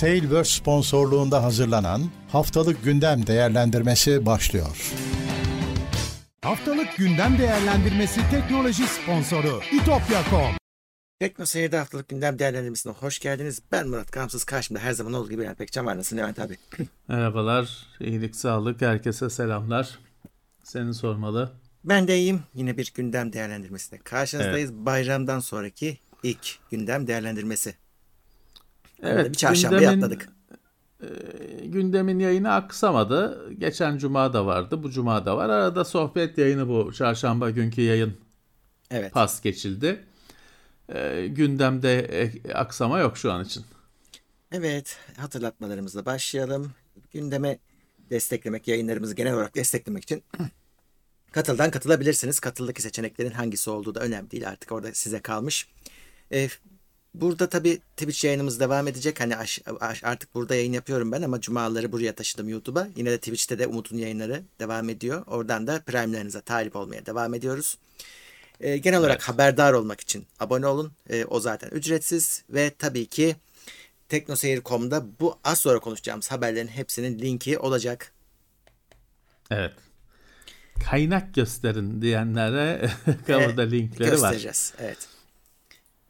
Tailverse 0.00 0.50
sponsorluğunda 0.50 1.42
hazırlanan 1.42 2.02
Haftalık 2.28 2.84
Gündem 2.84 3.26
Değerlendirmesi 3.26 4.26
başlıyor. 4.26 4.92
Haftalık 6.42 6.96
Gündem 6.96 7.38
Değerlendirmesi 7.38 8.20
teknoloji 8.30 8.82
sponsoru 8.86 9.60
itopya.com 9.72 10.54
Tekno 11.18 11.46
Seyir'de 11.46 11.78
haftalık 11.78 12.08
gündem 12.08 12.38
değerlendirmesine 12.38 12.92
hoş 12.92 13.18
geldiniz. 13.18 13.62
Ben 13.72 13.88
Murat 13.88 14.10
Kamsız. 14.10 14.44
Karşımda 14.44 14.80
her 14.80 14.92
zaman 14.92 15.12
olduğu 15.12 15.30
gibi 15.30 15.42
Levent 15.42 15.58
Pekcan 15.58 15.86
var. 15.86 15.98
Nasılsın 15.98 16.16
Levent 16.16 16.38
abi? 16.38 16.56
Merhabalar, 17.08 17.86
iyilik, 18.00 18.36
sağlık, 18.36 18.80
herkese 18.80 19.30
selamlar. 19.30 19.98
Seni 20.64 20.94
sormalı. 20.94 21.52
Ben 21.84 22.08
de 22.08 22.18
iyiyim. 22.18 22.42
Yine 22.54 22.76
bir 22.76 22.92
gündem 22.94 23.32
değerlendirmesine 23.32 23.98
karşınızdayız. 23.98 24.72
Bayramdan 24.72 25.40
sonraki 25.40 25.98
ilk 26.22 26.58
gündem 26.70 27.06
değerlendirmesi. 27.06 27.74
Evet, 29.02 29.28
bir 29.30 29.34
çarşamba 29.34 29.78
gündemin, 29.78 30.02
atladık. 30.02 30.28
e, 31.02 31.06
gündemin 31.66 32.18
yayını 32.18 32.52
aksamadı. 32.52 33.50
Geçen 33.58 33.98
cuma 33.98 34.32
da 34.32 34.46
vardı, 34.46 34.82
bu 34.82 34.90
cuma 34.90 35.26
da 35.26 35.36
var. 35.36 35.48
Arada 35.48 35.84
sohbet 35.84 36.38
yayını 36.38 36.68
bu 36.68 36.92
çarşamba 36.92 37.50
günkü 37.50 37.80
yayın 37.80 38.16
Evet. 38.90 39.12
pas 39.12 39.42
geçildi. 39.42 40.04
E, 40.88 41.26
gündemde 41.26 41.98
e, 42.00 42.52
aksama 42.52 42.98
yok 42.98 43.18
şu 43.18 43.32
an 43.32 43.44
için. 43.44 43.64
Evet. 44.52 44.96
Hatırlatmalarımızla 45.16 46.06
başlayalım. 46.06 46.72
Gündeme 47.12 47.58
desteklemek, 48.10 48.68
yayınlarımızı 48.68 49.14
genel 49.14 49.34
olarak 49.34 49.54
desteklemek 49.54 50.02
için 50.02 50.22
katıldan 51.32 51.70
katılabilirsiniz. 51.70 52.40
Katıldaki 52.40 52.82
seçeneklerin 52.82 53.30
hangisi 53.30 53.70
olduğu 53.70 53.94
da 53.94 54.00
önemli 54.00 54.30
değil. 54.30 54.48
Artık 54.48 54.72
orada 54.72 54.94
size 54.94 55.20
kalmış. 55.20 55.68
Ee, 56.32 56.48
burada 57.14 57.48
tabii 57.48 57.80
Twitch 57.96 58.24
yayınımız 58.24 58.60
devam 58.60 58.88
edecek. 58.88 59.20
Hani 59.20 59.36
aş- 59.36 59.60
aş- 59.80 60.04
artık 60.04 60.34
burada 60.34 60.54
yayın 60.54 60.72
yapıyorum 60.72 61.12
ben 61.12 61.22
ama 61.22 61.40
cumaları 61.40 61.92
buraya 61.92 62.14
taşıdım 62.14 62.48
YouTube'a. 62.48 62.88
Yine 62.96 63.10
de 63.10 63.18
Twitch'te 63.18 63.58
de 63.58 63.66
Umut'un 63.66 63.96
yayınları 63.98 64.42
devam 64.60 64.88
ediyor. 64.88 65.22
Oradan 65.26 65.66
da 65.66 65.80
Prime'lerinize 65.80 66.40
talip 66.40 66.76
olmaya 66.76 67.06
devam 67.06 67.34
ediyoruz. 67.34 67.78
Ee, 68.60 68.76
genel 68.76 69.00
olarak 69.00 69.22
haberdar 69.28 69.72
olmak 69.72 70.00
için 70.00 70.26
abone 70.40 70.66
olun. 70.66 70.92
Ee, 71.10 71.24
o 71.24 71.40
zaten 71.40 71.68
ücretsiz 71.70 72.44
ve 72.50 72.70
tabii 72.78 73.06
ki 73.06 73.36
teknoseyir.com'da 74.08 75.06
bu 75.20 75.38
az 75.44 75.58
sonra 75.58 75.78
konuşacağımız 75.78 76.30
haberlerin 76.30 76.68
hepsinin 76.68 77.18
linki 77.18 77.58
olacak. 77.58 78.12
Evet. 79.50 79.72
Kaynak 80.90 81.34
gösterin 81.34 82.02
diyenlere 82.02 82.90
orada 83.28 83.62
linkleri 83.62 84.08
var. 84.08 84.12
göstereceğiz. 84.14 84.74
Evet. 84.78 84.98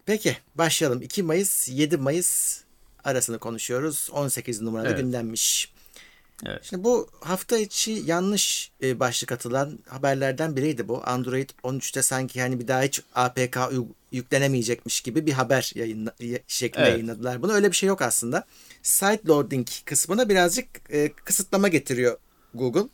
Peki 0.07 0.37
başlayalım. 0.55 1.03
2 1.03 1.23
Mayıs 1.23 1.69
7 1.69 1.97
Mayıs 1.97 2.61
arasını 3.05 3.39
konuşuyoruz. 3.39 4.09
18 4.13 4.61
numaralı 4.61 4.89
Evet. 4.89 4.99
gündemmiş. 4.99 5.73
Evet. 6.47 6.65
Şimdi 6.65 6.85
bu 6.85 7.09
hafta 7.21 7.59
içi 7.59 8.03
yanlış 8.07 8.71
e, 8.83 9.01
başlık 9.01 9.33
atılan 9.33 9.79
haberlerden 9.89 10.57
biriydi 10.57 10.89
bu. 10.89 11.03
Android 11.05 11.51
13'te 11.65 12.03
sanki 12.03 12.41
hani 12.41 12.61
bir 12.61 12.69
daha 12.69 12.83
hiç 12.83 13.03
APK 13.15 13.59
yüklenemeyecekmiş 14.13 15.01
gibi 15.01 15.27
bir 15.27 15.33
haber 15.33 15.73
yayınla, 15.75 16.15
şeklinde 16.47 16.85
Evet. 16.85 16.93
yayınladılar. 16.93 17.43
Bunu 17.43 17.53
öyle 17.53 17.71
bir 17.71 17.77
şey 17.77 17.87
yok 17.87 18.03
aslında. 18.03 18.45
Site 18.83 19.21
loading 19.29 19.67
kısmına 19.85 20.29
birazcık 20.29 20.67
e, 20.91 21.13
kısıtlama 21.13 21.69
getiriyor 21.69 22.19
Google. 22.55 22.89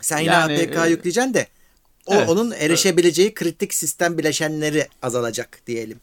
Sen 0.00 0.18
yine 0.18 0.32
Yani, 0.32 0.52
APK 0.52 0.86
e, 0.86 0.90
yükleyeceksin 0.90 1.34
de 1.34 1.46
o 2.06 2.14
evet, 2.14 2.28
onun 2.28 2.50
erişebileceği 2.50 3.34
kritik 3.34 3.74
sistem 3.74 4.18
bileşenleri 4.18 4.86
azalacak 5.02 5.58
diyelim. 5.66 6.00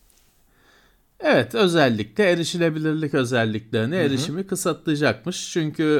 Evet 1.19 1.55
özellikle 1.55 2.23
erişilebilirlik 2.23 3.13
özelliklerine 3.13 3.97
erişimi 3.97 4.47
kısıtlayacakmış. 4.47 5.51
Çünkü 5.51 5.99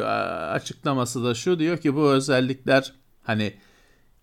açıklaması 0.52 1.24
da 1.24 1.36
şu 1.36 1.60
diyor 1.60 1.78
ki 1.78 1.96
bu 1.96 2.12
özellikler 2.12 2.94
hani 3.24 3.54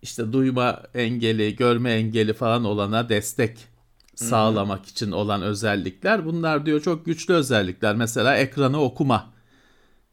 işte 0.03 0.33
duyma 0.33 0.83
engeli, 0.95 1.57
görme 1.57 1.93
engeli 1.93 2.33
falan 2.33 2.65
olana 2.65 3.09
destek 3.09 3.59
sağlamak 4.15 4.87
için 4.87 5.11
olan 5.11 5.43
özellikler. 5.43 6.27
Bunlar 6.27 6.67
diyor 6.67 6.83
çok 6.83 7.07
güçlü 7.07 7.35
özellikler. 7.35 7.97
Mesela 7.97 8.37
ekranı 8.37 8.81
okuma. 8.81 9.34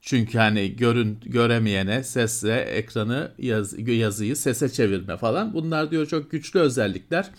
Çünkü 0.01 0.37
hani 0.37 0.75
görün 0.75 1.19
göremeyene 1.25 2.03
sesle 2.03 2.59
ekranı 2.61 3.31
yaz, 3.37 3.89
yazıyı 3.89 4.35
sese 4.35 4.69
çevirme 4.69 5.17
falan. 5.17 5.53
Bunlar 5.53 5.91
diyor 5.91 6.05
çok 6.05 6.31
güçlü 6.31 6.59
özellikler. 6.59 7.31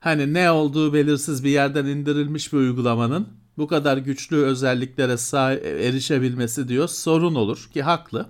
Hani 0.00 0.34
ne 0.34 0.50
olduğu 0.50 0.94
belirsiz 0.94 1.44
bir 1.44 1.50
yerden 1.50 1.86
indirilmiş 1.86 2.52
bir 2.52 2.58
uygulamanın 2.58 3.28
bu 3.58 3.66
kadar 3.66 3.96
güçlü 3.96 4.36
özelliklere 4.36 5.16
sağ, 5.16 5.52
erişebilmesi 5.52 6.68
diyor 6.68 6.88
sorun 6.88 7.34
olur 7.34 7.68
ki 7.74 7.82
haklı. 7.82 8.26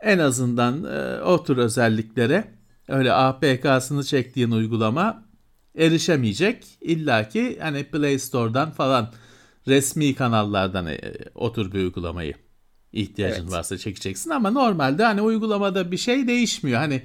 En 0.00 0.18
azından 0.18 0.84
e, 0.84 1.22
o 1.22 1.44
tür 1.44 1.56
özelliklere 1.56 2.44
öyle 2.88 3.12
APK'sını 3.12 4.04
çektiğin 4.04 4.50
uygulama 4.50 5.24
erişemeyecek. 5.78 6.64
İlla 6.80 7.28
ki 7.28 7.58
hani 7.60 7.84
Play 7.84 8.18
Store'dan 8.18 8.70
falan 8.70 9.12
resmi 9.68 10.14
kanallardan 10.14 10.86
e, 10.86 11.00
o 11.34 11.52
tür 11.52 11.72
bir 11.72 11.78
uygulamayı 11.78 12.43
ihtiyacın 12.94 13.42
Evet. 13.42 13.52
varsa 13.52 13.78
çekeceksin 13.78 14.30
ama 14.30 14.50
normalde 14.50 15.04
hani 15.04 15.22
uygulamada 15.22 15.90
bir 15.90 15.96
şey 15.96 16.26
değişmiyor. 16.26 16.78
Hani 16.78 17.02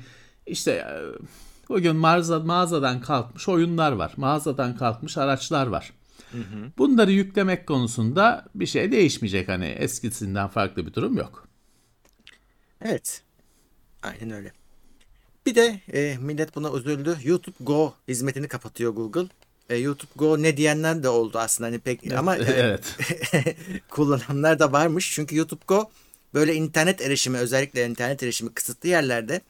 işte 0.48 0.72
e, 0.72 0.94
bugün 1.70 1.96
mağaza, 1.96 2.40
mağazadan 2.40 3.02
kalkmış 3.02 3.50
oyunlar 3.50 3.92
var. 3.92 4.14
Mağazadan 4.18 4.78
kalkmış 4.78 5.18
araçlar 5.18 5.68
var. 5.68 5.94
Bunları 6.78 7.12
yüklemek 7.12 7.68
konusunda 7.68 8.46
bir 8.56 8.66
şey 8.66 8.92
değişmeyecek. 8.92 9.48
Hani 9.48 9.66
eskisinden 9.66 10.48
farklı 10.48 10.88
bir 10.88 10.94
durum 10.94 11.18
yok. 11.18 11.48
Evet. 12.82 13.24
Aynen 14.04 14.32
öyle. 14.32 14.52
Bir 15.46 15.56
de 15.56 15.80
e, 15.94 16.18
millet 16.18 16.56
buna 16.56 16.78
üzüldü. 16.78 17.18
YouTube 17.24 17.56
Go 17.60 17.94
hizmetini 18.08 18.48
kapatıyor 18.48 18.94
Google. 18.94 19.28
E, 19.70 19.76
YouTube 19.76 20.12
Go 20.16 20.42
ne 20.42 20.58
diyenler 20.58 21.04
de 21.04 21.10
oldu 21.10 21.40
aslında 21.40 21.68
hani 21.68 21.80
pek 21.80 22.14
ama 22.18 22.36
e, 22.38 22.42
evet. 22.42 22.84
kullananlar 23.90 24.60
da 24.60 24.72
varmış. 24.72 25.12
Çünkü 25.16 25.36
YouTube 25.36 25.64
Go 25.68 25.90
böyle 26.34 26.54
internet 26.56 27.02
erişimi 27.02 27.38
özellikle 27.38 27.86
internet 27.86 28.24
erişimi 28.24 28.54
kısıtlı 28.54 28.90
yerlerde 28.90 29.42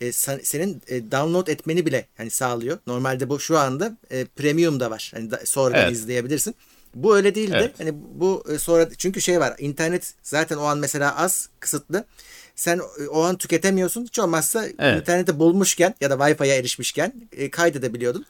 e, 0.00 0.12
sen- 0.12 0.40
senin 0.42 0.82
e, 0.88 1.10
download 1.10 1.46
etmeni 1.46 1.86
bile 1.86 2.06
hani 2.16 2.30
sağlıyor. 2.30 2.78
Normalde 2.86 3.28
bu 3.28 3.40
şu 3.40 3.58
anda 3.58 3.96
e, 4.10 4.24
premium 4.24 4.80
da 4.80 4.90
var. 4.90 5.10
Hani 5.14 5.30
da, 5.30 5.40
sonradan 5.44 5.80
Evet. 5.82 5.92
izleyebilirsin. 5.92 6.54
Bu 6.94 7.16
öyle 7.16 7.34
değildi. 7.34 7.56
Evet. 7.58 7.74
Hani 7.78 7.90
bu 8.14 8.44
e, 8.54 8.58
sonra 8.58 8.88
çünkü 8.98 9.20
şey 9.20 9.40
var. 9.40 9.54
internet 9.58 10.14
zaten 10.22 10.56
o 10.56 10.62
an 10.64 10.78
mesela 10.78 11.16
az, 11.16 11.48
kısıtlı. 11.60 12.04
Sen 12.56 12.78
e, 12.78 13.06
o 13.08 13.22
an 13.22 13.36
tüketemiyorsun. 13.36 14.04
Hiç 14.04 14.18
olmazsa 14.18 14.66
Evet. 14.78 15.00
interneti 15.00 15.38
bulmuşken 15.38 15.94
ya 16.00 16.10
da 16.10 16.14
Wi-Fi'ye 16.14 16.56
erişmişken 16.56 17.12
e, 17.32 17.50
kaydedebiliyordun. 17.50 18.24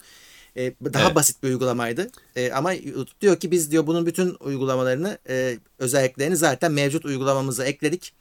E, 0.58 0.74
daha 0.94 1.04
Evet. 1.06 1.14
basit 1.14 1.42
bir 1.42 1.48
uygulamaydı. 1.48 2.10
E, 2.36 2.52
ama 2.52 2.72
YouTube 2.72 3.20
diyor 3.20 3.36
ki 3.36 3.50
biz 3.50 3.70
diyor 3.70 3.86
bunun 3.86 4.06
bütün 4.06 4.36
uygulamalarını 4.40 5.18
e, 5.28 5.58
özelliklerini 5.78 6.36
zaten 6.36 6.72
mevcut 6.72 7.04
uygulamamıza 7.04 7.64
ekledik. 7.64 8.12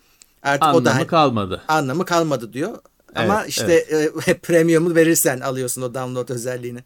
Artık 0.43 0.63
o 0.75 0.85
da 0.85 0.91
Anlamı 0.91 1.07
kalmadı. 1.07 1.61
anlamı 1.67 2.05
kalmadı 2.05 2.53
diyor. 2.53 2.77
Ama 3.15 3.39
Evet, 3.41 3.49
işte 3.49 3.73
e, 4.27 4.33
premium'u 4.43 4.95
verirsen 4.95 5.39
alıyorsun 5.39 5.81
o 5.81 5.93
download 5.93 6.29
özelliğini. 6.29 6.79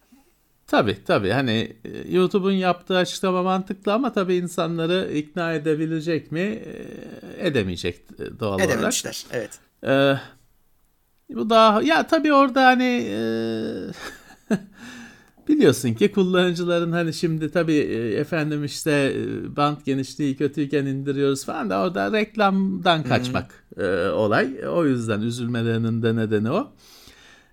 Tabii 0.68 0.98
tabii 1.08 1.30
hani 1.32 1.76
e, 1.86 2.12
YouTube'un 2.16 2.52
yaptığı 2.52 2.98
açıklama 2.98 3.44
mantıklı 3.44 3.94
ama 3.94 4.14
tabii 4.14 4.36
insanları 4.36 5.12
ikna 5.14 5.54
edebilecek 5.54 6.32
mi? 6.32 6.40
E, 6.40 7.48
Edemeyecek 7.48 8.20
doğal 8.40 8.54
olarak. 8.54 8.70
Edememişler. 8.70 9.26
Evet. 9.32 9.52
Ee, 9.84 10.14
bu 11.36 11.50
daha 11.50 11.82
ya 11.82 12.08
tabii 12.08 12.34
orada 12.34 12.66
hani 12.66 13.08
e, 13.10 13.18
biliyorsun 15.52 15.94
ki 15.94 16.12
kullanıcıların 16.12 16.92
hani 16.92 17.14
şimdi 17.14 17.52
tabii 17.52 17.74
e, 17.76 18.14
efendim 18.14 18.66
işte 18.66 18.92
e, 18.92 19.56
bant 19.56 19.86
genişliği 19.86 20.38
kötüyken 20.38 20.86
indiriyoruz 20.86 21.46
falan 21.46 21.70
da 21.70 21.82
orada 21.82 22.12
reklamdan 22.12 23.04
kaçmak 23.04 23.66
e, 23.78 24.08
olay. 24.08 24.68
O 24.70 24.86
yüzden 24.86 25.22
üzülmelerinin 25.22 26.04
de 26.04 26.16
nedeni 26.16 26.52
o. 26.52 26.72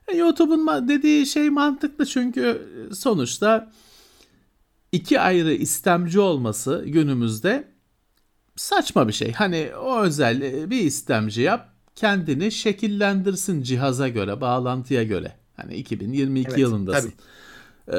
E, 0.09 0.17
YouTube'un 0.17 0.89
dediği 0.89 1.27
şey 1.27 1.50
mantıklı 1.50 2.06
çünkü 2.06 2.62
sonuçta 2.93 3.73
iki 4.93 5.21
ayrı 5.21 5.53
istemci 5.53 6.21
olması 6.21 6.85
günümüzde 6.87 7.65
saçma 8.56 9.09
bir 9.09 9.12
şey. 9.12 9.33
Hani 9.33 9.71
o 9.83 10.00
özel 10.03 10.71
bir 10.71 10.81
istemci 10.81 11.41
yap, 11.41 11.69
kendini 11.95 12.53
şekillendirsin 12.53 13.62
cihaza 13.62 14.09
göre, 14.09 14.41
bağlantıya 14.41 15.03
göre. 15.03 15.33
Hani 15.56 15.75
2022 15.75 16.49
Evet, 16.49 16.59
yılındasın. 16.59 17.12
Ee, 17.93 17.96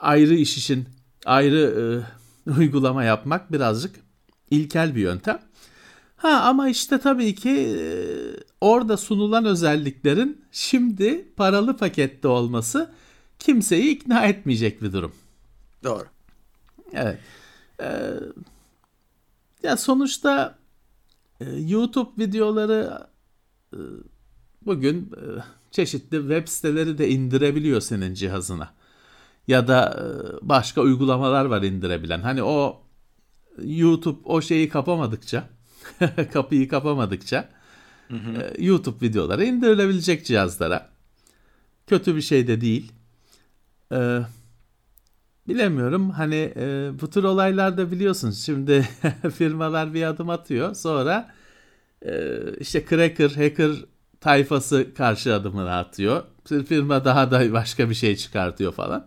ayrı 0.00 0.34
iş 0.34 0.58
için 0.58 0.88
ayrı 1.26 2.04
e, 2.46 2.50
uygulama 2.58 3.04
yapmak 3.04 3.52
birazcık 3.52 3.96
ilkel 4.50 4.94
bir 4.94 5.00
yöntem. 5.00 5.42
Ha 6.16 6.28
ama 6.28 6.68
işte 6.68 6.98
tabii 6.98 7.34
ki 7.34 7.50
e, 7.50 7.84
orada 8.60 8.96
sunulan 8.96 9.44
özelliklerin 9.44 10.44
şimdi 10.52 11.28
paralı 11.36 11.76
pakette 11.76 12.28
olması 12.28 12.90
kimseyi 13.38 13.90
ikna 13.90 14.24
etmeyecek 14.26 14.82
bir 14.82 14.92
durum. 14.92 15.12
Doğru. 15.84 16.04
Evet. 16.92 17.18
Ee, 17.80 18.14
Ya 19.62 19.76
sonuçta 19.76 20.58
e, 21.40 21.44
YouTube 21.50 22.24
videoları 22.24 23.06
e, 23.72 23.78
bugün 24.66 25.12
e, 25.16 25.24
çeşitli 25.72 26.18
web 26.18 26.48
siteleri 26.48 26.98
de 26.98 27.08
indirebiliyor 27.08 27.80
senin 27.80 28.14
cihazına. 28.14 28.74
Ya 29.48 29.68
da 29.68 30.00
e, 30.00 30.04
başka 30.48 30.80
uygulamalar 30.80 31.44
var 31.44 31.62
indirebilen. 31.62 32.20
Hani 32.20 32.42
o 32.42 32.82
YouTube 33.64 34.20
o 34.24 34.40
şeyi 34.40 34.68
kapamadıkça, 34.68 35.48
kapıyı 36.32 36.68
kapamadıkça 36.68 37.48
e, 38.10 38.64
YouTube 38.64 39.06
videoları 39.06 39.44
indirilebilecek 39.44 40.26
cihazlara. 40.26 40.90
Kötü 41.86 42.16
bir 42.16 42.20
şey 42.20 42.46
de 42.46 42.60
değil. 42.60 42.92
E, 43.92 44.20
bilemiyorum 45.48 46.10
hani 46.10 46.52
e, 46.56 46.90
bu 47.00 47.10
tür 47.10 47.24
olaylarda 47.24 47.90
biliyorsunuz 47.90 48.46
şimdi 48.46 48.88
firmalar 49.34 49.94
bir 49.94 50.02
adım 50.02 50.30
atıyor 50.30 50.74
sonra 50.74 51.34
e, 52.06 52.38
işte 52.60 52.84
cracker, 52.88 53.30
hacker 53.30 53.72
tayfası 54.22 54.94
karşı 54.94 55.34
adımını 55.34 55.74
atıyor. 55.74 56.22
Firma 56.44 57.04
daha 57.04 57.30
da 57.30 57.52
başka 57.52 57.90
bir 57.90 57.94
şey 57.94 58.16
çıkartıyor 58.16 58.72
falan. 58.72 59.06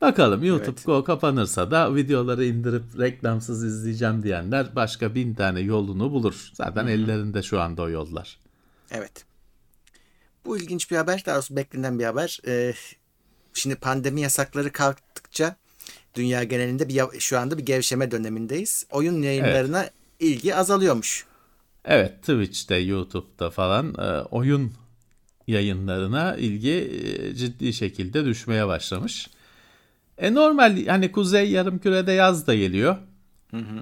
Bakalım 0.00 0.44
YouTube 0.44 0.70
Evet. 0.70 0.84
Go 0.84 1.04
kapanırsa 1.04 1.70
da 1.70 1.94
videoları 1.94 2.44
indirip 2.44 2.98
reklamsız 2.98 3.64
izleyeceğim 3.64 4.22
diyenler 4.22 4.76
başka 4.76 5.14
bin 5.14 5.34
tane 5.34 5.60
yolunu 5.60 6.12
bulur. 6.12 6.50
Zaten 6.52 6.86
ellerinde 6.86 7.42
şu 7.42 7.60
anda 7.60 7.82
o 7.82 7.88
yollar. 7.88 8.38
Evet. 8.90 9.24
Bu 10.44 10.58
ilginç 10.58 10.90
bir 10.90 10.96
haber. 10.96 11.22
Daha 11.26 11.34
doğrusu 11.34 11.56
beklenen 11.56 11.98
bir 11.98 12.04
haber. 12.04 12.40
Ee, 12.46 12.74
şimdi 13.54 13.76
pandemi 13.76 14.20
yasakları 14.20 14.72
kalktıkça 14.72 15.56
dünya 16.14 16.44
genelinde 16.44 16.88
bir 16.88 17.20
şu 17.20 17.38
anda 17.38 17.58
bir 17.58 17.66
gevşeme 17.66 18.10
dönemindeyiz. 18.10 18.86
Oyun 18.90 19.22
yayınlarına 19.22 19.90
ilgi 20.20 20.54
azalıyormuş. 20.54 21.26
Evet 21.86 22.20
Twitch'te, 22.22 22.76
YouTube'da 22.76 23.50
falan 23.50 23.94
e, 23.98 24.20
oyun 24.22 24.72
yayınlarına 25.46 26.36
ilgi 26.36 26.70
e, 26.72 27.34
ciddi 27.34 27.72
şekilde 27.72 28.24
düşmeye 28.24 28.66
başlamış. 28.66 29.30
E 30.18 30.34
normal 30.34 30.86
hani 30.86 31.12
Kuzey 31.12 31.50
Yarımküre'de 31.50 32.12
yaz 32.12 32.46
da 32.46 32.54
geliyor. 32.54 32.96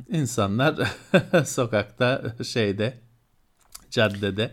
İnsanlar 0.09 0.89
sokakta 1.47 2.35
şeyde 2.45 2.99
caddede 3.91 4.51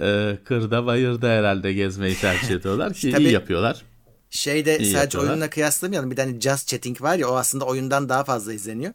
e, 0.00 0.38
kırda 0.44 0.86
bayırda 0.86 1.28
herhalde 1.28 1.72
gezmeyi 1.72 2.16
tercih 2.16 2.50
ediyorlar 2.50 2.92
ki 2.94 3.10
Tabii- 3.10 3.22
iyi 3.24 3.32
yapıyorlar. 3.32 3.82
Şeyde 4.30 4.78
İyi 4.78 4.84
sadece 4.84 4.98
yapıyorlar. 4.98 5.30
oyunla 5.30 5.50
kıyaslamayalım. 5.50 6.10
Bir 6.10 6.16
tane 6.16 6.40
Just 6.40 6.68
Chatting 6.68 7.02
var 7.02 7.16
ya 7.16 7.28
o 7.28 7.34
aslında 7.36 7.64
oyundan 7.64 8.08
daha 8.08 8.24
fazla 8.24 8.52
izleniyor. 8.52 8.92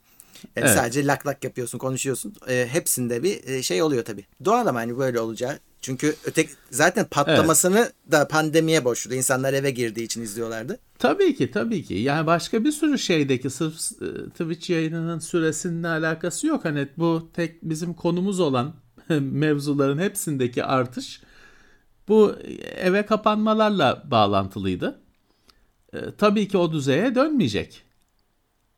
Yani 0.56 0.66
Evet. 0.68 0.78
Sadece 0.78 1.08
lak 1.08 1.28
lak 1.28 1.44
yapıyorsun, 1.44 1.78
konuşuyorsun. 1.78 2.34
Ee, 2.50 2.68
hepsinde 2.72 3.24
bir 3.24 3.48
e, 3.48 3.64
şey 3.64 3.82
oluyor 3.82 4.06
tabii. 4.06 4.26
Doğal 4.46 4.68
ama 4.68 4.80
hani 4.80 4.98
böyle 4.98 5.20
olacağı. 5.20 5.60
Çünkü 5.82 6.16
ötek 6.26 6.50
zaten 6.72 7.06
patlamasını 7.06 7.92
da 8.12 8.28
pandemiye 8.28 8.86
borçlu. 8.86 9.14
İnsanlar 9.14 9.54
eve 9.54 9.72
girdiği 9.72 10.04
için 10.04 10.22
izliyorlardı. 10.22 10.80
Tabii 11.00 11.36
ki 11.36 11.52
tabii 11.52 11.84
ki. 11.84 11.94
Yani 11.94 12.28
başka 12.28 12.64
bir 12.64 12.72
sürü 12.72 13.00
şeydeki 13.00 13.50
sırf 13.50 13.74
e, 14.02 14.30
Twitch 14.30 14.70
yayınının 14.70 15.20
süresinin 15.20 15.84
alakası 15.84 16.48
yok. 16.48 16.66
Hani 16.66 16.88
bu 16.98 17.30
tek 17.34 17.64
bizim 17.64 17.94
konumuz 17.94 18.40
olan 18.40 18.74
mevzuların 19.20 19.98
hepsindeki 19.98 20.64
artış 20.64 21.22
bu 22.08 22.36
eve 22.76 23.06
kapanmalarla 23.06 24.04
bağlantılıydı. 24.12 25.00
E, 25.94 25.98
tabii 26.18 26.48
ki 26.48 26.58
o 26.58 26.72
düzeye 26.72 27.16
dönmeyecek. 27.16 27.84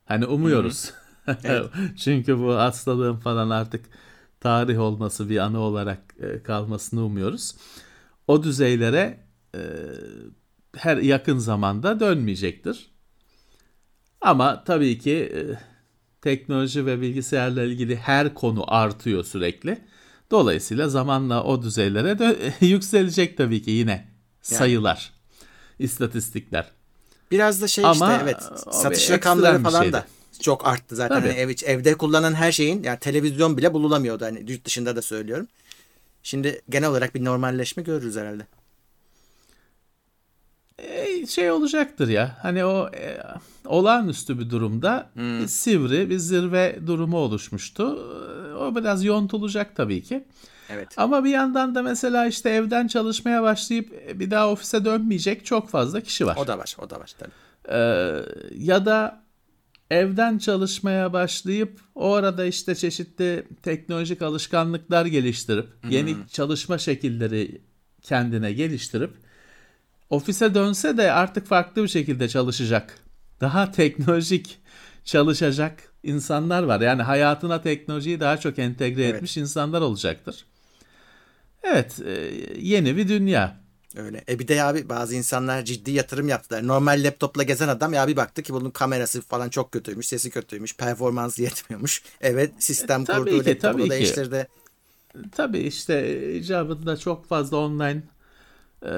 Hani 0.06 0.26
umuyoruz. 0.26 0.92
Çünkü 1.98 2.40
bu 2.40 2.54
hastalığın 2.54 3.16
falan 3.16 3.50
artık 3.50 3.86
tarih 4.40 4.80
olması 4.80 5.30
bir 5.30 5.38
anı 5.38 5.60
olarak 5.60 6.00
e, 6.20 6.44
kalmasını 6.44 7.06
umuyoruz. 7.06 7.56
O 8.28 8.44
düzeylere 8.44 9.20
e, 9.56 9.62
her 10.78 10.98
yakın 10.98 11.38
zamanda 11.38 12.00
dönmeyecektir. 12.00 12.92
Ama 14.22 14.64
tabii 14.64 15.00
ki 15.00 15.12
e, 15.14 15.42
teknoloji 16.22 16.86
ve 16.86 17.02
bilgisayarla 17.02 17.64
ilgili 17.64 17.96
her 17.96 18.34
konu 18.34 18.74
artıyor 18.74 19.24
sürekli. 19.24 19.78
Dolayısıyla 20.32 20.90
zamanla 20.90 21.44
o 21.44 21.62
düzeylere 21.62 22.12
dö- 22.12 22.52
yükselecek 22.66 23.38
tabii 23.38 23.62
ki 23.62 23.72
yine 23.72 24.08
sayılar, 24.42 25.14
istatistikler. 25.80 26.72
Biraz 27.32 27.62
da 27.62 27.68
şey 27.68 27.86
Ama, 27.86 27.94
işte 27.94 28.20
evet 28.24 28.50
satış 28.72 29.10
rakamları 29.10 29.64
falan 29.64 29.82
şeydi. 29.82 29.94
da 29.94 30.06
çok 30.40 30.68
arttı 30.68 30.96
zaten. 30.96 31.20
Tabii. 31.20 31.30
Hani 31.30 31.40
ev, 31.40 31.50
evde 31.66 31.94
kullanılan 31.98 32.34
her 32.34 32.52
şeyin 32.52 32.84
yani 32.84 33.00
televizyon 33.00 33.58
bile 33.58 33.74
bululamıyordu 33.74 34.26
hani 34.26 34.52
yurt 34.52 34.66
dışında 34.66 34.96
da 34.96 35.02
söylüyorum. 35.02 35.48
Şimdi 36.24 36.62
genel 36.70 36.90
olarak 36.90 37.16
bir 37.16 37.26
normalleşme 37.26 37.84
görürüz 37.84 38.16
herhalde. 38.16 38.48
E, 40.78 41.28
şey 41.28 41.52
olacaktır 41.52 42.08
ya. 42.08 42.38
Hani 42.42 42.66
o 42.66 42.90
e, 42.96 43.24
olağanüstü 43.66 44.40
bir 44.40 44.50
durumda 44.50 45.10
bir 45.16 45.48
sivri 45.48 46.10
bir 46.10 46.18
zirve 46.18 46.80
durumu 46.88 47.18
oluşmuştu. 47.18 47.84
O 48.60 48.76
biraz 48.76 49.04
yontulacak 49.06 49.76
tabii 49.76 50.04
ki. 50.04 50.24
Evet. 50.70 50.88
Ama 50.98 51.24
bir 51.24 51.30
yandan 51.30 51.76
da 51.76 51.82
mesela 51.82 52.28
işte 52.28 52.50
evden 52.50 52.88
çalışmaya 52.88 53.44
başlayıp 53.44 54.20
bir 54.20 54.32
daha 54.32 54.50
ofise 54.50 54.86
dönmeyecek 54.86 55.46
çok 55.46 55.70
fazla 55.70 56.02
kişi 56.02 56.26
var. 56.26 56.38
O 56.40 56.48
da 56.48 56.58
var, 56.58 56.76
o 56.80 56.90
da 56.90 57.00
var 57.00 57.12
tabii. 57.20 57.32
Ee, 57.70 58.22
ya 58.58 58.86
da 58.86 59.22
evden 59.90 60.38
çalışmaya 60.38 61.14
başlayıp 61.14 61.80
o 61.96 62.14
arada 62.14 62.46
işte 62.46 62.76
çeşitli 62.76 63.48
teknolojik 63.64 64.22
alışkanlıklar 64.22 65.06
geliştirip 65.06 65.68
yeni 65.90 66.16
çalışma 66.32 66.78
şekilleri 66.78 67.62
kendine 68.02 68.54
geliştirip 68.54 69.12
ofise 70.10 70.54
dönse 70.54 70.98
de 70.98 71.12
artık 71.12 71.48
farklı 71.48 71.84
bir 71.84 71.88
şekilde 71.88 72.30
çalışacak. 72.30 72.96
Daha 73.42 73.72
teknolojik 73.72 74.60
çalışacak 75.04 75.94
insanlar 76.04 76.64
var. 76.64 76.82
Yani 76.82 77.02
hayatına 77.02 77.62
teknolojiyi 77.62 78.20
daha 78.20 78.38
çok 78.38 78.60
entegre 78.60 79.04
Evet. 79.04 79.16
etmiş 79.16 79.38
insanlar 79.38 79.82
olacaktır. 79.82 80.46
Evet, 81.64 82.00
e, 82.06 82.12
yeni 82.60 82.98
bir 82.98 83.08
dünya. 83.08 83.60
Öyle. 83.96 84.24
E 84.30 84.40
bir 84.40 84.48
de 84.48 84.64
abi 84.64 84.90
bazı 84.90 85.16
insanlar 85.16 85.66
ciddi 85.66 85.92
yatırım 85.92 86.28
yaptılar. 86.28 86.68
Normal 86.68 87.04
laptopla 87.04 87.44
gezen 87.44 87.68
adam 87.68 87.94
ya 87.94 88.08
bir 88.08 88.16
baktı 88.18 88.44
ki 88.44 88.54
bunun 88.54 88.72
kamerası 88.72 89.22
falan 89.22 89.50
çok 89.50 89.72
kötüymüş, 89.72 90.08
sesi 90.08 90.30
kötüymüş, 90.30 90.78
performansı 90.78 91.42
yetmiyormuş. 91.44 92.04
Evet 92.22 92.54
sistem 92.60 93.02
E, 93.02 93.06
kurdu, 93.06 93.30
ki, 93.44 93.46
laptopu 93.46 93.62
tabii 93.62 93.84
ki. 93.84 93.90
değiştirdi. 93.90 94.48
Tabii 95.32 95.60
işte 95.60 96.34
icabında 96.38 96.98
çok 96.98 97.26
fazla 97.28 97.58
online 97.58 98.04
e, 98.86 98.92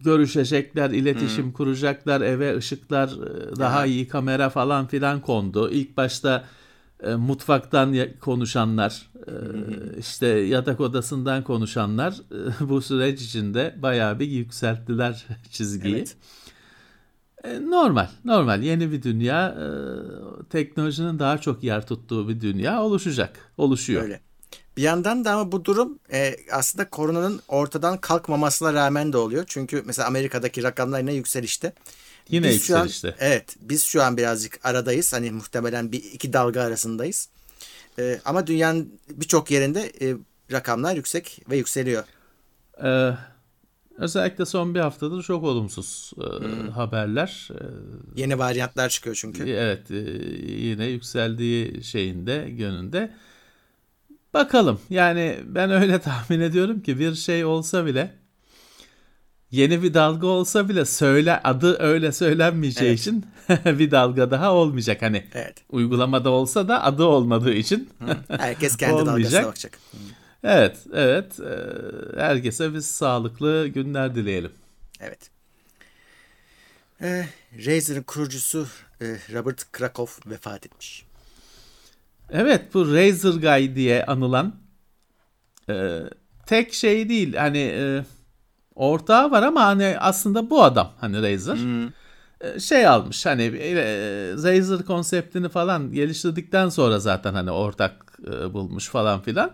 görüşecekler, 0.00 0.90
iletişim 0.90 1.52
kuracaklar, 1.52 2.20
eve 2.20 2.56
ışıklar, 2.56 3.08
e, 3.52 3.56
daha 3.58 3.80
Ya. 3.80 3.86
iyi 3.86 4.08
kamera 4.08 4.50
falan 4.50 4.86
filan 4.86 5.20
kondu. 5.20 5.70
İlk 5.70 5.96
başta 5.96 6.44
e, 7.02 7.14
mutfaktan 7.14 7.96
konuşanlar, 8.20 9.10
e, 9.26 9.32
işte 9.98 10.26
yatak 10.26 10.80
odasından 10.80 11.44
konuşanlar 11.44 12.12
e, 12.12 12.68
bu 12.68 12.82
süreç 12.82 13.22
içinde 13.22 13.74
bayağı 13.78 14.18
bir 14.18 14.26
yükselttiler 14.26 15.26
çizgiyi. 15.50 15.96
Evet. 15.96 16.16
E, 17.44 17.70
Normal, 17.70 18.08
normal. 18.24 18.62
Yeni 18.62 18.92
bir 18.92 19.02
dünya, 19.02 19.48
e, 19.48 19.66
teknolojinin 20.48 21.18
daha 21.18 21.38
çok 21.38 21.62
yer 21.62 21.86
tuttuğu 21.86 22.28
bir 22.28 22.40
dünya 22.40 22.82
oluşacak, 22.82 23.38
oluşuyor. 23.58 24.02
Öyle. 24.02 24.20
Bir 24.76 24.82
yandan 24.82 25.24
da 25.24 25.32
ama 25.32 25.52
bu 25.52 25.64
durum 25.64 25.98
e, 26.12 26.36
aslında 26.52 26.88
koronanın 26.88 27.40
ortadan 27.48 27.98
kalkmamasına 27.98 28.72
rağmen 28.74 29.12
de 29.12 29.16
oluyor. 29.16 29.44
Çünkü 29.46 29.82
mesela 29.86 30.08
Amerika'daki 30.08 30.62
rakamlar 30.62 31.00
yine 31.00 31.14
yükselişte. 31.14 31.72
Yine 32.28 32.48
Biz 32.48 32.62
şu 32.62 32.76
an- 32.78 32.82
yükselişte. 32.84 33.14
evet 33.18 33.56
biz 33.60 33.84
şu 33.84 34.02
an 34.02 34.16
birazcık 34.16 34.60
aradayız. 34.64 35.12
Hani 35.12 35.30
muhtemelen 35.30 35.92
bir 35.92 36.04
iki 36.04 36.32
dalga 36.32 36.62
arasındayız. 36.62 37.28
E, 37.98 38.20
ama 38.24 38.46
dünyanın 38.46 39.00
birçok 39.10 39.50
yerinde 39.50 39.92
e, 40.02 40.14
rakamlar 40.52 40.96
yüksek 40.96 41.42
ve 41.50 41.56
yükseliyor. 41.56 42.04
Ee, 42.84 43.10
özellikle 43.98 44.44
son 44.46 44.74
bir 44.74 44.80
haftadır 44.80 45.22
çok 45.22 45.44
olumsuz 45.44 46.12
e, 46.18 46.70
haberler. 46.70 47.48
Ee, 47.54 47.64
Yeni 48.20 48.38
varyantlar 48.38 48.88
çıkıyor 48.88 49.16
çünkü. 49.20 49.50
evet, 49.50 49.90
e, 49.90 49.94
yine 50.52 50.86
yükseldiği 50.86 51.84
şeyinde, 51.84 52.50
gönünde. 52.50 53.14
Bakalım. 54.34 54.80
Yani 54.90 55.38
ben 55.44 55.70
öyle 55.70 55.98
tahmin 56.00 56.40
ediyorum 56.40 56.80
ki 56.82 56.98
bir 56.98 57.14
şey 57.14 57.44
olsa 57.44 57.86
bile 57.86 58.14
yeni 59.52 59.82
bir 59.82 59.94
dalga 59.94 60.26
olsa 60.26 60.68
bile 60.68 60.84
söyle 60.84 61.42
adı 61.42 61.82
öyle 61.82 62.12
söylenmeyeceği 62.12 62.88
Evet. 62.90 63.00
için 63.00 63.26
bir 63.64 63.90
dalga 63.90 64.30
daha 64.30 64.52
olmayacak. 64.54 65.02
Hani 65.02 65.26
Evet. 65.34 65.56
uygulamada 65.70 66.30
olsa 66.30 66.68
da 66.68 66.84
adı 66.84 67.04
olmadığı 67.04 67.52
için. 67.54 67.90
Herkes 68.28 68.76
kendi 68.76 68.92
Olmayacak. 69.02 69.32
dalgasına 69.32 69.46
bakacak. 69.48 69.78
evet, 70.44 70.76
evet. 70.94 71.40
e, 71.40 71.56
herkese 72.20 72.74
biz 72.74 72.86
sağlıklı 72.86 73.66
günler 73.68 74.14
dileyelim. 74.14 74.52
Evet. 75.00 75.30
Ee, 77.02 77.26
Razer'ın 77.66 78.02
kurucusu 78.02 78.66
e, 79.00 79.04
Robert 79.32 79.72
Krakow 79.72 80.30
vefat 80.30 80.66
etmiş. 80.66 81.04
Evet 82.30 82.74
bu 82.74 82.94
Razer 82.94 83.30
Guy 83.32 83.74
diye 83.74 84.04
anılan 84.06 84.54
e, 85.70 86.00
tek 86.46 86.74
şey 86.74 87.08
değil. 87.08 87.34
Hani 87.34 87.58
e, 87.58 88.04
ortağı 88.74 89.30
var 89.30 89.42
ama 89.42 89.64
hani 89.64 89.96
aslında 89.98 90.50
bu 90.50 90.62
adam 90.64 90.92
hani 91.00 91.22
Razer. 91.22 91.58
E, 92.40 92.60
şey 92.60 92.86
almış 92.86 93.26
hani 93.26 93.42
e, 93.42 93.74
Razer 94.32 94.84
konseptini 94.84 95.48
falan 95.48 95.92
geliştirdikten 95.92 96.68
sonra 96.68 96.98
zaten 96.98 97.34
hani 97.34 97.50
ortak 97.50 98.18
e, 98.26 98.54
bulmuş 98.54 98.88
falan 98.88 99.20
filan. 99.22 99.50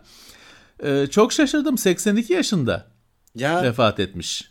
E, 0.82 1.06
çok 1.06 1.32
şaşırdım 1.32 1.78
82 1.78 2.32
yaşında 2.32 2.86
Ya 3.34 3.62
vefat 3.62 4.00
etmiş. 4.00 4.50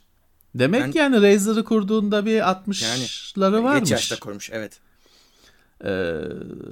Demek 0.55 0.93
ki 0.93 0.99
yani 0.99 1.21
Razer'ı 1.21 1.63
kurduğunda 1.63 2.25
bir 2.25 2.39
60'ları 2.39 3.63
varmış. 3.63 3.79
geç 3.79 3.91
yaşta 3.91 4.19
kurmuş 4.19 4.49
evet. 4.53 4.79
Ee, 5.85 6.13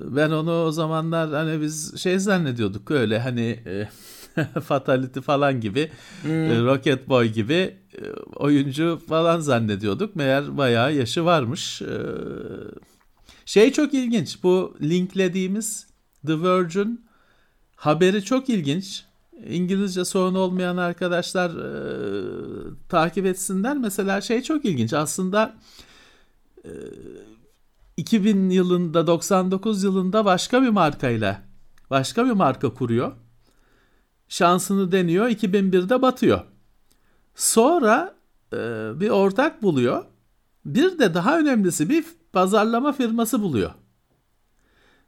ben 0.04 0.32
onu 0.32 0.64
o 0.64 0.72
zamanlar 0.72 1.30
hani 1.34 1.62
biz 1.62 2.02
şey 2.02 2.20
zannediyorduk 2.20 2.92
öyle 2.92 3.20
hani 3.20 3.60
e, 3.66 3.90
Fatality 4.62 5.20
falan 5.20 5.62
gibi 5.62 5.92
e, 6.26 6.30
Rocket 6.64 7.10
Boy 7.10 7.28
gibi 7.28 7.76
oyuncu 8.36 9.02
falan 9.08 9.40
zannediyorduk. 9.40 10.16
Meğer 10.16 10.58
bayağı 10.58 10.96
yaşı 10.96 11.26
varmış. 11.26 11.82
Ee, 11.82 11.88
şey 13.46 13.72
çok 13.72 13.94
ilginç 13.94 14.44
bu 14.44 14.78
linklediğimiz 14.82 15.88
The 16.28 16.34
Virgin 16.42 17.06
haberi 17.76 18.24
çok 18.24 18.50
ilginç. 18.50 19.04
İngilizce 19.50 20.06
sorun 20.06 20.36
olmayan 20.36 20.78
arkadaşlar 20.78 21.50
e, 21.50 21.72
takip 22.90 23.26
etsinler. 23.26 23.78
Mesela 23.78 24.22
şey 24.22 24.42
çok 24.42 24.66
ilginç 24.66 24.94
aslında 24.94 25.56
2000 27.98 28.50
yılında 28.50 29.08
99 29.08 29.84
yılında 29.84 30.26
başka 30.26 30.62
bir 30.62 30.70
markayla 30.70 31.42
başka 31.90 32.26
bir 32.26 32.32
marka 32.32 32.74
kuruyor. 32.74 33.12
Şansını 34.30 34.92
deniyor 34.92 35.28
2001'de 35.28 36.02
batıyor. 36.02 36.55
Sonra 37.36 38.16
e, 38.54 38.58
bir 39.00 39.10
ortak 39.10 39.64
buluyor. 39.64 40.06
Bir 40.66 41.00
de 41.00 41.14
daha 41.14 41.40
önemlisi 41.40 41.90
bir 41.90 42.06
pazarlama 42.34 42.94
firması 42.94 43.42
buluyor. 43.42 43.72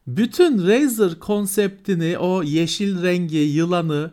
Bütün 0.08 0.68
Razer 0.68 1.20
konseptini 1.20 2.18
o 2.18 2.44
yeşil 2.44 3.04
rengi, 3.04 3.38
yılanı, 3.38 4.12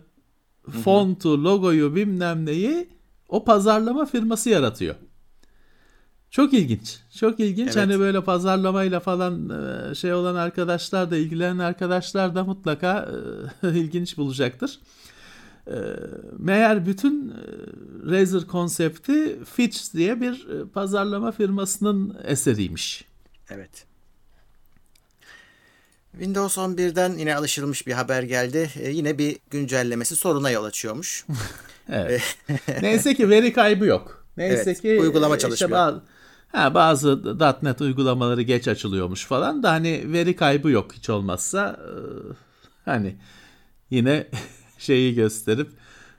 fontu, 0.85 1.45
logoyu 1.45 1.95
bilmem 1.95 2.47
neyi 2.47 2.89
o 3.29 3.45
pazarlama 3.45 4.07
firması 4.07 4.51
yaratıyor. 4.51 4.95
Çok 6.31 6.53
ilginç. 6.53 6.99
Çok 7.17 7.41
ilginç. 7.41 7.67
Evet. 7.67 7.77
Hani 7.77 7.99
böyle 7.99 8.25
pazarlamayla 8.25 9.01
falan 9.01 9.51
e, 9.51 9.95
şey 9.95 10.15
olan 10.15 10.35
arkadaşlar 10.35 11.11
da 11.11 11.17
ilgilenen 11.17 11.59
arkadaşlar 11.59 12.35
da 12.35 12.45
mutlaka 12.45 13.09
e, 13.63 13.69
ilginç 13.79 14.17
bulacaktır. 14.17 14.79
E, 15.67 15.75
Meğer 16.39 16.87
bütün 16.87 17.29
e, 17.29 17.35
Razer 18.11 18.47
konsepti 18.47 19.45
Fitch 19.45 19.95
diye 19.95 20.21
bir 20.21 20.49
e, 20.49 20.69
pazarlama 20.69 21.33
firmasının 21.33 22.17
eseriymiş. 22.25 23.05
Evet. 23.51 23.87
Windows 26.13 26.59
11'den 26.59 27.19
yine 27.19 27.37
alışılmış 27.37 27.87
bir 27.87 27.93
haber 27.93 28.23
geldi. 28.23 28.71
Ee, 28.81 28.91
yine 28.91 29.19
bir 29.19 29.37
güncellemesi 29.51 30.17
soruna 30.17 30.51
yol 30.51 30.65
açıyormuş. 30.65 31.27
Evet. 31.93 32.37
Neyse 32.83 33.15
ki 33.15 33.31
veri 33.31 33.53
kaybı 33.53 33.87
yok. 33.87 34.27
Neyse 34.37 34.63
Evet, 34.67 34.81
ki 34.83 34.99
uygulama 35.01 35.35
e, 35.35 35.37
işte 35.39 35.49
çalışmıyor. 35.49 35.71
bazı, 35.81 36.03
ha, 36.53 36.75
bazı 36.75 37.39
.NET 37.63 37.81
uygulamaları 37.81 38.43
geç 38.43 38.69
açılıyormuş 38.69 39.27
falan 39.27 39.63
da 39.63 39.71
hani 39.71 40.13
veri 40.13 40.37
kaybı 40.37 40.71
yok 40.71 40.93
hiç 40.95 41.11
olmazsa 41.11 41.81
hani 42.85 43.17
yine 43.91 44.27
şeyi 44.85 45.15
gösterip 45.15 45.69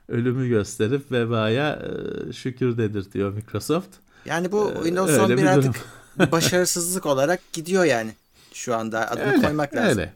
ölümü 0.08 0.48
gösterip 0.48 1.12
vebaya 1.12 1.82
e, 2.28 2.32
şükür 2.32 2.78
dedirtiyor 2.78 3.32
Microsoft. 3.32 3.88
Yani 4.24 4.52
bu 4.52 4.72
Windows 4.74 5.10
öyle 5.10 5.22
11 5.22 5.36
bir 5.36 5.46
artık 5.46 5.74
durum. 5.74 5.86
bir 6.26 6.32
başarısızlık 6.32 7.06
olarak 7.06 7.52
gidiyor 7.52 7.84
yani. 7.84 8.10
Şu 8.52 8.74
anda 8.74 9.10
adını 9.10 9.32
Öyle, 9.32 9.42
koymak 9.42 9.74
lazım. 9.74 9.88
öyle. 9.88 10.12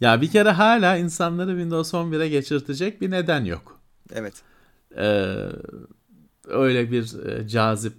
Ya 0.00 0.20
bir 0.20 0.30
kere 0.30 0.50
hala 0.50 0.96
insanları 0.96 1.50
Windows 1.50 1.94
11'e 1.94 2.28
geçirtecek 2.28 3.00
bir 3.00 3.10
neden 3.10 3.44
yok. 3.44 3.80
Evet. 4.14 4.34
Ee, 4.96 5.34
öyle 6.48 6.90
bir 6.90 7.26
e, 7.26 7.48
cazip 7.48 7.94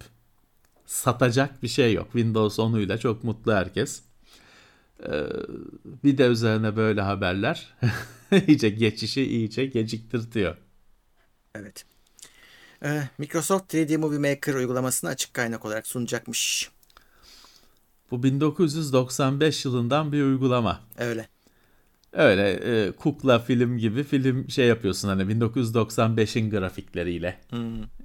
satacak 0.86 1.62
bir 1.62 1.68
şey 1.68 1.92
yok. 1.92 2.04
Windows 2.04 2.58
10'uyla 2.58 2.98
çok 2.98 3.24
mutlu 3.24 3.52
herkes. 3.52 4.02
Ee, 5.06 5.26
bir 6.04 6.18
de 6.18 6.26
üzerine 6.26 6.76
böyle 6.76 7.00
haberler 7.00 7.74
iyice 8.46 8.70
geçişi 8.70 9.22
iyice 9.22 9.66
geciktirtiyor. 9.66 10.56
Evet. 11.54 11.84
Ee, 12.84 13.02
Microsoft 13.18 13.74
3D 13.74 13.96
Movie 13.96 14.30
Maker 14.30 14.54
uygulamasını 14.54 15.10
açık 15.10 15.34
kaynak 15.34 15.64
olarak 15.64 15.86
sunacakmış. 15.86 16.70
Bu 18.10 18.22
1995 18.22 19.64
yılından 19.64 20.12
bir 20.12 20.22
uygulama. 20.22 20.80
Öyle. 20.98 21.28
Öyle 22.12 22.50
e, 22.50 22.92
kukla 22.92 23.38
film 23.38 23.78
gibi 23.78 24.04
film 24.04 24.50
şey 24.50 24.66
yapıyorsun 24.66 25.08
hani 25.08 25.22
1995'in 25.22 26.50
grafikleriyle. 26.50 27.40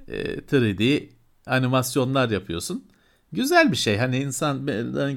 E, 0.07 0.35
3D 0.35 1.09
animasyonlar 1.45 2.29
yapıyorsun. 2.29 2.85
Güzel 3.37 3.71
bir 3.71 3.77
şey. 3.77 3.97
Hani 3.97 4.17
insan 4.17 4.67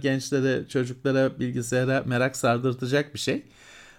gençlere, 0.01 0.69
çocuklara, 0.69 1.41
bilgisayara 1.41 2.03
merak 2.07 2.37
sardırtacak 2.37 3.15
bir 3.15 3.19
şey. 3.19 3.43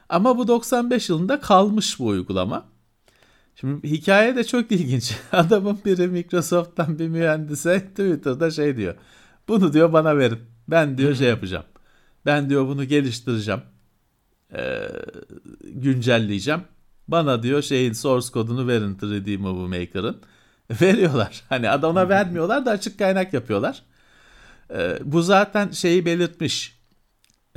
Ama 0.09 0.37
bu 0.37 0.47
95 0.47 1.09
yılında 1.09 1.39
kalmış 1.39 1.99
bu 1.99 2.07
uygulama. 2.07 2.65
Şimdi 3.55 3.89
hikaye 3.89 4.35
de 4.35 4.43
çok 4.43 4.71
ilginç. 4.71 5.17
Adamın 5.31 5.79
biri 5.85 6.07
Microsoft'tan 6.07 6.99
bir 6.99 7.07
mühendise 7.07 7.79
Twitter'da 7.79 8.51
şey 8.51 8.77
diyor. 8.77 8.95
Bunu 9.47 9.73
diyor 9.73 9.93
bana 9.93 10.17
verin. 10.17 10.39
Ben 10.67 10.97
diyor 10.97 11.15
şey 11.15 11.27
yapacağım. 11.27 11.65
Ben 12.25 12.49
diyor 12.49 12.67
bunu 12.67 12.83
geliştireceğim. 12.83 13.61
Ee, 14.53 14.87
güncelleyeceğim. 15.63 16.61
Bana 17.07 17.43
diyor 17.43 17.61
şeyin 17.61 17.93
source 17.93 18.27
kodunu 18.31 18.67
verin 18.67 18.95
3D 18.95 19.37
Movie 19.37 19.79
Maker'ın. 19.79 20.21
Veriyorlar. 20.81 21.43
Hani 21.49 21.69
adama 21.69 22.09
vermiyorlar 22.09 22.65
da 22.65 22.71
açık 22.71 22.99
kaynak 22.99 23.33
yapıyorlar. 23.33 23.83
Ee, 24.73 24.99
bu 25.03 25.21
zaten 25.21 25.71
şeyi 25.71 26.05
belirtmiş. 26.05 26.81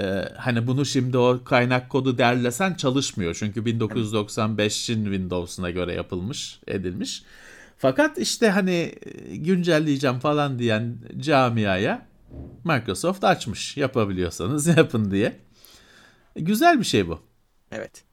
Ee, 0.00 0.28
hani 0.36 0.66
bunu 0.66 0.84
şimdi 0.86 1.18
o 1.18 1.44
kaynak 1.44 1.90
kodu 1.90 2.18
derlesen 2.18 2.74
çalışmıyor. 2.74 3.34
Çünkü 3.34 3.60
1995'in 3.60 5.04
Windows'una 5.04 5.70
göre 5.70 5.94
yapılmış, 5.94 6.60
edilmiş. 6.66 7.22
Fakat 7.78 8.18
işte 8.18 8.50
hani 8.50 8.94
e, 9.02 9.36
güncelleyeceğim 9.36 10.18
falan 10.18 10.58
diyen 10.58 10.98
camiaya 11.18 12.06
Microsoft 12.64 13.24
açmış. 13.24 13.76
Yapabiliyorsanız 13.76 14.66
yapın 14.76 15.10
diye. 15.10 15.36
E, 16.36 16.40
Güzel 16.40 16.80
bir 16.80 16.84
şey 16.84 17.08
bu. 17.08 17.20
Evet. 17.72 18.04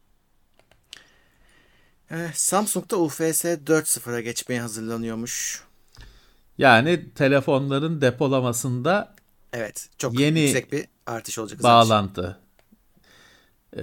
Ee, 2.12 2.28
Samsung 2.34 2.92
da 2.92 2.98
UFS 2.98 3.46
4.0'a 3.46 4.22
geçmeye 4.22 4.62
hazırlanıyormuş. 4.62 5.64
Yani 6.62 7.14
telefonların 7.14 8.02
depolamasında 8.02 9.16
Evet. 9.54 9.90
Çok 9.98 10.20
Yeni 10.20 10.40
yüksek 10.40 10.72
bir 10.72 10.86
artış 11.06 11.40
olacak. 11.40 11.64
bağlantı. 11.64 12.38
Ee, 13.78 13.82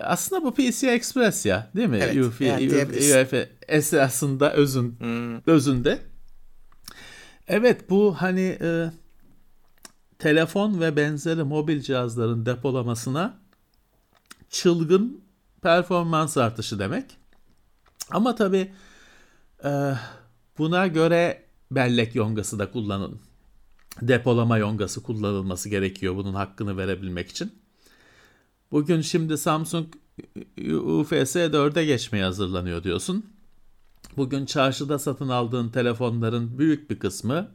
aslında 0.00 0.44
bu 0.44 0.54
PCI 0.54 0.86
Express 0.88 1.46
ya 1.46 1.70
değil 1.76 1.88
mi? 1.88 1.98
Evet, 2.02 2.16
UFS, 2.26 2.40
yani. 2.40 2.84
UFS 2.84 3.34
esasında 3.68 4.52
özün, 4.52 4.96
Hmm, 5.00 5.40
özünde. 5.46 5.98
Evet 7.48 7.90
bu 7.90 8.14
hani 8.18 8.58
e, 8.62 8.90
telefon 10.18 10.80
ve 10.80 10.96
benzeri 10.96 11.42
mobil 11.42 11.80
cihazların 11.80 12.46
depolamasına 12.46 13.38
çılgın 14.50 15.24
performans 15.62 16.36
artışı 16.36 16.78
demek. 16.78 17.04
Ama 18.10 18.34
tabii 18.34 18.72
e, 19.64 19.92
buna 20.58 20.86
göre 20.86 21.49
bellek 21.70 22.14
yongası 22.14 22.58
da 22.58 22.70
kullanın. 22.70 23.20
Depolama 24.02 24.58
yongası 24.58 25.02
kullanılması 25.02 25.68
gerekiyor 25.68 26.16
bunun 26.16 26.34
hakkını 26.34 26.76
verebilmek 26.76 27.30
için. 27.30 27.52
Bugün 28.72 29.00
şimdi 29.00 29.38
Samsung 29.38 29.86
UFS 30.58 31.36
4'e 31.36 31.84
geçmeye 31.84 32.24
hazırlanıyor 32.24 32.84
diyorsun. 32.84 33.26
Bugün 34.16 34.46
çarşıda 34.46 34.98
satın 34.98 35.28
aldığın 35.28 35.68
telefonların 35.68 36.58
büyük 36.58 36.90
bir 36.90 36.98
kısmı 36.98 37.48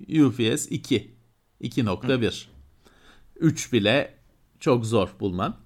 UPS 0.00 0.66
2, 0.70 1.14
2.1. 1.60 2.44
3 3.36 3.72
bile 3.72 4.18
çok 4.60 4.86
zor 4.86 5.08
bulman. 5.20 5.56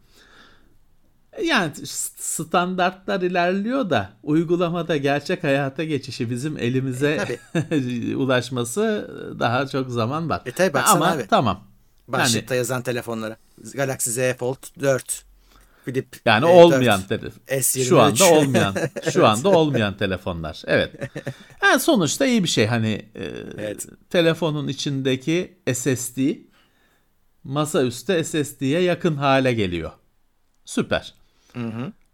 Yani 1.45 1.73
standartlar 2.19 3.21
ilerliyor 3.21 3.91
da 3.91 4.11
uygulamada 4.23 4.97
gerçek 4.97 5.45
hayata 5.45 5.85
geçişi 5.85 6.31
bizim 6.31 6.59
elimize 6.59 7.39
ulaşması 8.17 9.11
daha 9.39 9.67
çok 9.67 9.91
zaman 9.91 10.29
var. 10.31 10.43
E 10.47 10.53
tabii 10.53 10.75
baksana 10.75 10.97
Ama 10.97 11.11
abi. 11.13 11.27
tamam. 11.31 11.65
Başlıkta 12.09 12.55
yazan 12.55 12.83
telefonlara. 12.83 13.37
Galaxy 13.75 14.11
Z 14.11 14.19
Fold 14.39 14.81
4. 14.81 15.25
Flip 15.85 16.17
Yani 16.27 16.45
e, 16.45 16.49
olmayan 16.49 17.01
4. 17.01 17.09
telefon. 17.09 17.41
S23. 17.49 17.85
Şu 17.85 18.01
anda 18.01 18.25
olmayan. 18.25 18.75
Şu 19.13 19.27
anda 19.27 19.49
olmayan 19.49 19.97
telefonlar. 19.97 20.63
Evet. 20.67 20.95
Yani 21.63 21.81
sonuçta 21.81 22.27
iyi 22.27 22.43
bir 22.45 22.49
şey. 22.49 22.67
Hani 22.67 23.07
e, 23.15 23.25
Evet. 23.59 23.87
telefonun 24.11 24.69
içindeki 24.69 25.59
SSD 25.75 26.19
masaüstü 27.45 28.25
SSD'ye 28.25 28.81
yakın 28.81 29.17
hale 29.17 29.53
geliyor. 29.53 29.91
Süper. 30.65 31.15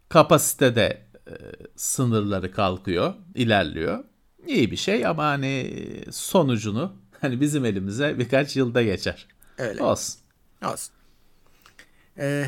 Kapasite 0.09 0.75
de 0.75 1.01
e, 1.27 1.33
sınırları 1.75 2.51
kalkıyor, 2.51 3.13
ilerliyor. 3.35 4.03
İyi 4.47 4.71
bir 4.71 4.77
şey 4.77 5.05
ama 5.05 5.25
hani 5.25 5.73
sonucunu 6.11 6.93
hani 7.21 7.41
bizim 7.41 7.65
elimize 7.65 8.19
birkaç 8.19 8.55
yılda 8.55 8.83
geçer. 8.83 9.27
Öyle. 9.57 9.83
Olsun. 9.83 10.19
Olsun. 10.65 10.93
Ee, 12.17 12.45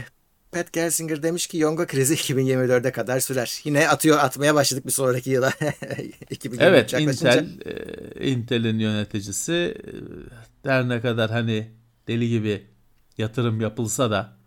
Pat 0.52 0.74
Gelsinger 0.74 1.24
demiş 1.24 1.48
ki 1.48 1.58
Yonga 1.58 1.88
krizi 1.88 2.14
2024'e 2.16 2.92
kadar 2.92 3.20
sürer. 3.20 3.62
Yine 3.64 3.90
atıyor 3.90 4.18
atmaya 4.20 4.56
başladık 4.56 4.86
bir 4.86 4.92
sonraki 4.92 5.30
yıla. 5.30 5.52
2023 6.30 6.62
Evet. 6.62 6.94
Intel 6.94 7.50
e, 7.66 8.30
Intel'in 8.30 8.80
yöneticisi 8.80 9.54
e, 9.54 10.70
her 10.70 10.90
ne 10.90 11.02
kadar 11.02 11.32
hani 11.32 11.72
deli 12.08 12.30
gibi 12.30 12.68
yatırım 13.18 13.62
yapılsa 13.62 14.12
da 14.12 14.41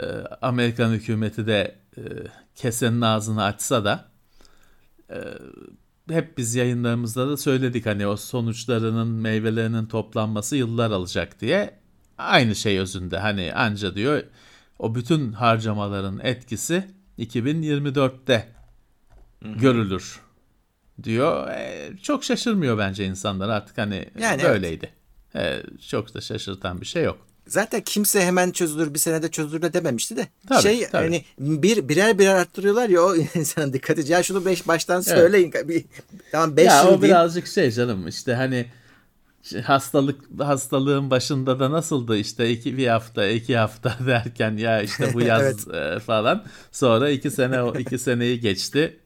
e, 0.00 0.06
Amerikan 0.42 0.90
hükümeti 0.90 1.46
de 1.46 1.74
e, 1.96 2.02
kesenin 2.54 3.00
ağzını 3.00 3.44
açsa 3.44 3.84
da 3.84 4.08
e, 5.10 5.18
hep 6.10 6.38
biz 6.38 6.54
yayınlarımızda 6.54 7.28
da 7.28 7.36
söyledik 7.36 7.86
hani 7.86 8.06
o 8.06 8.16
sonuçlarının 8.16 9.08
meyvelerinin 9.08 9.86
toplanması 9.86 10.56
yıllar 10.56 10.90
alacak 10.90 11.40
diye 11.40 11.78
aynı 12.18 12.54
şey 12.54 12.78
özünde 12.78 13.18
hani 13.18 13.54
anca 13.54 13.94
diyor 13.94 14.22
o 14.78 14.94
bütün 14.94 15.32
harcamaların 15.32 16.20
etkisi 16.22 16.84
2024'te 17.18 18.48
görülür 19.42 20.20
diyor. 21.02 21.48
E, 21.48 21.90
çok 22.02 22.24
şaşırmıyor 22.24 22.78
bence 22.78 23.04
insanlar 23.06 23.48
artık 23.48 23.78
hani 23.78 24.08
Yani 24.18 24.42
böyleydi. 24.42 24.90
E, 25.34 25.62
çok 25.88 26.14
da 26.14 26.20
şaşırtan 26.20 26.80
bir 26.80 26.86
şey 26.86 27.04
yok. 27.04 27.26
Zaten 27.48 27.80
kimse 27.80 28.20
hemen 28.24 28.50
çözülür 28.50 28.94
bir 28.94 28.98
senede 28.98 29.30
çözülür 29.30 29.62
de 29.62 29.72
dememişti 29.72 30.16
de. 30.16 30.26
Tabii, 30.48 30.62
şey 30.62 30.86
tabii. 30.88 31.02
hani 31.04 31.24
bir 31.60 31.88
birer 31.88 32.18
birer 32.18 32.34
arttırıyorlar 32.34 32.88
ya 32.88 33.02
o 33.02 33.14
insanın 33.34 33.72
dikkati. 33.72 34.12
Ya 34.12 34.22
şunu 34.22 34.44
beş 34.44 34.68
baştan 34.68 35.00
söyleyin. 35.00 35.52
Bir, 35.64 35.84
tamam 36.32 36.56
5 36.56 36.66
ya 36.66 36.76
yıl 36.78 36.84
o 36.84 36.86
diyeyim. 36.88 37.02
birazcık 37.02 37.46
şey 37.46 37.70
canım 37.70 38.08
işte 38.08 38.34
hani 38.34 38.66
ş- 39.42 39.60
hastalık 39.60 40.20
hastalığın 40.40 41.10
başında 41.10 41.60
da 41.60 41.70
nasıldı 41.70 42.16
işte 42.16 42.50
iki 42.50 42.76
bir 42.76 42.86
hafta 42.86 43.26
iki 43.26 43.56
hafta 43.56 43.96
derken 44.06 44.56
ya 44.56 44.82
işte 44.82 45.14
bu 45.14 45.20
yaz 45.20 45.68
e, 45.74 45.98
falan 45.98 46.44
sonra 46.72 47.10
iki 47.10 47.30
sene 47.30 47.62
o 47.62 47.78
iki 47.78 47.98
seneyi 47.98 48.40
geçti 48.40 48.96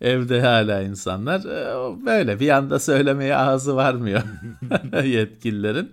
evde 0.00 0.40
hala 0.40 0.82
insanlar 0.82 1.40
E, 1.40 2.06
böyle 2.06 2.40
bir 2.40 2.48
anda 2.50 2.78
söylemeye 2.78 3.36
ağzı 3.36 3.76
varmıyor 3.76 4.22
yetkililerin. 5.04 5.92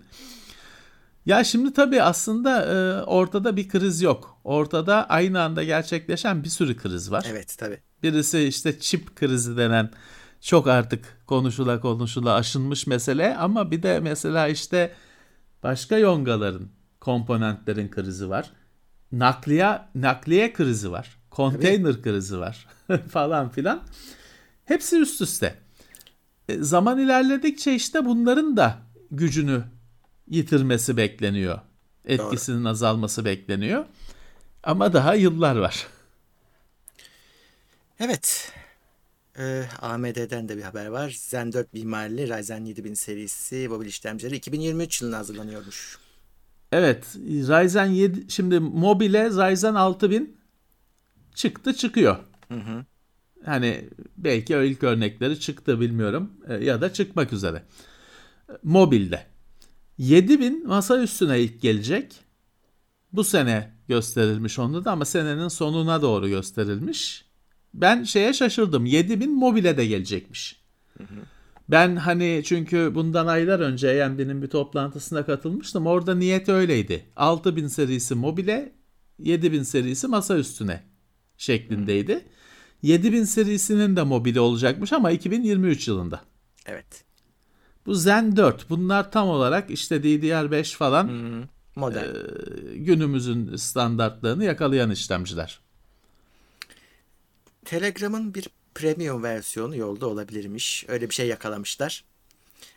Ya 1.26 1.44
şimdi 1.44 1.74
tabii 1.74 2.02
aslında 2.02 2.66
e, 2.66 3.04
ortada 3.04 3.56
bir 3.56 3.70
kriz 3.70 4.02
yok. 4.02 4.38
Ortada 4.44 5.10
aynı 5.10 5.42
anda 5.42 5.64
gerçekleşen 5.64 6.44
bir 6.44 6.50
sürü 6.50 6.78
kriz 6.78 7.12
var. 7.12 7.26
Evet 7.30 7.56
tabii. 7.58 7.80
Birisi 8.04 8.40
işte 8.40 8.80
çip 8.80 9.16
krizi 9.16 9.58
denen 9.58 9.90
çok 10.42 10.68
artık 10.68 11.18
konuşula 11.28 11.80
konuşula 11.80 12.34
aşınmış 12.34 12.88
mesele 12.88 13.38
ama 13.38 13.72
bir 13.72 13.84
de 13.84 14.00
mesela 14.00 14.48
işte 14.48 14.94
başka 15.64 15.98
yongaların, 15.98 16.68
komponentlerin 17.00 17.90
krizi 17.90 18.30
var. 18.30 18.50
Nakliye 19.12 19.82
nakliye 19.96 20.54
krizi 20.54 20.92
var. 20.92 21.18
Konteyner 21.30 22.02
krizi 22.02 22.40
var 22.40 22.68
falan 23.10 23.50
filan. 23.50 23.84
Hepsi 24.66 25.00
üst 25.00 25.22
üste. 25.22 25.56
E, 26.50 26.58
zaman 26.64 27.00
ilerledikçe 27.00 27.76
işte 27.76 28.06
bunların 28.06 28.58
da 28.58 28.78
gücünü 29.12 29.64
yitirmesi 30.30 30.98
bekleniyor. 30.98 31.60
Etkisinin 32.06 32.66
azalması 32.66 33.26
bekleniyor. 33.26 33.86
Ama 34.64 34.94
daha 34.94 35.16
yıllar 35.16 35.56
var. 35.56 35.88
Evet. 38.00 38.52
Ee, 39.40 39.64
AMD'den 39.82 40.50
de 40.50 40.58
bir 40.58 40.62
haber 40.62 40.86
var. 40.88 41.16
Zen 41.20 41.54
4 41.54 41.74
mimarili 41.74 42.38
Ryzen 42.38 42.66
7000 42.66 42.94
serisi 42.94 43.68
mobil 43.70 43.86
işlemcileri 43.86 44.36
2023 44.36 45.02
yılına 45.02 45.18
hazırlanıyormuş. 45.18 45.98
Evet, 46.72 47.06
Ryzen 47.26 47.86
7 47.86 48.26
şimdi 48.32 48.60
mobile 48.60 49.30
Ryzen 49.30 49.74
6000 49.74 50.38
çıktı 51.36 51.74
çıkıyor. 51.74 52.18
Hani 53.46 53.90
belki 54.18 54.54
ilk 54.54 54.84
örnekleri 54.84 55.40
çıktı 55.40 55.80
bilmiyorum 55.82 56.32
E, 56.48 56.54
ya 56.54 56.82
da 56.82 56.94
çıkmak 56.94 57.34
üzere. 57.34 57.64
Mobilde. 58.64 59.26
7000 59.98 60.68
masa 60.68 61.02
üstüne 61.02 61.40
ilk 61.40 61.62
gelecek. 61.62 62.14
Bu 63.14 63.24
sene 63.24 63.74
gösterilmiş 63.88 64.60
onu 64.60 64.86
da 64.86 64.92
ama 64.92 65.06
senenin 65.06 65.48
sonuna 65.48 66.02
doğru 66.02 66.30
gösterilmiş. 66.30 67.26
Ben 67.74 68.04
şeye 68.04 68.34
şaşırdım. 68.34 68.86
7000 68.86 69.32
mobile 69.32 69.78
de 69.78 69.86
gelecekmiş. 69.86 70.64
Ben 71.70 71.96
hani 71.96 72.42
çünkü 72.46 72.92
bundan 72.96 73.28
aylar 73.28 73.60
önce 73.60 74.06
AMD'nin 74.06 74.42
bir 74.42 74.48
toplantısına 74.48 75.26
katılmıştım. 75.26 75.88
Orada 75.88 76.16
niyet 76.16 76.50
öyleydi. 76.50 77.06
6000 77.16 77.68
serisi 77.68 78.16
mobile, 78.16 78.74
7000 79.20 79.64
serisi 79.64 80.08
masa 80.08 80.38
üstüne 80.38 80.84
şeklindeydi. 81.38 82.26
7000 82.82 83.24
serisinin 83.24 83.96
de 83.96 84.04
mobili 84.04 84.40
olacakmış 84.40 84.94
ama 84.94 85.12
2023 85.12 85.88
yılında. 85.88 86.22
Evet. 86.66 87.04
Bu 87.86 87.96
Zen 87.96 88.36
4 88.36 88.70
bunlar 88.70 89.12
tam 89.12 89.28
olarak 89.28 89.70
işte 89.70 89.96
DDR5 89.96 90.76
falan 90.76 91.12
Model. 91.76 92.04
e, 92.04 92.78
günümüzün 92.78 93.56
standartlarını 93.56 94.44
yakalayan 94.46 94.92
işlemciler. 94.92 95.60
Telegram'ın 97.66 98.34
bir 98.34 98.48
premium 98.76 99.24
versiyonu 99.24 99.76
yolda 99.76 100.08
olabilirmiş. 100.08 100.86
Öyle 100.88 101.10
bir 101.10 101.16
şey 101.16 101.28
yakalamışlar. 101.28 102.04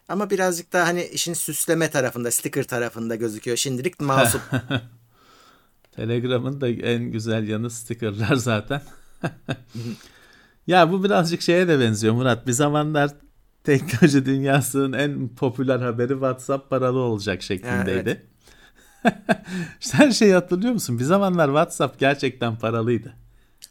Ama 0.09 0.31
birazcık 0.31 0.73
daha 0.73 0.87
hani 0.87 1.05
işin 1.05 1.35
süsleme 1.35 1.91
tarafında, 1.91 2.31
sticker 2.31 2.65
tarafında 2.65 3.17
gözüküyor. 3.17 3.57
Şimdilik 3.57 4.01
masum. 4.01 4.41
Telegram'ın 5.97 6.61
da 6.61 6.69
en 6.69 7.03
güzel 7.03 7.49
yanı 7.49 7.71
stickerlar 7.71 8.35
zaten. 8.35 8.83
ya 10.67 10.93
bu 10.93 11.05
birazcık 11.05 11.43
şeye 11.43 11.69
de 11.69 11.81
benziyor 11.81 12.15
Murat. 12.15 12.47
Bir 12.47 12.53
zamanlar 12.53 13.11
teknoloji 13.67 14.27
dünyasının 14.27 14.93
en 14.93 15.29
popüler 15.29 15.79
haberi 15.81 16.13
WhatsApp 16.13 16.71
paralı 16.71 16.99
olacak 16.99 17.43
şeklindeydi. 17.43 18.27
Sen 19.81 20.11
şey 20.11 20.31
hatırlıyor 20.31 20.73
musun? 20.73 20.99
Bir 20.99 21.05
zamanlar 21.05 21.47
WhatsApp 21.47 21.99
gerçekten 21.99 22.57
paralıydı. 22.59 23.13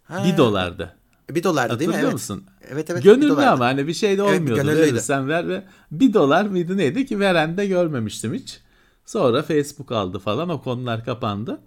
Ha, 0.04 0.24
Bir 0.26 0.38
dolardı. 0.38 0.96
Bir 1.30 1.44
dolardı 1.44 1.80
değil 1.80 1.90
mi? 1.90 1.94
Hatırlıyor 1.96 2.04
Evet. 2.04 2.14
musun? 2.14 2.44
Evet 2.70 2.90
evet. 2.90 3.04
bir 3.04 3.10
Gönüllü 3.10 3.42
ama 3.46 3.66
hani 3.66 3.88
bir 3.88 3.94
şey 3.94 4.18
de 4.18 4.22
Evet, 4.24 4.40
olmuyordu. 4.40 4.62
gönüllüydü. 4.62 4.94
Verirsen 4.94 5.28
ver 5.28 5.48
ve 5.48 5.64
bir 5.92 6.14
dolar 6.14 6.46
mıydı 6.46 6.78
neydi 6.78 7.06
ki 7.06 7.20
veren 7.20 7.58
de 7.58 7.68
görmemiştim 7.68 8.34
hiç. 8.34 8.60
Sonra 9.06 9.44
Facebook 9.44 9.92
aldı 9.92 10.20
falan 10.20 10.50
o 10.50 10.62
konular 10.62 11.06
kapandı. 11.06 11.60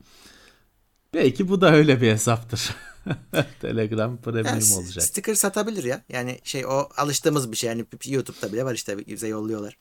Belki 1.15 1.49
bu 1.49 1.61
da 1.61 1.73
öyle 1.73 2.01
bir 2.01 2.11
hesaptır. 2.13 2.71
Telegram 3.61 4.11
Yani 4.11 4.21
premium 4.23 4.61
s- 4.61 4.75
olacak. 4.75 5.05
Sticker 5.05 5.35
satabilir 5.35 5.85
ya. 5.85 6.03
Yani 6.09 6.39
şey 6.45 6.67
o 6.67 6.89
alıştığımız 6.97 7.53
bir 7.53 7.57
şey. 7.57 7.69
Yani 7.71 7.85
YouTube'da 8.07 8.53
bile 8.53 8.65
var 8.65 8.75
işte 8.75 9.07
bize 9.07 9.29
yolluyorlar. 9.29 9.77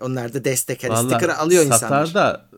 Onlar 0.00 0.34
da 0.34 0.44
destek. 0.44 0.84
Hani 0.84 0.92
Vallahi 0.92 1.06
sticker 1.14 1.28
alıyor 1.28 1.62
satar 1.64 1.74
insanlar. 2.06 2.14
da 2.14 2.50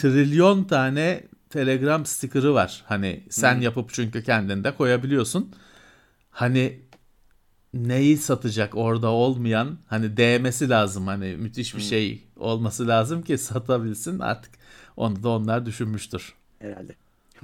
trilyon 0.00 0.64
tane 0.64 1.24
Telegram 1.50 2.06
sticker'ı 2.06 2.54
var. 2.54 2.84
Hani 2.86 3.24
sen 3.30 3.60
yapıp 3.60 3.92
çünkü 3.92 4.22
kendinde 4.22 4.74
koyabiliyorsun. 4.76 5.54
Hani 6.30 6.80
neyi 7.74 8.18
satacak 8.18 8.76
orada 8.76 9.08
olmayan 9.08 9.78
hani 9.86 10.16
değmesi 10.16 10.68
lazım 10.68 11.06
hani 11.06 11.36
müthiş 11.36 11.76
bir 11.76 11.82
şey 11.82 12.24
olması 12.36 12.88
lazım 12.88 13.22
ki 13.22 13.38
satabilsin 13.38 14.18
artık 14.18 14.52
onu 14.96 15.22
da 15.22 15.28
onlar 15.28 15.66
düşünmüştür. 15.66 16.34
Herhalde. 16.60 16.94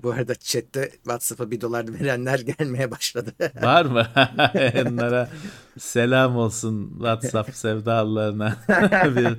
Bu 0.02 0.11
arada 0.12 0.35
chatte 0.35 0.90
WhatsApp'a 0.90 1.50
bir 1.50 1.61
dolar 1.61 1.94
verenler 2.00 2.38
gelmeye 2.59 2.90
başladı. 2.90 3.33
Var 3.62 3.85
mı? 3.85 4.07
Onlara 4.87 5.31
selam 5.79 6.37
olsun 6.37 6.90
WhatsApp 6.90 7.55
sevdalılarına. 7.55 8.57
bir, 9.16 9.37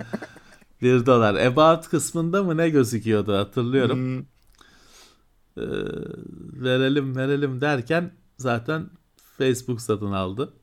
bir 0.82 1.06
dolar. 1.06 1.36
About 1.36 1.90
kısmında 1.90 2.44
mı 2.44 2.58
ne 2.58 2.70
gözüküyordu 2.70 3.38
hatırlıyorum. 3.38 4.28
Ee, 5.58 5.62
verelim 6.54 7.16
verelim 7.16 7.62
derken 7.62 8.12
zaten 8.38 8.90
Facebook 9.38 9.82
satın 9.82 10.12
aldı. 10.12 10.54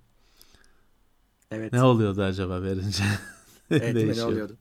evet. 1.51 1.73
Ne 1.73 1.83
oluyordu 1.83 2.23
acaba 2.23 2.63
verince? 2.63 3.05
evet 3.71 4.17
ne 4.17 4.25
oluyordu? 4.25 4.57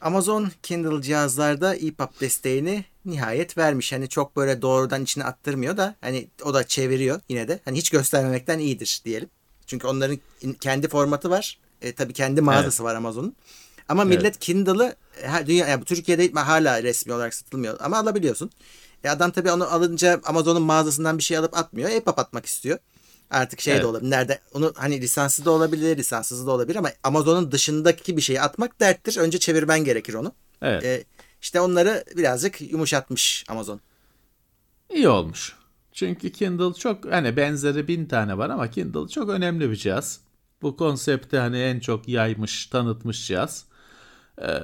Amazon 0.00 0.50
Kindle 0.62 1.02
cihazlarda 1.02 1.74
EPUB 1.74 2.20
desteğini 2.20 2.84
nihayet 3.04 3.58
vermiş. 3.58 3.92
Hani 3.92 4.08
çok 4.08 4.36
böyle 4.36 4.62
doğrudan 4.62 5.02
içine 5.02 5.24
attırmıyor 5.24 5.76
da 5.76 5.94
hani 6.00 6.28
o 6.44 6.54
da 6.54 6.66
çeviriyor 6.66 7.20
yine 7.28 7.48
de. 7.48 7.60
Hani 7.64 7.78
hiç 7.78 7.90
göstermemekten 7.90 8.58
iyidir 8.58 9.00
diyelim. 9.04 9.28
Çünkü 9.66 9.86
onların 9.86 10.18
kendi 10.60 10.88
formatı 10.88 11.30
var. 11.30 11.58
E, 11.82 11.92
tabii 11.92 12.12
kendi 12.12 12.40
mağazası 12.40 12.82
evet. 12.82 12.92
var 12.92 12.96
Amazon'un. 12.96 13.36
Ama 13.88 14.04
millet 14.04 14.22
evet. 14.22 14.38
Kindle'ı 14.38 14.96
dünya 15.46 15.66
yani 15.66 15.84
Türkiye'de 15.84 16.32
hala 16.32 16.82
resmi 16.82 17.12
olarak 17.12 17.34
satılmıyor 17.34 17.76
ama 17.80 17.98
alabiliyorsun. 17.98 18.50
E 19.04 19.08
adam 19.10 19.30
tabii 19.30 19.50
onu 19.50 19.72
alınca 19.72 20.20
Amazon'un 20.24 20.62
mağazasından 20.62 21.18
bir 21.18 21.22
şey 21.22 21.36
alıp 21.36 21.56
atmıyor. 21.56 21.90
EPUB 21.90 22.18
atmak 22.18 22.46
istiyor. 22.46 22.78
Artık 23.30 23.60
şey 23.60 23.72
evet. 23.72 23.82
de 23.82 23.86
olabilir. 23.86 24.10
Nerede 24.10 24.40
onu 24.54 24.72
hani 24.76 25.00
lisanslı 25.00 25.44
da 25.44 25.50
olabilir, 25.50 25.96
lisanssız 25.96 26.46
da 26.46 26.50
olabilir 26.50 26.76
ama 26.76 26.90
Amazon'un 27.02 27.52
dışındaki 27.52 28.16
bir 28.16 28.22
şeyi 28.22 28.40
atmak 28.40 28.80
derttir. 28.80 29.16
Önce 29.16 29.38
çevirmen 29.38 29.84
gerekir 29.84 30.14
onu. 30.14 30.32
Evet. 30.62 30.84
Ee, 30.84 31.04
işte 31.42 31.60
onları 31.60 32.04
birazcık 32.16 32.60
yumuşatmış 32.60 33.44
Amazon. 33.48 33.80
İyi 34.94 35.08
olmuş. 35.08 35.56
Çünkü 35.92 36.32
Kindle 36.32 36.74
çok 36.74 37.12
hani 37.12 37.36
benzeri 37.36 37.88
bin 37.88 38.06
tane 38.06 38.38
var 38.38 38.50
ama 38.50 38.70
Kindle 38.70 39.08
çok 39.08 39.28
önemli 39.28 39.70
bir 39.70 39.76
cihaz. 39.76 40.20
Bu 40.62 40.76
konsepti 40.76 41.38
hani 41.38 41.58
en 41.58 41.80
çok 41.80 42.08
yaymış, 42.08 42.66
tanıtmış 42.66 43.26
cihaz. 43.26 43.64
Ee, 44.42 44.58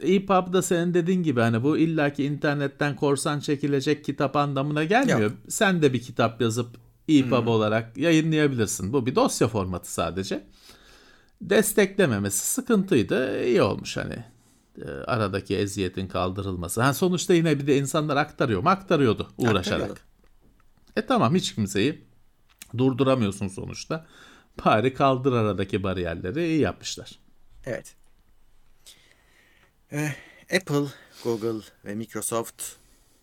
EPUB 0.00 0.52
da 0.52 0.62
senin 0.62 0.94
dediğin 0.94 1.22
gibi 1.22 1.40
hani 1.40 1.62
bu 1.62 1.78
illaki 1.78 2.24
internetten 2.24 2.96
korsan 2.96 3.40
çekilecek 3.40 4.04
kitap 4.04 4.36
anlamına 4.36 4.84
gelmiyor. 4.84 5.20
Yok. 5.20 5.32
Sen 5.48 5.82
de 5.82 5.92
bir 5.92 6.02
kitap 6.02 6.40
yazıp 6.40 6.87
EPUB 7.08 7.40
hmm. 7.40 7.48
olarak 7.48 7.96
yayınlayabilirsin. 7.96 8.92
Bu 8.92 9.06
bir 9.06 9.14
dosya 9.14 9.48
formatı 9.48 9.92
sadece. 9.92 10.46
Desteklememesi 11.40 12.46
sıkıntıydı. 12.46 13.44
İyi 13.44 13.62
olmuş 13.62 13.96
hani 13.96 14.24
e, 14.82 14.88
aradaki 14.88 15.56
eziyetin 15.56 16.08
kaldırılması. 16.08 16.82
Ha, 16.82 16.94
sonuçta 16.94 17.34
yine 17.34 17.58
bir 17.58 17.66
de 17.66 17.78
insanlar 17.78 18.16
aktarıyor 18.16 18.62
mu? 18.62 18.68
Aktarıyordu 18.68 19.28
uğraşarak. 19.38 19.66
Aktarıyordu. 19.66 20.00
E 20.96 21.06
tamam 21.06 21.34
hiç 21.34 21.54
kimseyi 21.54 22.04
durduramıyorsun 22.78 23.48
sonuçta. 23.48 24.06
Bari 24.64 24.94
kaldır 24.94 25.32
aradaki 25.32 25.82
bariyerleri 25.82 26.46
iyi 26.46 26.60
yapmışlar. 26.60 27.18
Evet. 27.66 27.94
Ee, 29.92 30.14
Apple, 30.56 30.86
Google 31.24 31.64
ve 31.84 31.94
Microsoft 31.94 32.62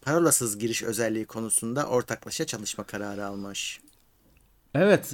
parolasız 0.06 0.58
giriş 0.58 0.84
özelliği 0.84 1.26
konusunda 1.26 1.86
ortaklaşa 1.86 2.46
çalışma 2.46 2.84
kararı 2.84 3.26
almış. 3.26 3.80
Evet, 4.76 5.14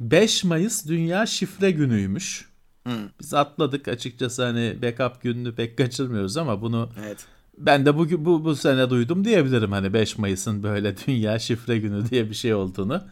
5 0.00 0.44
e, 0.44 0.48
Mayıs 0.48 0.86
Dünya 0.86 1.26
Şifre 1.26 1.70
Günü'ymüş. 1.70 2.48
Hmm. 2.84 3.08
Biz 3.20 3.34
atladık 3.34 3.88
açıkçası 3.88 4.44
hani 4.44 4.78
backup 4.82 5.22
gününü 5.22 5.54
pek 5.54 5.78
kaçırmıyoruz 5.78 6.36
ama 6.36 6.62
bunu 6.62 6.90
evet. 7.00 7.26
ben 7.58 7.86
de 7.86 7.96
bu, 7.96 8.24
bu, 8.24 8.44
bu 8.44 8.56
sene 8.56 8.90
duydum 8.90 9.24
diyebilirim 9.24 9.72
hani 9.72 9.92
5 9.92 10.18
Mayıs'ın 10.18 10.62
böyle 10.62 10.94
Dünya 11.06 11.38
Şifre 11.38 11.78
Günü 11.78 12.10
diye 12.10 12.30
bir 12.30 12.34
şey 12.34 12.54
olduğunu. 12.54 13.02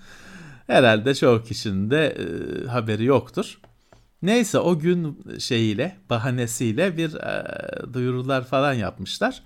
Herhalde 0.66 1.14
çoğu 1.14 1.42
kişinin 1.42 1.90
de 1.90 2.06
e, 2.06 2.66
haberi 2.66 3.04
yoktur. 3.04 3.58
Neyse 4.22 4.58
o 4.58 4.78
gün 4.78 5.24
şeyiyle 5.38 5.96
bahanesiyle 6.10 6.96
bir 6.96 7.14
e, 7.14 7.44
duyurular 7.92 8.44
falan 8.44 8.72
yapmışlar. 8.72 9.42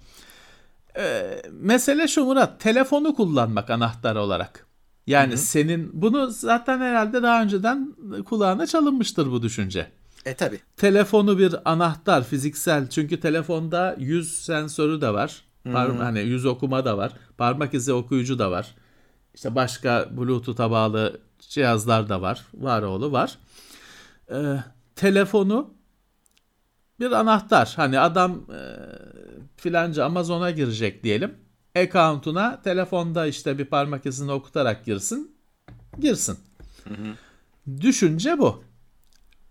Ee, 0.96 1.42
mesele 1.52 2.08
şu 2.08 2.24
Murat, 2.24 2.60
telefonu 2.60 3.14
kullanmak 3.14 3.70
anahtar 3.70 4.16
olarak. 4.16 4.66
Yani 5.06 5.30
Hı-hı. 5.30 5.38
senin 5.38 5.90
bunu 5.92 6.26
zaten 6.30 6.80
herhalde 6.80 7.22
daha 7.22 7.42
önceden 7.42 7.94
kulağına 8.28 8.66
çalınmıştır 8.66 9.30
bu 9.30 9.42
düşünce. 9.42 9.86
E 10.24 10.34
tabi. 10.34 10.60
Telefonu 10.76 11.38
bir 11.38 11.54
anahtar 11.70 12.24
fiziksel 12.24 12.88
çünkü 12.88 13.20
telefonda 13.20 13.96
yüz 13.98 14.44
sensörü 14.44 15.00
de 15.00 15.12
var. 15.12 15.44
Par- 15.66 15.96
hani 15.96 16.20
yüz 16.20 16.46
okuma 16.46 16.84
da 16.84 16.98
var. 16.98 17.12
Parmak 17.38 17.74
izi 17.74 17.92
okuyucu 17.92 18.38
da 18.38 18.50
var. 18.50 18.74
İşte 19.34 19.54
başka 19.54 20.08
Bluetooth'a 20.16 20.70
bağlı 20.70 21.20
cihazlar 21.38 22.08
da 22.08 22.22
var. 22.22 22.44
Var 22.54 22.82
oğlu 22.82 23.12
var. 23.12 23.38
Ee, 24.30 24.56
telefonu 24.96 25.74
bir 27.00 27.12
anahtar. 27.12 27.72
Hani 27.76 28.00
adam 28.00 28.32
e, 28.32 28.60
filanca 29.56 30.04
Amazon'a 30.04 30.50
girecek 30.50 31.04
diyelim. 31.04 31.34
Account'una 31.76 32.62
telefonda 32.62 33.26
işte 33.26 33.58
bir 33.58 33.64
parmak 33.64 34.06
izini 34.06 34.32
okutarak 34.32 34.84
girsin. 34.84 35.36
Girsin. 36.00 36.38
Hı 36.84 36.94
hı. 36.94 37.14
Düşünce 37.80 38.38
bu. 38.38 38.64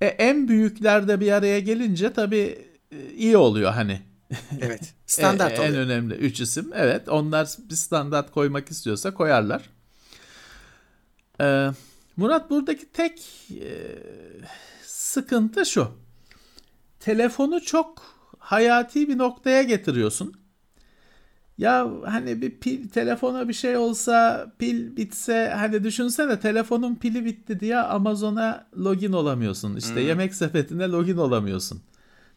E, 0.01 0.05
en 0.05 0.47
büyüklerde 0.47 1.19
bir 1.19 1.31
araya 1.31 1.59
gelince 1.59 2.13
tabii 2.13 2.65
e, 2.91 3.13
iyi 3.13 3.37
oluyor 3.37 3.71
hani. 3.71 4.01
Evet. 4.61 4.93
Standart 5.05 5.51
e, 5.51 5.61
oluyor. 5.61 5.73
En 5.73 5.75
önemli 5.75 6.13
üç 6.13 6.41
isim. 6.41 6.71
Evet. 6.75 7.09
Onlar 7.09 7.49
bir 7.69 7.75
standart 7.75 8.31
koymak 8.31 8.71
istiyorsa 8.71 9.13
koyarlar. 9.13 9.69
Ee, 11.41 11.69
Murat 12.17 12.49
buradaki 12.49 12.91
tek 12.91 13.21
e, 13.51 13.71
sıkıntı 14.83 15.65
şu. 15.65 15.91
Telefonu 16.99 17.61
çok 17.61 18.03
hayati 18.39 19.09
bir 19.09 19.17
noktaya 19.17 19.63
getiriyorsun. 19.63 20.33
Ya 21.57 21.91
hani 22.05 22.41
bir 22.41 22.59
pil 22.59 22.89
telefona 22.89 23.47
bir 23.47 23.53
şey 23.53 23.77
olsa 23.77 24.47
pil 24.59 24.97
bitse 24.97 25.53
hani 25.55 25.83
düşünsene 25.83 26.39
telefonun 26.39 26.95
pili 26.95 27.25
bitti 27.25 27.59
diye 27.59 27.77
Amazon'a 27.77 28.67
login 28.77 29.13
olamıyorsun. 29.13 29.75
İşte 29.75 29.95
hmm. 29.95 30.07
yemek 30.07 30.35
sepetine 30.35 30.87
login 30.87 31.17
olamıyorsun. 31.17 31.81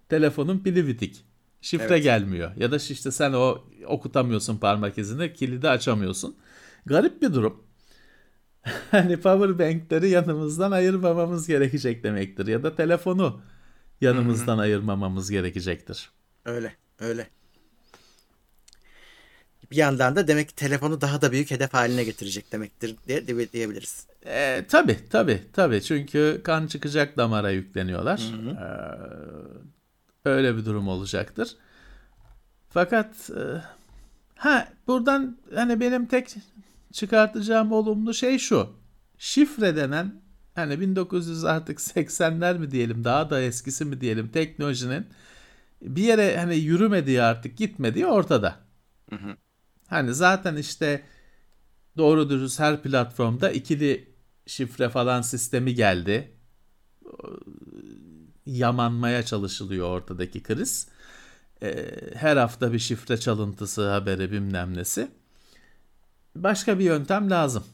Telefonun 0.09 0.59
pili 0.59 0.87
bitik. 0.87 1.25
Şifre 1.61 1.85
evet. 1.85 2.03
gelmiyor. 2.03 2.57
Ya 2.57 2.73
da 2.73 2.77
işte 2.77 3.11
sen 3.11 3.33
o 3.33 3.65
okutamıyorsun 3.87 4.57
parmak 4.57 4.99
izini, 4.99 5.33
kilidi 5.33 5.69
açamıyorsun. 5.69 6.37
Garip 6.87 7.23
bir 7.23 7.35
durum. 7.35 7.63
hani 8.91 9.17
power 9.17 9.59
bank'leri 9.59 10.11
yanımızdan 10.11 10.71
ayırmamamız 10.71 11.47
gerekecek 11.47 12.05
demektir. 12.05 12.47
Ya 12.47 12.63
da 12.63 12.75
telefonu 12.75 13.41
yanımızdan 14.03 14.55
Hı-hı. 14.55 14.63
ayırmamamız 14.63 15.31
gerekecektir. 15.31 16.11
Öyle, 16.45 16.75
öyle. 17.01 17.29
Bir 19.71 19.77
yandan 19.77 20.17
da 20.17 20.29
demek 20.29 20.49
ki 20.49 20.55
telefonu 20.55 21.01
daha 21.01 21.23
da 21.23 21.33
büyük 21.33 21.51
hedef 21.51 21.75
haline 21.75 22.05
getirecek 22.05 22.53
demektir 22.53 22.97
diye 23.07 23.27
diyebiliriz. 23.53 24.07
E, 24.27 24.65
tabii 24.69 24.99
tabii 25.11 25.43
tabii 25.53 25.83
çünkü 25.83 26.41
kan 26.45 26.67
çıkacak 26.67 27.17
damara 27.17 27.51
yükleniyorlar. 27.51 28.21
Ee, 30.25 30.31
öyle 30.31 30.57
bir 30.57 30.65
durum 30.65 30.89
olacaktır. 30.89 31.57
Fakat 32.71 33.31
e, 33.31 33.63
ha 34.35 34.69
buradan 34.87 35.39
hani 35.55 35.81
benim 35.81 36.07
tek 36.07 36.35
çıkartacağım 36.93 37.73
olumlu 37.73 38.15
şey 38.15 38.39
şu. 38.39 38.73
Şifre 39.19 39.77
denen 39.77 40.22
hani 40.55 40.81
1900 40.81 41.45
artık 41.45 41.79
80'ler 41.81 42.59
mi 42.59 42.71
diyelim 42.71 43.05
daha 43.05 43.31
da 43.31 43.41
eskisi 43.41 43.85
mi 43.85 44.01
diyelim 44.01 44.29
teknolojinin 44.29 45.07
bir 45.83 46.03
yere 46.03 46.37
hani 46.39 46.57
yürümediği 46.57 47.23
artık 47.23 47.59
gitmediği 47.59 48.07
ortada. 48.07 48.59
Hı 49.11 49.17
hı. 49.17 49.37
Hani 49.89 50.15
zaten 50.15 50.57
işte 50.57 51.03
doğru 51.97 52.31
dürüst 52.31 52.61
her 52.61 52.83
platformda 52.83 53.51
ikili 53.51 54.15
şifre 54.47 54.89
falan 54.89 55.23
sistemi 55.23 55.75
geldi. 55.75 56.33
Yamanmaya 58.47 59.23
çalışılıyor 59.23 59.89
ortadaki 59.89 60.43
kriz. 60.43 60.89
Ee, 61.63 61.91
her 62.15 62.37
hafta 62.37 62.73
bir 62.73 62.79
şifre 62.79 63.17
çalıntısı 63.17 63.91
haberi 63.91 64.33
bilmem 64.33 64.77
nesi. 64.77 65.09
Başka 66.37 66.79
bir 66.79 66.85
yöntem 66.85 67.31
lazım. 67.31 67.65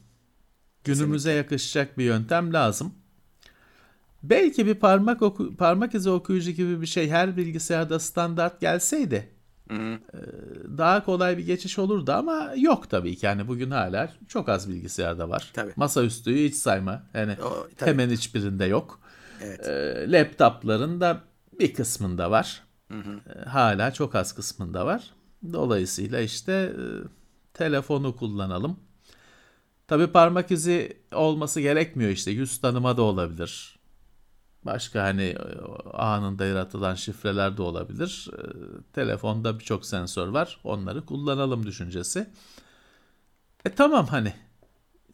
Günümüze 0.94 1.32
yakışacak 1.32 1.98
bir 1.98 2.04
yöntem 2.04 2.52
lazım. 2.52 2.94
Belki 4.22 4.66
bir 4.66 4.74
parmak 4.74 5.22
oku 5.22 5.56
parmak 5.56 5.94
izi 5.94 6.10
okuyucu 6.10 6.50
gibi 6.50 6.80
bir 6.80 6.86
şey 6.86 7.10
her 7.10 7.36
bilgisayarda 7.36 7.98
standart 7.98 8.60
gelseydi 8.60 9.28
Hı-hı. 9.70 9.98
daha 10.78 11.04
kolay 11.04 11.38
bir 11.38 11.46
geçiş 11.46 11.78
olurdu 11.78 12.12
ama 12.12 12.52
yok 12.56 12.90
tabii 12.90 13.16
ki. 13.16 13.26
Yani 13.26 13.48
bugün 13.48 13.70
hala 13.70 14.12
çok 14.28 14.48
az 14.48 14.68
bilgisayarda 14.68 15.28
var. 15.28 15.50
Tabii. 15.54 15.72
Masaüstüyü 15.76 16.48
hiç 16.48 16.54
sayma. 16.54 17.02
Yani 17.14 17.36
o, 17.42 17.68
hemen 17.84 18.10
hiçbirinde 18.10 18.64
yok. 18.64 19.00
Evet. 19.42 19.68
E, 19.68 20.04
laptopların 20.12 21.00
da 21.00 21.20
bir 21.60 21.74
kısmında 21.74 22.30
var. 22.30 22.62
Hı-hı. 22.88 23.44
hala 23.48 23.92
çok 23.92 24.14
az 24.14 24.34
kısmında 24.34 24.86
var. 24.86 25.10
Dolayısıyla 25.52 26.20
işte 26.20 26.52
e, 26.52 26.84
telefonu 27.54 28.16
kullanalım. 28.16 28.76
Tabii 29.88 30.06
parmak 30.06 30.50
izi 30.50 31.02
olması 31.12 31.60
gerekmiyor 31.60 32.10
işte. 32.10 32.30
Yüz 32.30 32.60
tanıma 32.60 32.96
da 32.96 33.02
olabilir. 33.02 33.78
Başka 34.64 35.02
hani 35.02 35.22
e, 35.22 35.36
anında 35.92 36.46
yaratılan 36.46 36.94
şifreler 36.94 37.56
de 37.56 37.62
olabilir. 37.62 38.28
E, 38.32 38.40
telefonda 38.92 39.58
birçok 39.58 39.86
sensör 39.86 40.28
var. 40.28 40.60
Onları 40.64 41.06
kullanalım 41.06 41.66
düşüncesi. 41.66 42.30
E 43.64 43.70
tamam 43.74 44.06
hani. 44.06 44.32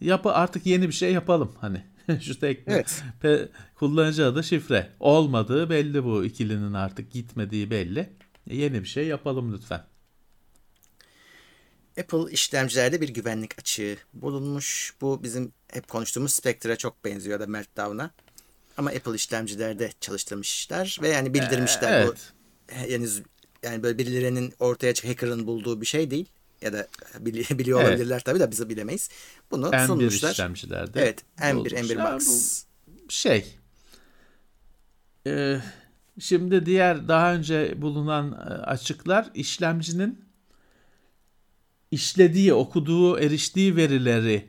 Yapı 0.00 0.32
artık 0.32 0.66
yeni 0.66 0.88
bir 0.88 0.92
şey 0.92 1.12
yapalım 1.12 1.52
hani. 1.60 1.84
Şu 2.20 2.38
tek 2.40 2.62
Evet. 2.66 3.02
pe- 3.22 3.48
kullanıcı 3.74 4.26
adı 4.26 4.44
şifre. 4.44 4.92
Olmadığı 5.00 5.70
belli 5.70 6.04
bu 6.04 6.24
ikilinin 6.24 6.72
artık 6.72 7.12
gitmediği 7.12 7.70
belli. 7.70 8.00
E, 8.46 8.56
Yeni 8.56 8.80
bir 8.82 8.88
şey 8.88 9.06
yapalım 9.06 9.52
lütfen. 9.52 9.84
Apple 12.00 12.33
işlemcilerde 12.33 13.00
bir 13.00 13.09
güvenlik 13.09 13.59
açığı 13.59 13.96
bulunmuş. 14.14 14.94
Bu 15.00 15.22
bizim 15.22 15.52
hep 15.72 15.88
konuştuğumuz 15.88 16.33
Spectre'a 16.33 16.76
çok 16.76 17.04
benziyor 17.04 17.40
da 17.40 17.46
Meltdown'a. 17.46 18.11
Ama 18.76 18.90
Apple 18.90 19.14
işlemcilerde 19.14 19.92
çalıştırmışlar 20.00 20.98
ve 21.02 21.09
yani 21.09 21.35
bildirmişler 21.35 22.07
bu 22.07 22.09
Evet. 22.09 22.33
henüz 22.90 23.22
yani 23.62 23.83
böyle 23.83 23.98
birilerinin 23.98 24.54
ortaya 24.59 24.94
çık 24.94 25.09
hacker'ın 25.09 25.46
bulduğu 25.46 25.80
bir 25.80 25.87
şey 25.87 26.11
değil. 26.11 26.26
Ya 26.62 26.72
da 26.72 26.87
bili- 27.18 27.59
biliyor 27.59 27.80
Evet. 27.80 27.88
olabilirler 27.90 28.20
tabii 28.24 28.40
de 28.40 28.50
biz 28.50 28.68
bilemeyiz. 28.68 29.09
Bunu 29.50 29.66
M1 29.68 29.87
sunmuşlar. 29.87 30.30
işlemcilerde. 30.33 31.00
Evet, 31.02 31.22
M1, 31.38 31.54
bulmuşlar. 31.57 31.78
M1 31.78 32.12
Max. 32.12 32.64
Bu 33.07 33.11
şey. 33.12 33.54
e, 35.26 35.61
şimdi 36.20 36.66
diğer 36.66 37.09
daha 37.09 37.35
önce 37.35 37.83
bulunan 37.83 38.33
açıklar 38.66 39.30
işlemcinin 39.35 40.23
işlediği, 41.94 42.54
okuduğu, 42.54 43.18
eriştiği 43.18 43.76
verileri 43.76 44.44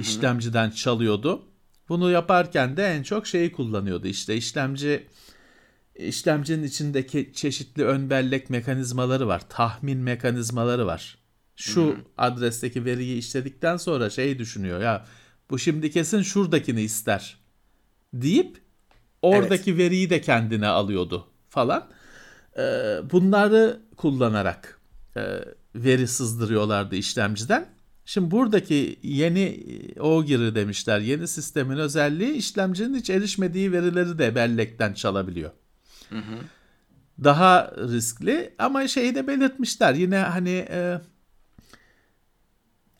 işlemciden 0.00 0.70
çalıyordu. 0.70 1.42
Bunu 1.88 2.10
yaparken 2.10 2.76
de 2.76 2.84
en 2.84 3.02
çok 3.02 3.26
şeyi 3.26 3.52
kullanıyordu. 3.52 4.06
İşte 4.06 4.36
işlemci 4.36 5.06
işlemcinin 5.94 6.62
içindeki 6.62 7.32
çeşitli 7.34 7.84
ön 7.84 8.10
bellek 8.10 8.50
mekanizmaları 8.50 9.26
var. 9.26 9.42
Tahmin 9.48 9.98
mekanizmaları 9.98 10.86
var. 10.86 11.18
Şu 11.56 11.96
adresteki 12.16 12.84
veriyi 12.84 13.18
işledikten 13.18 13.76
sonra 13.76 14.10
şey 14.10 14.38
düşünüyor 14.38 14.80
ya 14.80 15.06
bu 15.50 15.58
şimdi 15.58 15.90
kesin 15.90 16.22
şuradakini 16.22 16.82
ister 16.82 17.36
deyip 18.14 18.60
oradaki 19.22 19.76
veriyi 19.76 20.10
de 20.10 20.20
kendine 20.20 20.66
alıyordu 20.66 21.26
falan. 21.48 21.88
Ee, 22.58 22.62
bunları 23.10 23.80
kullanarak 23.96 24.80
e, 25.16 25.20
veri 25.74 26.08
sızdırıyorlardı 26.08 26.96
işlemciden. 26.96 27.66
Şimdi 28.04 28.30
buradaki 28.30 28.98
yeni 29.02 29.40
e, 29.40 30.00
OGIR'i 30.00 30.54
demişler. 30.54 31.00
Yeni 31.00 31.28
sistemin 31.28 31.76
özelliği 31.76 32.32
işlemcinin 32.32 32.94
hiç 32.94 33.10
erişmediği 33.10 33.72
verileri 33.72 34.18
de 34.18 34.34
bellekten 34.34 34.92
çalabiliyor. 34.92 35.50
Daha 37.24 37.72
riskli 37.76 38.54
ama 38.58 38.88
şeyi 38.88 39.14
de 39.14 39.26
belirtmişler. 39.26 39.94
Yine 39.94 40.18
hani 40.18 40.66
e, 40.70 41.00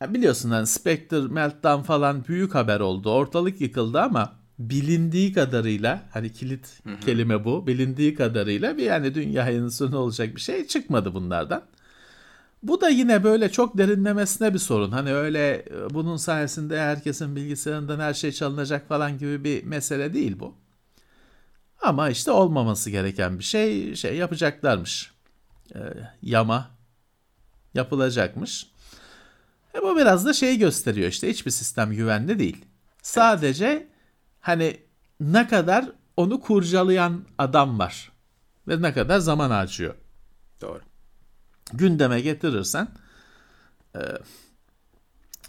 ya 0.01 0.13
biliyorsun 0.13 0.49
hani 0.49 0.67
Spectre, 0.67 1.19
Meltdown 1.19 1.81
falan 1.81 2.27
büyük 2.27 2.55
haber 2.55 2.79
oldu. 2.79 3.11
Ortalık 3.11 3.61
yıkıldı 3.61 4.01
ama 4.01 4.33
bilindiği 4.59 5.33
kadarıyla 5.33 6.01
hani 6.13 6.33
kilit 6.33 6.81
kelime 7.05 7.45
bu. 7.45 7.67
Bilindiği 7.67 8.15
kadarıyla 8.15 8.77
bir 8.77 8.83
yani 8.83 9.15
dünyanın 9.15 9.69
sonu 9.69 9.97
olacak 9.97 10.35
bir 10.35 10.41
şey 10.41 10.67
çıkmadı 10.67 11.13
bunlardan. 11.13 11.63
Bu 12.63 12.81
da 12.81 12.89
yine 12.89 13.23
böyle 13.23 13.51
çok 13.51 13.77
derinlemesine 13.77 14.53
bir 14.53 14.59
sorun. 14.59 14.91
Hani 14.91 15.13
öyle 15.13 15.65
e, 15.71 15.89
bunun 15.89 16.17
sayesinde 16.17 16.81
herkesin 16.81 17.35
bilgisayarından 17.35 17.99
her 17.99 18.13
şey 18.13 18.31
çalınacak 18.31 18.87
falan 18.87 19.17
gibi 19.17 19.43
bir 19.43 19.63
mesele 19.63 20.13
değil 20.13 20.39
bu. 20.39 20.55
Ama 21.81 22.09
işte 22.09 22.31
olmaması 22.31 22.89
gereken 22.89 23.39
bir 23.39 23.43
şey 23.43 23.95
şey 23.95 24.15
yapacaklarmış. 24.15 25.11
Ee, 25.75 25.79
yama 26.21 26.69
yapılacakmış. 27.73 28.67
E 29.75 29.81
bu 29.81 29.97
biraz 29.97 30.25
da 30.25 30.33
şeyi 30.33 30.57
gösteriyor 30.57 31.09
işte 31.09 31.29
hiçbir 31.29 31.51
sistem 31.51 31.91
güvenli 31.91 32.39
değil. 32.39 32.65
Sadece 33.01 33.87
hani 34.39 34.77
ne 35.19 35.47
kadar 35.47 35.91
onu 36.17 36.41
kurcalayan 36.41 37.25
adam 37.37 37.79
var 37.79 38.11
ve 38.67 38.81
ne 38.81 38.93
kadar 38.93 39.19
zaman 39.19 39.49
harcıyor. 39.51 39.95
Doğru. 40.61 40.88
Gündeme 41.73 42.21
getirirsen 42.21 42.87
e, 43.95 43.99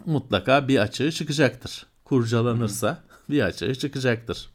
mutlaka 0.07 0.69
bir 0.69 0.79
açığı 0.79 1.13
çıkacaktır. 1.13 1.87
Kurcalanırsa 2.05 3.03
bir 3.31 3.43
açığı 3.43 3.75
çıkacaktır. 3.75 4.51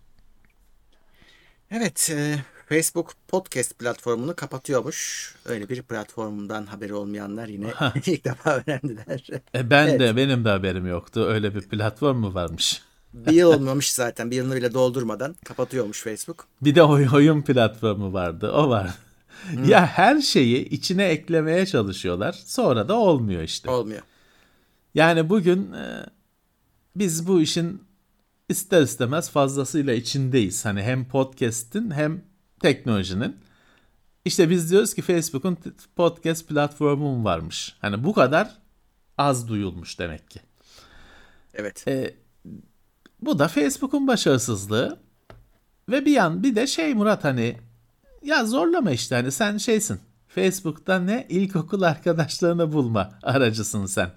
Evet, 1.72 2.10
e, 2.14 2.36
Facebook 2.70 3.14
podcast 3.28 3.80
platformunu 3.80 4.36
kapatıyormuş. 4.36 5.36
Öyle 5.46 5.70
bir 5.70 5.82
platformundan 5.82 6.66
haberi 6.66 6.94
olmayanlar 6.94 7.48
yine 7.48 7.74
ilk 8.06 8.26
defa 8.26 8.52
öğrendiler. 8.56 9.28
E 9.56 9.70
ben 9.70 9.88
Evet. 9.88 10.00
de 10.00 10.16
benim 10.16 10.46
de 10.46 10.50
haberim 10.50 10.88
yoktu. 10.88 11.26
Öyle 11.28 11.56
bir 11.56 11.62
platform 11.62 12.18
mu 12.18 12.34
varmış? 12.34 12.82
bir 13.14 13.32
yıl 13.32 13.54
olmamış 13.54 13.94
zaten. 13.94 14.32
Bir 14.32 14.36
yılını 14.36 14.56
bile 14.56 14.74
doldurmadan 14.74 15.36
kapatıyormuş 15.46 16.02
Facebook. 16.02 16.48
Bir 16.62 16.76
de 16.76 16.84
oy- 16.84 17.08
oyun 17.14 17.42
platformu 17.42 18.14
vardı. 18.14 18.52
O 18.52 18.70
var. 18.70 18.90
Ya 19.68 19.88
her 19.88 20.22
şeyi 20.22 20.70
içine 20.70 21.06
eklemeye 21.06 21.66
çalışıyorlar. 21.66 22.44
Sonra 22.46 22.88
da 22.88 22.94
olmuyor 22.94 23.42
işte. 23.42 23.70
Olmuyor. 23.70 24.02
Yani 24.96 25.30
bugün 25.30 25.74
e, 25.74 26.06
biz 26.96 27.28
bu 27.28 27.42
işin 27.42 27.84
ister 28.50 28.82
istemez 28.82 29.30
fazlasıyla 29.30 29.94
içindeyiz. 29.94 30.66
Hani 30.66 30.82
hem 30.82 31.06
podcast'in 31.08 31.92
hem 31.92 32.22
teknolojinin. 32.60 33.38
İşte 34.26 34.50
biz 34.50 34.72
diyoruz 34.72 34.94
ki 34.94 35.02
Facebook'un 35.02 35.58
podcast 35.96 36.48
platformu 36.48 37.18
mu 37.18 37.24
varmış. 37.24 37.76
Hani 37.82 38.04
bu 38.04 38.14
kadar 38.14 38.58
az 39.18 39.48
duyulmuş 39.48 40.00
demek 40.00 40.30
ki. 40.30 40.40
Evet. 41.54 41.88
E, 41.88 42.16
bu 43.22 43.40
da 43.40 43.48
Facebook'un 43.48 44.08
başarısızlığı. 44.08 45.00
Ve 45.90 46.06
bir 46.06 46.12
yan 46.12 46.44
bir 46.44 46.56
de 46.56 46.68
şey 46.68 46.94
Murat 46.94 47.24
hani 47.24 47.58
ya 48.26 48.46
zorlama 48.46 48.92
işte 48.92 49.16
hani 49.16 49.32
sen 49.32 49.58
şeysin. 49.58 50.00
Facebook'ta 50.28 51.00
ne 51.00 51.26
ilkokul 51.30 51.82
arkadaşlarını 51.82 52.74
bulma 52.74 53.20
aracısın 53.24 53.86
sen. 53.86 54.12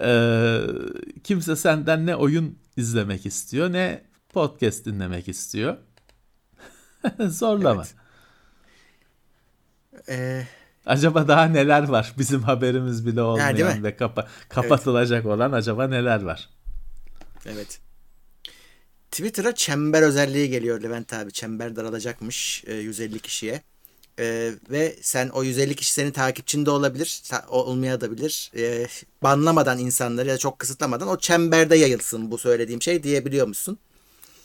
Ee, 0.00 0.60
kimse 1.24 1.56
senden 1.56 2.06
ne 2.06 2.16
oyun 2.16 2.58
izlemek 2.76 3.26
istiyor 3.26 3.72
ne 3.72 4.02
podcast 4.28 4.84
dinlemek 4.84 5.28
istiyor. 5.28 5.76
zorlama. 7.20 7.82
Evet. 9.92 10.08
E, 10.08 10.46
Acaba 10.86 11.28
daha 11.28 11.44
neler 11.44 11.82
var 11.88 12.12
bizim 12.18 12.42
haberimiz 12.42 13.06
bile 13.06 13.22
olmayan 13.22 13.84
ve 13.84 13.96
kapa- 13.96 14.26
kapatılacak 14.48 15.26
olan 15.26 15.52
acaba 15.52 15.86
neler 15.88 16.22
var? 16.22 16.48
evet. 17.46 17.80
Twitter'a 19.12 19.54
çember 19.54 20.02
özelliği 20.02 20.48
geliyor 20.50 20.82
Levent 20.82 21.12
abi. 21.12 21.32
Çember 21.32 21.76
daralacakmış 21.76 22.64
e, 22.66 22.74
150 22.74 23.18
kişiye. 23.18 23.62
E, 24.18 24.50
ve 24.70 24.96
sen 25.00 25.28
o 25.28 25.42
150 25.44 25.74
kişi 25.74 25.92
senin 25.92 26.10
takipçinde 26.10 26.70
olabilir, 26.70 27.20
ta- 27.30 27.44
olmayabilir. 27.48 28.50
E, 28.56 28.86
banlamadan 29.22 29.78
insanları 29.78 30.28
ya 30.28 30.38
çok 30.38 30.58
kısıtlamadan 30.58 31.08
o 31.08 31.18
çemberde 31.18 31.76
yayılsın 31.76 32.30
bu 32.30 32.38
söylediğim 32.38 32.82
şey 32.82 33.02
diyebiliyor 33.02 33.46
musun? 33.46 33.78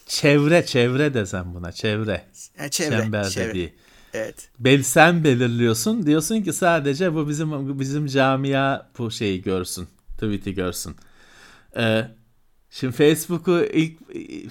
Çevre 0.05 0.65
çevre 0.65 1.13
desem 1.13 1.53
buna 1.53 1.71
çevre. 1.71 2.25
Yani 2.59 2.71
çevre, 2.71 2.97
Çember 3.01 3.29
çevre. 3.29 3.49
dediği. 3.49 3.73
Evet. 4.13 4.49
Bel 4.59 4.83
sen 4.83 5.23
belirliyorsun. 5.23 6.05
Diyorsun 6.05 6.41
ki 6.41 6.53
sadece 6.53 7.13
bu 7.13 7.29
bizim 7.29 7.79
bizim 7.79 8.07
camia 8.07 8.89
bu 8.97 9.11
şeyi 9.11 9.41
görsün. 9.41 9.87
Tweet'i 10.13 10.53
görsün. 10.53 10.95
Ee, 11.77 12.05
şimdi 12.69 12.93
Facebook'u 12.93 13.63
ilk 13.73 13.99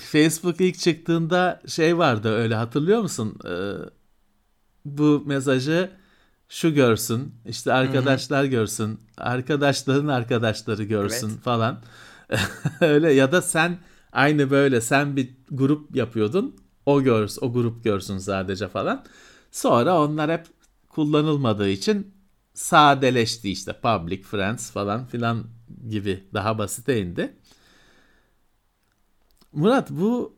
Facebook 0.00 0.60
ilk 0.60 0.78
çıktığında 0.78 1.60
şey 1.66 1.98
vardı 1.98 2.28
öyle 2.28 2.54
hatırlıyor 2.54 3.02
musun? 3.02 3.38
Ee, 3.48 3.72
bu 4.84 5.22
mesajı 5.26 5.90
şu 6.48 6.74
görsün. 6.74 7.34
işte 7.46 7.72
arkadaşlar 7.72 8.44
görsün. 8.44 9.00
Arkadaşların 9.18 10.08
arkadaşları 10.08 10.82
görsün 10.82 11.28
Evet. 11.28 11.40
falan. 11.40 11.78
öyle 12.80 13.12
ya 13.12 13.32
da 13.32 13.42
sen 13.42 13.78
aynı 14.12 14.50
böyle 14.50 14.80
sen 14.80 15.16
bir 15.16 15.30
grup 15.50 15.96
yapıyordun. 15.96 16.56
O 16.86 17.02
görsün, 17.02 17.40
o 17.46 17.52
grup 17.52 17.84
görsün 17.84 18.18
sadece 18.18 18.68
falan. 18.68 19.04
Sonra 19.50 20.00
onlar 20.00 20.30
hep 20.30 20.46
kullanılmadığı 20.88 21.68
için 21.68 22.14
sadeleşti 22.54 23.50
işte 23.50 23.72
public 23.82 24.22
friends 24.22 24.70
falan 24.70 25.06
filan 25.06 25.44
gibi 25.88 26.24
daha 26.34 26.58
basite 26.58 27.00
indi. 27.02 27.36
Murat 29.52 29.90
bu 29.90 30.36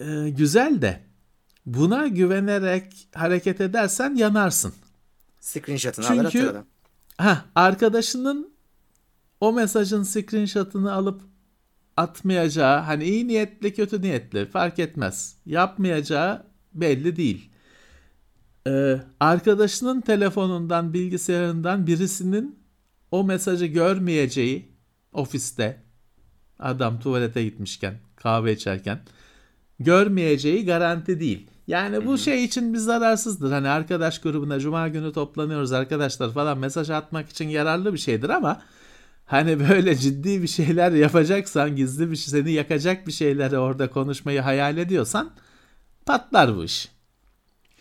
e, 0.00 0.30
güzel 0.30 0.82
de 0.82 1.00
buna 1.66 2.06
güvenerek 2.06 3.08
hareket 3.14 3.60
edersen 3.60 4.14
yanarsın. 4.14 4.74
Screenshot'ını 5.40 6.04
Çünkü- 6.04 6.20
alır 6.20 6.26
atır 6.28 6.44
adam. 6.46 6.64
Ha 7.18 7.44
arkadaşının 7.54 8.54
o 9.40 9.52
mesajın 9.52 10.02
screenshot'ını 10.02 10.92
alıp 10.92 11.22
atmayacağı 11.96 12.80
hani 12.80 13.04
iyi 13.04 13.28
niyetli 13.28 13.74
kötü 13.74 14.02
niyetli 14.02 14.46
fark 14.46 14.78
etmez. 14.78 15.36
Yapmayacağı 15.46 16.46
belli 16.74 17.16
değil. 17.16 17.50
Ee, 18.66 19.00
arkadaşının 19.20 20.00
telefonundan 20.00 20.92
bilgisayarından 20.94 21.86
birisinin 21.86 22.58
o 23.10 23.24
mesajı 23.24 23.66
görmeyeceği 23.66 24.68
ofiste 25.12 25.82
adam 26.64 27.00
tuvalete 27.00 27.44
gitmişken 27.44 27.94
kahve 28.16 28.52
içerken 28.52 29.00
görmeyeceği 29.80 30.66
garanti 30.66 31.20
değil. 31.20 31.46
Yani 31.66 32.06
bu 32.06 32.18
şey 32.18 32.44
için 32.44 32.74
bir 32.74 32.78
zararsızdır. 32.78 33.52
Hani 33.52 33.68
arkadaş 33.68 34.20
grubuna 34.20 34.60
cuma 34.60 34.88
günü 34.88 35.12
toplanıyoruz 35.12 35.72
arkadaşlar 35.72 36.32
falan 36.32 36.58
mesaj 36.58 36.90
atmak 36.90 37.30
için 37.30 37.48
yararlı 37.48 37.92
bir 37.92 37.98
şeydir 37.98 38.28
ama 38.28 38.62
hani 39.26 39.60
böyle 39.70 39.96
ciddi 39.96 40.42
bir 40.42 40.48
şeyler 40.48 40.92
yapacaksan 40.92 41.76
gizli 41.76 42.10
bir 42.10 42.16
şey 42.16 42.30
seni 42.40 42.52
yakacak 42.52 43.06
bir 43.06 43.12
şeyleri 43.12 43.58
orada 43.58 43.90
konuşmayı 43.90 44.40
hayal 44.40 44.76
ediyorsan 44.78 45.30
patlar 46.06 46.56
bu 46.56 46.64
iş. 46.64 46.88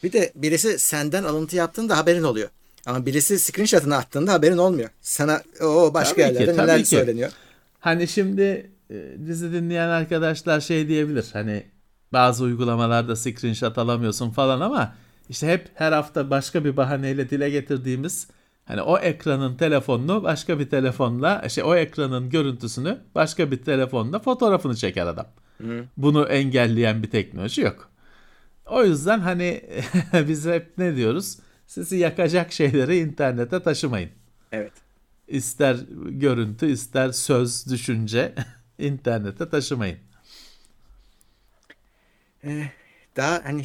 Bir 0.03 0.11
de 0.11 0.31
birisi 0.35 0.79
senden 0.79 1.23
alıntı 1.23 1.55
yaptığında 1.55 1.97
haberin 1.97 2.23
oluyor. 2.23 2.49
Ama 2.85 3.05
birisi 3.05 3.39
screenshot'ını 3.39 3.95
attığında 3.97 4.33
haberin 4.33 4.57
olmuyor. 4.57 4.89
Sana 5.01 5.41
o 5.61 5.93
başka 5.93 6.21
Tabii 6.21 6.33
ki, 6.33 6.33
yerlerde 6.33 6.55
tabii 6.55 6.67
neler 6.67 6.79
ki. 6.79 6.85
söyleniyor. 6.85 7.31
Hani 7.79 8.07
şimdi 8.07 8.71
e, 8.89 9.15
dizi 9.25 9.53
dinleyen 9.53 9.89
arkadaşlar 9.89 10.59
şey 10.59 10.87
diyebilir. 10.87 11.25
Hani 11.33 11.63
bazı 12.13 12.43
uygulamalarda 12.43 13.15
screenshot 13.15 13.77
alamıyorsun 13.77 14.29
falan 14.29 14.61
ama 14.61 14.95
işte 15.29 15.47
hep 15.47 15.69
her 15.73 15.91
hafta 15.91 16.29
başka 16.29 16.65
bir 16.65 16.77
bahaneyle 16.77 17.29
dile 17.29 17.49
getirdiğimiz 17.49 18.27
hani 18.65 18.81
o 18.81 18.97
ekranın 18.97 19.57
telefonunu 19.57 20.23
başka 20.23 20.59
bir 20.59 20.69
telefonla 20.69 21.49
şey 21.49 21.63
o 21.63 21.75
ekranın 21.75 22.29
görüntüsünü 22.29 22.97
başka 23.15 23.51
bir 23.51 23.63
telefonla 23.63 24.19
fotoğrafını 24.19 24.75
çeker 24.75 25.07
adam. 25.07 25.27
Bunu 25.97 26.25
engelleyen 26.25 27.03
bir 27.03 27.09
teknoloji 27.09 27.61
yok. 27.61 27.89
O 28.65 28.83
yüzden 28.83 29.19
hani 29.19 29.61
biz 30.27 30.45
hep 30.45 30.77
ne 30.77 30.95
diyoruz? 30.95 31.37
Sizi 31.67 31.97
yakacak 31.97 32.51
şeyleri 32.51 32.97
internete 32.97 33.59
taşımayın. 33.59 34.09
Evet. 34.51 34.71
İster 35.27 35.77
görüntü 36.05 36.65
ister 36.65 37.11
söz 37.11 37.67
düşünce 37.71 38.33
internete 38.83 39.49
taşımayın. 39.49 39.99
Daha 43.15 43.41
hani 43.45 43.63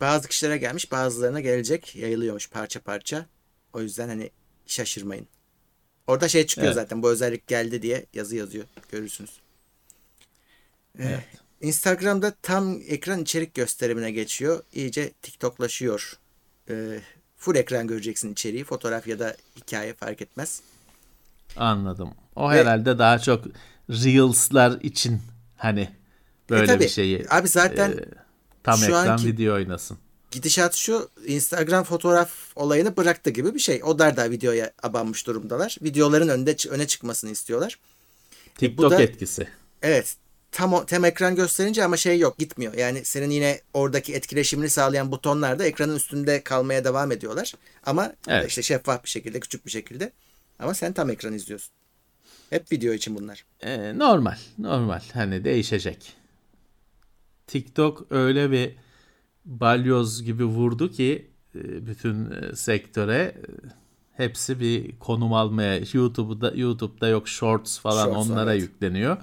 bazı 0.00 0.28
kişilere 0.28 0.56
gelmiş 0.58 0.92
bazılarına 0.92 1.40
gelecek 1.40 1.96
yayılıyormuş 1.96 2.50
parça 2.50 2.80
parça. 2.80 3.26
O 3.72 3.80
yüzden 3.80 4.08
hani 4.08 4.30
şaşırmayın. 4.66 5.26
Orada 6.06 6.28
şey 6.28 6.46
çıkıyor 6.46 6.66
Evet. 6.66 6.74
zaten 6.74 7.02
bu 7.02 7.10
özellik 7.10 7.46
geldi 7.46 7.82
diye 7.82 8.06
yazı 8.14 8.36
yazıyor. 8.36 8.64
Görürsünüz. 8.92 9.30
Ee, 10.98 11.20
Instagram'da 11.60 12.34
tam 12.42 12.80
ekran 12.88 13.22
içerik 13.22 13.54
gösterimine 13.54 14.10
geçiyor. 14.10 14.62
İyice 14.72 15.12
TikToklaşıyor. 15.22 16.18
Ee, 16.70 17.00
full 17.36 17.56
ekran 17.56 17.86
göreceksin 17.86 18.32
içeriği. 18.32 18.64
Fotoğraf 18.64 19.06
ya 19.06 19.18
da 19.18 19.36
hikaye 19.56 19.94
fark 19.94 20.22
etmez. 20.22 20.62
Anladım. 21.56 22.14
O 22.36 22.50
Ve- 22.50 22.60
herhalde 22.60 22.98
daha 22.98 23.18
çok 23.18 23.44
Reels'lar 23.90 24.80
için 24.80 25.20
hani 25.56 25.88
böyle 26.50 26.62
E 26.62 26.66
tabii. 26.66 26.84
bir 26.84 26.88
şeyi 26.88 27.26
Abi 27.30 27.48
zaten 27.48 27.90
e, 27.90 27.96
tam 28.62 28.78
şu 28.78 28.84
ekran 28.84 29.06
anki- 29.06 29.26
video 29.26 29.54
oynasın. 29.54 29.98
Gidişat 30.30 30.74
şu 30.74 31.08
Instagram 31.26 31.84
fotoğraf 31.84 32.30
olayını 32.56 32.96
bıraktı 32.96 33.30
gibi 33.30 33.54
bir 33.54 33.58
şey. 33.58 33.80
Onlar 33.84 34.16
da 34.16 34.30
videoya 34.30 34.72
abanmış 34.82 35.26
durumdalar. 35.26 35.76
Videoların 35.82 36.28
önde 36.28 36.56
öne 36.70 36.86
çıkmasını 36.86 37.30
istiyorlar. 37.30 37.78
TikTok 38.54 38.90
da- 38.90 39.02
etkisi. 39.02 39.48
Evet. 39.82 40.16
Tam 40.52 40.72
o, 40.72 40.86
tam 40.86 41.04
ekran 41.04 41.36
gösterince 41.36 41.84
ama 41.84 41.96
şey 41.96 42.18
yok 42.18 42.38
gitmiyor. 42.38 42.74
Yani 42.74 43.04
senin 43.04 43.30
yine 43.30 43.60
oradaki 43.74 44.14
etkileşimini 44.14 44.70
sağlayan 44.70 45.12
butonlar 45.12 45.58
da 45.58 45.64
ekranın 45.64 45.96
üstünde 45.96 46.42
kalmaya 46.42 46.84
devam 46.84 47.12
ediyorlar. 47.12 47.52
Ama 47.86 48.12
Evet. 48.28 48.48
işte 48.48 48.62
şeffaf 48.62 49.04
bir 49.04 49.08
şekilde, 49.08 49.40
küçük 49.40 49.66
bir 49.66 49.70
şekilde. 49.70 50.12
Ama 50.58 50.74
sen 50.74 50.92
tam 50.92 51.10
ekran 51.10 51.32
izliyorsun. 51.32 51.70
Hep 52.50 52.72
video 52.72 52.92
için 52.92 53.16
bunlar. 53.16 53.44
E, 53.60 53.98
normal, 53.98 54.36
normal. 54.58 55.00
Hani 55.12 55.44
değişecek. 55.44 56.12
TikTok 57.46 58.06
öyle 58.10 58.50
bir 58.50 58.76
balyoz 59.44 60.22
gibi 60.22 60.44
vurdu 60.44 60.90
ki 60.90 61.30
e, 61.54 61.86
bütün 61.86 62.30
e, 62.30 62.56
sektöre 62.56 63.16
e, 63.16 63.34
hepsi 64.16 64.60
bir 64.60 64.98
konum 64.98 65.32
almaya 65.32 65.80
YouTube'da 65.92 66.52
YouTube'da 66.54 67.08
yok 67.08 67.28
shorts 67.28 67.78
falan 67.78 68.04
Shorts, 68.04 68.30
onlara 68.30 68.52
evet. 68.52 68.62
yükleniyor. 68.62 69.16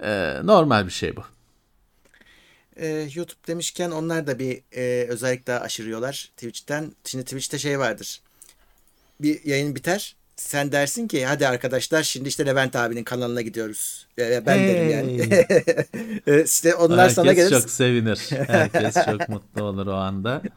E, 0.00 0.40
normal 0.46 0.86
bir 0.86 0.90
şey 0.90 1.16
bu. 1.16 1.22
Ee, 2.76 3.08
YouTube 3.14 3.46
demişken 3.46 3.90
onlar 3.90 4.26
da 4.26 4.38
bir 4.38 4.62
e, 4.72 5.06
özellik 5.08 5.46
daha 5.46 5.60
aşırıyorlar 5.60 6.30
Twitch'ten. 6.36 6.92
Şimdi 7.04 7.24
Twitch'te 7.24 7.58
şey 7.58 7.78
vardır. 7.78 8.20
Bir 9.20 9.44
yayın 9.44 9.74
biter. 9.74 10.16
Sen 10.42 10.72
dersin 10.72 11.08
ki 11.08 11.26
hadi 11.26 11.48
arkadaşlar 11.48 12.02
şimdi 12.02 12.28
işte 12.28 12.46
Levent 12.46 12.76
abinin 12.76 13.04
kanalına 13.04 13.40
gidiyoruz. 13.40 14.06
Ee, 14.18 14.42
ben 14.46 14.58
derim 14.58 14.90
yani. 14.90 15.44
Ee, 16.26 16.42
işte 16.44 16.74
onlar 16.74 16.98
Herkes 16.98 17.14
sana 17.14 17.32
gelir. 17.32 17.50
çok 17.50 17.70
sevinir. 17.70 18.18
Herkes 18.46 18.94
çok 18.94 19.28
mutlu 19.28 19.62
olur 19.62 19.86
o 19.86 19.92
anda. 19.94 20.42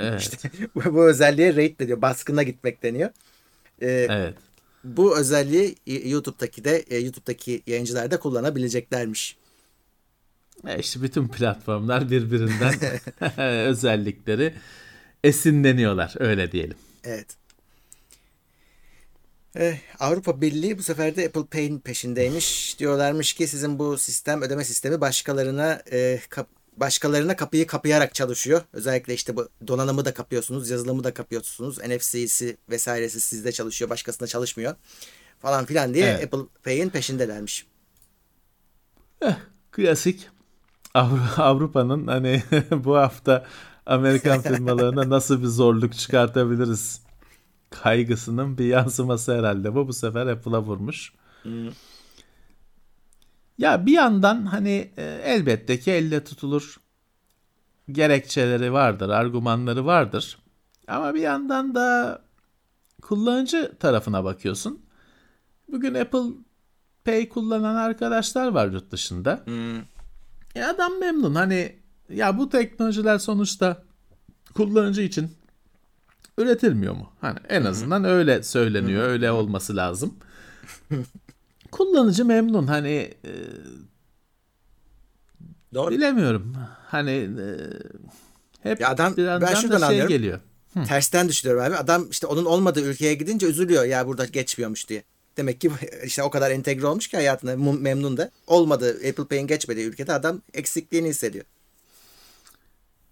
Evet. 0.00 0.44
bu 0.74 0.94
bu 0.94 1.08
özelliğe 1.08 1.56
raid 1.56 1.80
deniyor. 1.80 2.02
Baskına 2.02 2.42
gitmek 2.42 2.82
deniyor. 2.82 3.10
Ee, 3.82 4.06
Evet. 4.10 4.34
Bu 4.84 5.18
özelliği 5.18 5.74
YouTube'daki 5.86 6.64
de 6.64 6.76
e, 6.78 6.98
YouTube'daki 6.98 7.62
yayıncılar 7.66 8.10
da 8.10 8.18
kullanabileceklermiş. 8.20 9.36
E 10.66 10.78
işte 10.78 11.02
bütün 11.02 11.28
platformlar 11.28 12.10
birbirinden 12.10 12.74
özellikleri 13.68 14.54
esinleniyorlar 15.24 16.14
öyle 16.18 16.52
diyelim. 16.52 16.76
Evet. 17.04 17.26
Eh, 19.56 19.78
Avrupa 20.00 20.40
Birliği 20.40 20.78
bu 20.78 20.82
sefer 20.82 21.16
de 21.16 21.26
Apple 21.26 21.46
Pay'in 21.46 21.78
peşindeymiş. 21.78 22.76
Diyorlarmış 22.78 23.32
ki 23.32 23.46
sizin 23.48 23.78
bu 23.78 23.98
sistem 23.98 24.42
ödeme 24.42 24.64
sistemi 24.64 25.00
başkalarına 25.00 25.82
e, 25.92 26.20
kap- 26.30 26.48
başkalarına 26.76 27.36
kapıyı 27.36 27.66
kapayarak 27.66 28.14
çalışıyor. 28.14 28.62
Özellikle 28.72 29.14
işte 29.14 29.36
bu 29.36 29.48
donanımı 29.68 30.04
da 30.04 30.14
kapıyorsunuz, 30.14 30.70
yazılımı 30.70 31.04
da 31.04 31.14
kapıyorsunuz. 31.14 31.78
NFC'si 31.78 32.56
vesairesi 32.70 33.20
sizde 33.20 33.52
çalışıyor, 33.52 33.90
başkasında 33.90 34.26
çalışmıyor 34.26 34.74
falan 35.38 35.64
filan 35.64 35.94
diye 35.94 36.06
Evet. 36.06 36.24
Apple 36.24 36.46
Pay'in 36.64 36.88
peşindelermiş. 36.90 37.66
Klasik 39.72 40.28
Avru- 40.94 41.40
Avrupa'nın 41.42 42.06
hani 42.06 42.42
bu 42.70 42.96
hafta 42.96 43.46
Amerikan 43.86 44.40
firmalarına 44.42 45.10
nasıl 45.10 45.42
bir 45.42 45.46
zorluk 45.46 45.94
çıkartabiliriz 45.94 47.00
kaygısının 47.70 48.58
bir 48.58 48.64
yansıması 48.64 49.38
herhalde 49.38 49.74
bu. 49.74 49.88
Bu 49.88 49.92
sefer 49.92 50.26
Apple'a 50.26 50.62
vurmuş. 50.62 51.12
Ya 53.58 53.86
bir 53.86 53.92
yandan 53.92 54.46
hani 54.46 54.90
e, 54.96 55.20
elbette 55.24 55.78
ki 55.80 55.90
elle 55.90 56.24
tutulur 56.24 56.76
gerekçeleri 57.92 58.72
vardır, 58.72 59.08
argümanları 59.08 59.86
vardır. 59.86 60.38
Ama 60.88 61.14
bir 61.14 61.20
yandan 61.20 61.74
da 61.74 62.22
kullanıcı 63.02 63.72
tarafına 63.80 64.24
bakıyorsun. 64.24 64.80
Bugün 65.72 65.94
Apple 65.94 66.24
Pay 67.04 67.28
kullanan 67.28 67.74
arkadaşlar 67.74 68.48
var 68.48 68.68
yurt 68.68 68.90
dışında. 68.90 69.44
E 70.54 70.64
adam 70.64 71.00
memnun. 71.00 71.34
Hani 71.34 71.76
ya 72.08 72.38
bu 72.38 72.48
teknolojiler 72.48 73.18
sonuçta 73.18 73.82
kullanıcı 74.54 75.02
için 75.02 75.37
üretilmiyor 76.38 76.94
mu? 76.94 77.12
Hani 77.20 77.38
en 77.48 77.64
azından 77.64 78.04
öyle 78.04 78.42
söyleniyor. 78.42 79.02
Öyle 79.08 79.30
olması 79.30 79.76
lazım. 79.76 80.14
Kullanıcı 81.72 82.24
memnun. 82.24 82.66
Hani 82.66 83.14
e, 83.24 83.32
Doğru. 85.74 85.90
bilemiyorum. 85.90 86.56
Hani 86.86 87.10
e, 87.10 87.44
hep 88.62 88.80
Ya 88.80 88.88
adam- 88.88 89.16
bir 89.16 89.26
ben 89.26 89.54
şuradan 89.54 89.70
da 89.70 89.78
şey 89.78 89.86
anlıyorum. 89.86 90.08
geliyor. 90.08 90.40
Tersten 90.88 91.28
düşünüyorum 91.28 91.64
abi. 91.64 91.76
Adam 91.76 92.10
işte 92.10 92.26
onun 92.26 92.44
olmadığı 92.44 92.80
ülkeye 92.82 93.14
gidince 93.14 93.46
üzülüyor 93.46 93.84
ya 93.84 94.06
burada 94.06 94.24
geçmiyormuş 94.24 94.88
diye. 94.88 95.02
Demek 95.36 95.60
ki 95.60 95.70
işte 96.04 96.22
o 96.22 96.30
kadar 96.30 96.50
entegre 96.50 96.86
olmuş 96.86 97.08
ki 97.08 97.16
hayatına 97.16 97.56
memnun 97.72 98.16
da. 98.16 98.30
Olmadı 98.46 98.90
Apple 99.08 99.24
Pay'in 99.24 99.46
geçmediği 99.46 99.86
ülkede 99.86 100.12
adam 100.12 100.42
eksikliğini 100.54 101.08
hissediyor. 101.08 101.44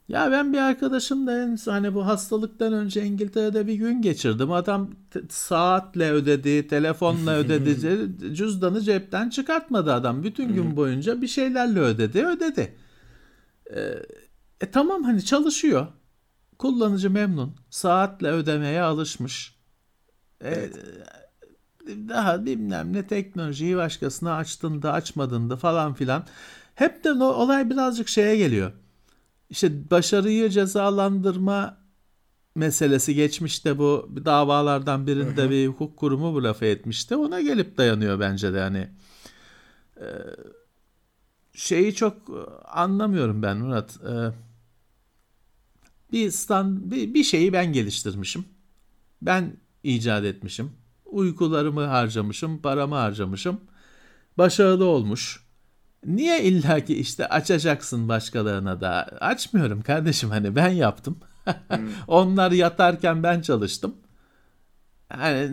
Ya 0.08 0.30
ben 0.30 0.52
bir 0.52 0.58
arkadaşımla 0.58 1.42
en 1.42 1.56
hani 1.64 1.94
bu 1.94 2.06
hastalıktan 2.06 2.72
önce 2.72 3.04
İngiltere'de 3.04 3.66
bir 3.66 3.74
gün 3.74 4.02
geçirdim. 4.02 4.52
Adam 4.52 4.90
saatle 5.28 6.10
ödedi, 6.10 6.68
telefonla 6.68 7.36
ödedi, 7.36 8.36
cüzdanı 8.36 8.80
cepten 8.80 9.30
çıkartmadı 9.30 9.92
adam. 9.92 10.22
Bütün 10.22 10.54
gün 10.54 10.76
boyunca 10.76 11.22
bir 11.22 11.26
şeylerle 11.26 11.80
ödedi, 11.80 12.26
ödedi. 12.26 12.76
Ee, 13.74 13.80
e 14.60 14.70
tamam 14.70 15.02
hani 15.02 15.24
çalışıyor. 15.24 15.86
Kullanıcı 16.58 17.10
memnun. 17.10 17.54
Saatle 17.70 18.28
ödemeye 18.28 18.82
alışmış. 18.82 19.56
E, 20.44 20.70
daha 21.86 22.46
bilmem 22.46 22.92
ne 22.92 23.06
teknolojiyi 23.06 23.76
başkasına 23.76 24.36
açtığında 24.36 24.92
açmadığında 24.92 25.56
falan 25.56 25.94
filan. 25.94 26.26
Hep 26.74 27.04
de 27.04 27.12
olay 27.12 27.70
birazcık 27.70 28.08
şeye 28.08 28.36
geliyor. 28.36 28.72
İşte 29.50 29.90
başarıyı 29.90 30.50
cezalandırma 30.50 31.78
meselesi 32.54 33.14
geçmişte 33.14 33.78
bu 33.78 34.10
davalardan 34.24 35.06
birinde 35.06 35.50
bir 35.50 35.66
hukuk 35.66 35.96
kurumu 35.96 36.34
bu 36.34 36.44
lafı 36.44 36.64
etmişti. 36.64 37.16
Ona 37.16 37.40
gelip 37.40 37.78
dayanıyor 37.78 38.20
bence 38.20 38.52
de 38.52 38.60
hani. 38.60 38.90
Ee, 40.00 40.06
şeyi 41.54 41.94
çok 41.94 42.14
e, 42.14 42.40
anlamıyorum 42.64 43.42
ben 43.42 43.56
Murat. 43.56 43.98
Ee, 44.08 44.32
bir 46.12 46.30
stand 46.30 46.90
bir, 46.90 47.14
bir 47.14 47.24
şeyi 47.24 47.52
ben 47.52 47.72
geliştirmişim. 47.72 48.44
Ben 49.22 49.56
icat 49.82 50.24
etmişim. 50.24 50.72
Uykularımı 51.04 51.84
harcamışım, 51.84 52.62
paramı 52.62 52.94
harcamışım. 52.94 53.60
Başarılı 54.38 54.84
olmuş. 54.84 55.45
Niye 56.06 56.42
illaki 56.42 56.96
işte 56.98 57.26
açacaksın 57.28 58.08
başkalarına 58.08 58.80
da? 58.80 59.02
Açmıyorum 59.20 59.82
kardeşim 59.82 60.30
hani 60.30 60.56
ben 60.56 60.68
yaptım. 60.68 61.18
Onlar 62.08 62.52
yatarken 62.52 63.22
ben 63.22 63.40
çalıştım. 63.40 63.96
Yani 65.12 65.50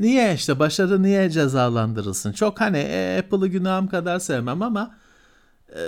niye 0.00 0.34
işte 0.34 0.58
başarı 0.58 1.02
niye 1.02 1.30
cezalandırılsın? 1.30 2.32
Çok 2.32 2.60
hani 2.60 2.78
e, 2.78 3.18
Apple'ı 3.18 3.46
günahım 3.46 3.88
kadar 3.88 4.18
sevmem 4.18 4.62
ama 4.62 4.96
e, 5.68 5.80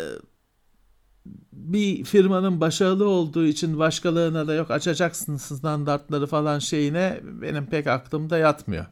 bir 1.52 2.04
firmanın 2.04 2.60
başarılı 2.60 3.08
olduğu 3.08 3.44
için 3.44 3.78
başkalarına 3.78 4.46
da 4.48 4.54
yok 4.54 4.70
açacaksın 4.70 5.36
standartları 5.36 6.26
falan 6.26 6.58
şeyine 6.58 7.20
benim 7.22 7.66
pek 7.66 7.86
aklımda 7.86 8.38
yatmıyor. 8.38 8.86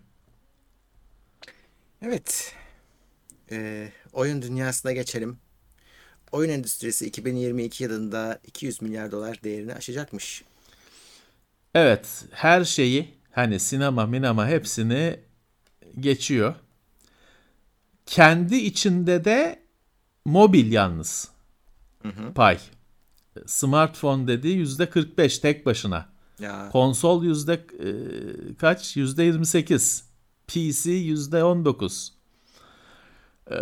Evet. 2.02 2.54
Ee, 3.52 3.92
oyun 4.12 4.42
dünyasına 4.42 4.92
geçelim. 4.92 5.38
Oyun 6.32 6.50
endüstrisi 6.50 7.06
2022 7.06 7.84
yılında 7.84 8.38
200 8.46 8.82
milyar 8.82 9.12
dolar 9.12 9.42
değerini 9.44 9.74
aşacakmış. 9.74 10.44
Evet, 11.74 12.24
her 12.30 12.64
şeyi 12.64 13.14
hani 13.30 13.60
sinema, 13.60 14.06
minama 14.06 14.48
hepsini 14.48 15.20
geçiyor. 16.00 16.54
Kendi 18.06 18.56
içinde 18.56 19.24
de 19.24 19.62
mobil 20.24 20.72
yalnız 20.72 21.28
hı 22.02 22.08
hı. 22.08 22.34
pay. 22.34 22.58
Smartphone 23.46 24.26
dediği 24.26 24.56
yüzde 24.56 24.90
45 24.90 25.38
tek 25.38 25.66
başına. 25.66 26.08
Ya. 26.40 26.68
Konsol 26.72 27.24
yüzde 27.24 27.52
e, 27.54 27.88
kaç? 28.54 28.96
Yüzde 28.96 29.22
28. 29.22 30.04
PC 30.46 30.90
yüzde 30.90 31.44
19. 31.44 32.19
E, 33.50 33.56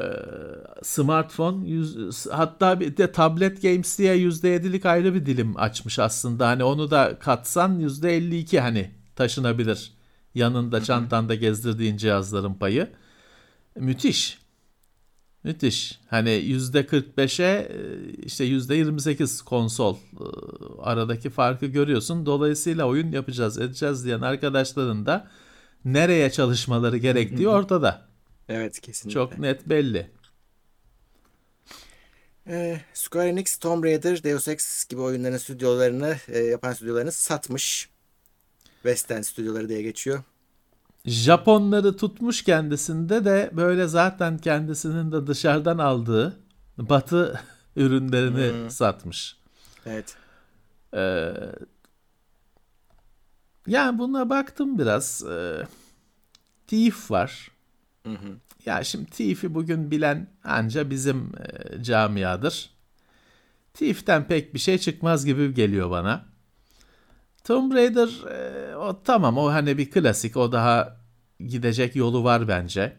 smartphone 0.83 1.69
yüz, 1.69 2.27
hatta 2.27 2.81
bir 2.81 2.97
de 2.97 3.13
tablet 3.13 3.63
games 3.63 3.99
diye 3.99 4.15
yüzde 4.15 4.49
yedilik 4.49 4.87
ayrı 4.87 5.15
bir 5.15 5.27
dilim 5.27 5.57
açmış 5.57 5.99
aslında. 5.99 6.49
Hani 6.49 6.65
onu 6.65 6.91
da 6.91 7.19
katsan 7.19 7.79
yüzde 7.79 8.17
52 8.17 8.61
hani 8.61 8.91
taşınabilir. 9.17 9.93
Yanında 10.35 10.85
çantanda 10.85 11.35
gezdirdiğin 11.35 11.97
cihazların 11.97 12.55
payı. 12.55 12.89
Müthiş. 13.77 14.39
Müthiş. 15.45 16.01
Hani 16.11 16.31
yüzde 16.31 16.81
45'e 16.81 17.45
e, 17.45 18.13
işte 18.23 18.45
yüzde 18.45 18.75
28 18.75 19.43
konsol 19.43 19.95
e, 19.95 19.99
aradaki 20.83 21.31
farkı 21.31 21.67
görüyorsun. 21.67 22.27
Dolayısıyla 22.27 22.87
oyun 22.87 23.13
yapacağız 23.13 23.59
edeceğiz 23.59 24.05
diyen 24.05 24.21
arkadaşların 24.21 25.07
da 25.07 25.29
nereye 25.85 26.31
çalışmaları 26.31 26.97
gerektiği 26.97 27.49
ortada. 27.49 28.08
Evet 28.49 28.81
kesinlikle. 28.81 29.21
Çok 29.21 29.39
net 29.39 29.69
belli. 29.69 30.11
Ee, 32.49 32.81
Square 32.95 33.29
Enix 33.29 33.57
Tomb 33.57 33.85
Raider, 33.85 34.23
Deus 34.23 34.49
Ex 34.49 34.85
gibi 34.85 35.01
oyunların 35.01 35.37
stüdyolarını 35.37 36.17
e, 36.29 36.39
yapan 36.39 36.73
stüdyolarını 36.73 37.13
satmış. 37.13 37.89
West 38.83 39.11
End 39.11 39.25
stüdyoları 39.25 39.69
diye 39.69 39.83
geçiyor. 39.83 40.23
Japonları 41.05 41.97
tutmuş 41.97 42.43
kendisinde 42.43 43.25
de 43.25 43.51
böyle 43.53 43.87
zaten 43.87 44.39
kendisinin 44.39 45.13
de 45.13 45.27
dışarıdan 45.27 45.79
aldığı 45.79 46.41
batı 46.79 47.41
ürünlerini 47.77 48.53
hmm. 48.53 48.71
satmış. 48.71 49.37
Evet. 49.87 50.17
Ee, 50.95 51.33
yani 53.67 53.99
buna 53.99 54.31
baktım 54.31 54.79
biraz. 54.79 55.25
Ee, 55.31 55.67
Thief 56.67 57.11
var. 57.11 57.51
Hı 58.09 58.13
hı. 58.15 58.37
Ya 58.67 58.85
şimdi 58.85 59.11
Thief'i 59.11 59.55
bugün 59.55 59.91
bilen 59.91 60.31
anca 60.45 60.91
bizim 60.91 61.33
e, 61.39 61.83
camiadır. 61.83 62.71
Thief'ten 63.75 64.27
pek 64.27 64.55
bir 64.55 64.59
şey 64.59 64.79
çıkmaz 64.79 65.25
gibi 65.25 65.55
geliyor 65.55 65.91
bana. 65.91 66.25
Tomb 67.45 67.73
Raider 67.73 68.09
e, 68.31 68.77
o 68.77 69.03
tamam 69.03 69.39
o 69.39 69.53
hani 69.53 69.79
bir 69.79 69.91
klasik 69.91 70.37
o 70.37 70.53
daha 70.53 70.97
gidecek 71.41 71.97
yolu 71.97 72.25
var 72.25 72.49
bence. 72.49 72.97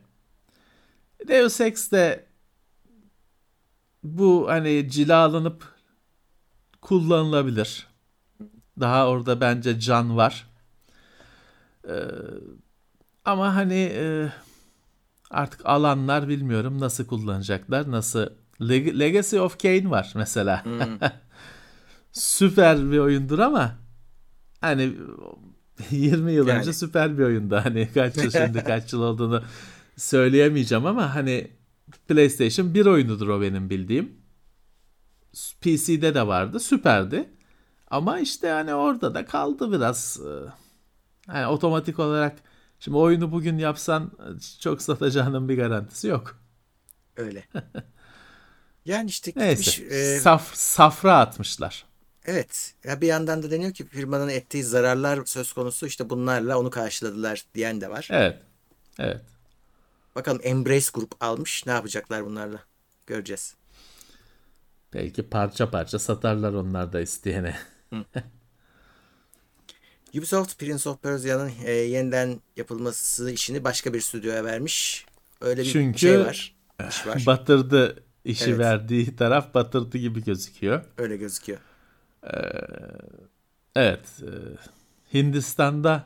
Deus 1.28 1.62
Ex 1.62 1.92
de 1.92 2.26
bu 4.04 4.48
hani 4.50 4.90
cilalanıp 4.90 5.74
kullanılabilir. 6.82 7.88
Daha 8.80 9.08
orada 9.08 9.42
bence 9.42 9.80
can 9.80 10.18
var. 10.18 10.48
Ee, 11.88 11.94
ama 13.26 13.56
hani 13.56 13.92
e, 13.94 14.32
artık 15.30 15.66
alanlar 15.66 16.28
bilmiyorum 16.28 16.80
nasıl 16.80 17.06
kullanacaklar. 17.06 17.92
Nasıl 17.92 18.28
Leg- 18.62 19.00
Legacy 19.00 19.40
of 19.40 19.60
Kain 19.62 19.92
var 19.92 20.12
mesela. 20.16 20.66
Hmm. 20.66 20.80
Süper 22.12 22.92
bir 22.92 22.98
oyundur 22.98 23.40
ama 23.40 23.76
hani 24.62 24.96
20 25.92 26.32
yıl 26.32 26.48
yani. 26.48 26.60
önce 26.60 26.74
süper 26.74 27.18
bir 27.18 27.24
oyundu. 27.24 27.56
Hani 27.64 27.90
kaç 27.94 28.18
yıl 28.18 28.32
şimdi 28.32 28.64
kaç 28.64 28.94
yıl 28.94 29.02
olduğunu 29.02 29.44
söyleyemeyeceğim 29.98 30.86
ama 30.86 31.16
hani 31.16 31.52
PlayStation 32.08 32.74
bir 32.74 32.86
oyunudur 32.86 33.28
o 33.28 33.42
benim 33.42 33.70
bildiğim. 33.70 34.12
PC'de 35.62 36.16
de 36.16 36.28
vardı. 36.28 36.60
Süperdi. 36.60 37.30
Ama 37.88 38.20
işte 38.20 38.50
hani 38.50 38.74
orada 38.74 39.16
da 39.16 39.26
kaldı 39.26 39.72
biraz. 39.72 40.22
Yani 41.28 41.48
otomatik 41.48 42.00
olarak 42.00 42.36
şimdi 42.80 42.98
oyunu 42.98 43.32
bugün 43.32 43.58
yapsan 43.58 44.12
çok 44.60 44.82
satacağının 44.82 45.50
bir 45.50 45.58
garantisi 45.58 46.08
yok. 46.08 46.40
Öyle. 47.18 47.44
Yani 48.86 49.10
işte 49.10 49.32
gitmiş, 49.32 49.80
Neyse. 49.80 49.96
E... 49.96 50.20
Saf, 50.20 50.56
safra 50.56 51.18
atmışlar. 51.18 51.86
Evet. 52.26 52.74
Ya 52.84 53.02
bir 53.02 53.08
yandan 53.08 53.44
da 53.44 53.52
deniyor 53.52 53.74
ki 53.74 53.88
firmanın 53.88 54.30
ettiği 54.30 54.64
zararlar 54.64 55.26
söz 55.26 55.54
konusu 55.54 55.86
işte 55.88 56.10
bunlarla 56.10 56.60
onu 56.60 56.70
karşıladılar 56.70 57.46
diyen 57.56 57.82
de 57.82 57.90
var. 57.90 58.08
Evet. 58.12 58.42
Evet. 59.00 59.22
Bakalım 60.16 60.42
Embrace 60.44 60.88
Group 60.94 61.12
almış. 61.20 61.66
Ne 61.66 61.72
yapacaklar 61.72 62.26
bunlarla? 62.26 62.60
Göreceğiz. 63.08 63.56
Belki 64.94 65.30
parça 65.30 65.72
parça 65.72 66.00
satarlar 66.00 66.54
onlar 66.54 66.94
da 66.94 67.02
isteyene. 67.02 67.58
Ubisoft 70.18 70.60
Prince 70.60 70.90
of 70.90 71.04
Persia'nın 71.04 71.52
e, 71.66 71.72
yeniden 71.72 72.40
yapılması 72.58 73.32
işini 73.32 73.64
başka 73.64 73.94
bir 73.94 74.02
stüdyoya 74.02 74.46
vermiş. 74.46 75.06
Öyle 75.42 75.62
bir 75.62 75.72
Çünkü 75.72 76.00
şey 76.00 76.20
var. 76.20 76.56
Iş 76.90 77.08
var. 77.08 77.24
batırdı 77.26 78.04
işi 78.26 78.50
evet. 78.50 78.60
verdiği 78.60 79.16
taraf 79.16 79.54
batırdı 79.54 79.98
gibi 79.98 80.24
gözüküyor. 80.24 80.84
Öyle 80.98 81.18
gözüküyor. 81.18 81.60
Ee, 82.24 82.38
evet. 83.76 84.06
E, 84.22 84.30
Hindistan'da 85.18 86.06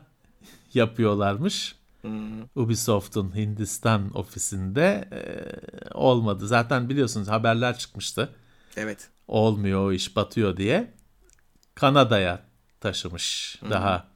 yapıyorlarmış. 0.74 1.76
Hmm. 2.02 2.42
Ubisoft'un 2.54 3.36
Hindistan 3.36 4.16
ofisinde 4.16 5.08
e, 5.12 5.20
olmadı. 5.94 6.46
Zaten 6.46 6.88
biliyorsunuz 6.88 7.28
haberler 7.28 7.78
çıkmıştı. 7.78 8.34
Evet. 8.76 9.08
Olmuyor 9.28 9.86
o 9.86 9.92
iş 9.92 10.16
batıyor 10.16 10.56
diye. 10.56 10.94
Kanada'ya 11.74 12.40
taşımış. 12.84 13.56
Hmm. 13.60 13.70
Daha 13.70 14.08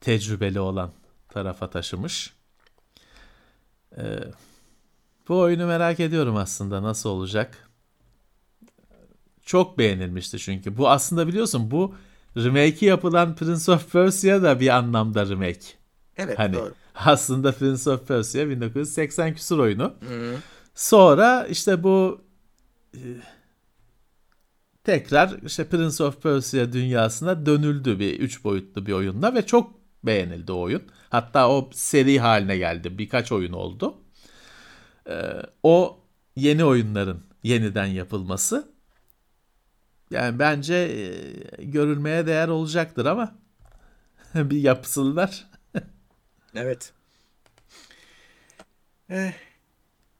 tecrübeli 0.00 0.60
olan 0.60 0.90
tarafa 1.28 1.70
taşımış. 1.70 2.32
Ee, 3.96 4.02
bu 5.28 5.38
oyunu 5.38 5.66
merak 5.66 6.00
ediyorum 6.00 6.36
aslında 6.36 6.82
nasıl 6.82 7.10
olacak. 7.10 7.68
Çok 9.42 9.78
beğenilmişti 9.78 10.38
çünkü. 10.38 10.76
Bu 10.76 10.90
aslında 10.90 11.28
biliyorsun 11.28 11.70
bu 11.70 11.94
remake'i 12.36 12.84
yapılan 12.84 13.36
Prince 13.36 13.72
of 13.72 13.92
Persia 13.92 14.42
da 14.42 14.60
bir 14.60 14.68
anlamda 14.68 15.28
remake. 15.28 15.66
Evet 16.16 16.38
hani, 16.38 16.56
doğru. 16.56 16.74
Aslında 16.94 17.52
Prince 17.52 17.90
of 17.90 18.08
Persia 18.08 18.48
1980 18.48 19.34
küsur 19.34 19.58
oyunu. 19.58 19.94
Hı-hı. 20.08 20.36
Sonra 20.74 21.46
işte 21.46 21.82
bu 21.82 22.20
e, 22.94 23.00
tekrar 24.84 25.42
işte 25.46 25.68
Prince 25.68 26.04
of 26.04 26.22
Persia 26.22 26.72
dünyasına 26.72 27.46
dönüldü 27.46 27.98
bir 27.98 28.20
üç 28.20 28.44
boyutlu 28.44 28.86
bir 28.86 28.92
oyunla 28.92 29.34
ve 29.34 29.46
çok 29.46 29.74
beğenildi 30.04 30.52
o 30.52 30.60
oyun. 30.60 30.82
Hatta 31.10 31.50
o 31.50 31.70
seri 31.74 32.20
haline 32.20 32.56
geldi. 32.56 32.98
Birkaç 32.98 33.32
oyun 33.32 33.52
oldu. 33.52 33.94
Ee, 35.08 35.42
o 35.62 36.00
yeni 36.36 36.64
oyunların 36.64 37.22
yeniden 37.42 37.86
yapılması 37.86 38.74
yani 40.10 40.38
bence 40.38 40.74
e, 40.74 41.64
görülmeye 41.64 42.26
değer 42.26 42.48
olacaktır 42.48 43.06
ama 43.06 43.34
bir 44.34 44.60
yapsınlar. 44.60 45.46
evet. 46.54 46.92
Eh, 49.10 49.32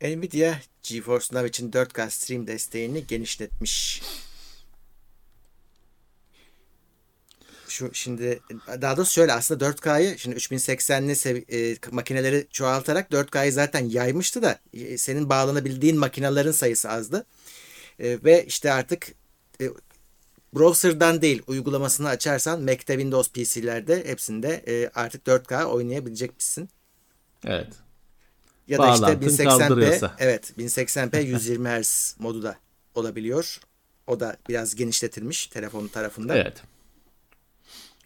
Nvidia 0.02 0.54
GeForce 0.82 1.26
Now 1.32 1.48
için 1.48 1.70
4K 1.72 2.10
stream 2.10 2.46
desteğini 2.46 3.06
genişletmiş. 3.06 4.02
Şu 7.74 7.90
şimdi 7.94 8.40
daha 8.80 8.96
doğrusu 8.96 9.12
şöyle 9.12 9.32
aslında 9.32 9.64
4K'yı 9.64 10.18
şimdi 10.18 10.36
3080'li 10.36 11.16
sev- 11.16 11.72
e, 11.72 11.76
makineleri 11.90 12.46
çoğaltarak 12.50 13.10
4K'yı 13.10 13.52
zaten 13.52 13.84
yaymıştı 13.84 14.42
da 14.42 14.58
e, 14.72 14.98
senin 14.98 15.28
bağlanabildiğin 15.28 15.98
makinelerin 15.98 16.52
sayısı 16.52 16.90
azdı. 16.90 17.26
E, 17.98 18.24
ve 18.24 18.44
işte 18.46 18.72
artık 18.72 19.12
e, 19.60 19.70
browser'dan 20.56 21.22
değil 21.22 21.42
uygulamasını 21.46 22.08
açarsan 22.08 22.62
Mac'te 22.62 22.92
Windows 22.92 23.32
PC'lerde 23.32 24.04
hepsinde 24.08 24.64
e, 24.68 24.90
artık 24.94 25.26
4K 25.26 25.64
oynayabilecekmişsin. 25.64 26.68
Evet. 27.46 27.72
Ya 28.68 28.78
da 28.78 28.94
işte 28.94 29.02
Bağlantın 29.02 29.28
1080p 29.28 29.44
kaldırıyorsa. 29.44 30.16
evet 30.18 30.52
1080p 30.58 31.22
120 31.22 31.68
Hz 31.68 32.14
modu 32.18 32.42
da 32.42 32.56
olabiliyor. 32.94 33.60
O 34.06 34.20
da 34.20 34.36
biraz 34.48 34.74
genişletilmiş 34.74 35.46
telefon 35.46 35.88
tarafından. 35.88 36.36
Evet. 36.36 36.62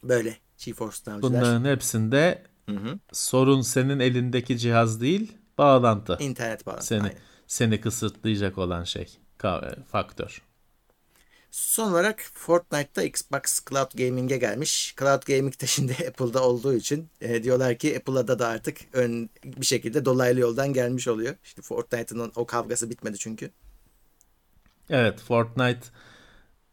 Böyle 0.02 0.36
GeForce 0.58 0.96
Now'cılar. 1.06 1.20
Bunların 1.22 1.64
hepsinde 1.64 2.42
Hı 2.68 2.76
hı. 2.76 2.98
sorun 3.12 3.60
senin 3.60 4.00
elindeki 4.00 4.58
cihaz 4.58 5.00
değil, 5.00 5.32
bağlantı. 5.58 6.16
İnternet 6.20 6.66
bağlantısı. 6.66 6.88
Seni 6.88 7.02
aynen. 7.02 7.16
seni 7.46 7.80
kısıtlayacak 7.80 8.58
olan 8.58 8.84
şey, 8.84 9.18
faktör. 9.92 10.42
Son 11.50 11.92
olarak 11.92 12.30
Fortnite'da 12.34 13.02
Xbox 13.02 13.60
Cloud 13.70 13.98
Gaming'e 13.98 14.36
gelmiş. 14.36 14.94
Cloud 14.98 15.22
Gaming 15.26 15.60
de 15.60 15.66
şimdi 15.66 15.92
Apple'da 16.08 16.44
olduğu 16.44 16.74
için 16.74 17.08
e, 17.20 17.42
diyorlar 17.42 17.78
ki 17.78 17.96
Apple'a 17.98 18.38
da 18.38 18.48
artık 18.48 18.78
ön 18.92 19.30
bir 19.44 19.66
şekilde 19.66 20.04
dolaylı 20.04 20.40
yoldan 20.40 20.72
gelmiş 20.72 21.08
oluyor. 21.08 21.34
İşte 21.44 21.62
Fortnite'ın 21.62 22.32
o 22.36 22.46
kavgası 22.46 22.90
bitmedi 22.90 23.18
çünkü. 23.18 23.50
Evet, 24.90 25.20
Fortnite 25.20 25.86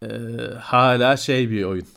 e, 0.04 0.08
hala 0.60 1.18
şey 1.18 1.50
bir 1.50 1.64
oyun. 1.64 1.88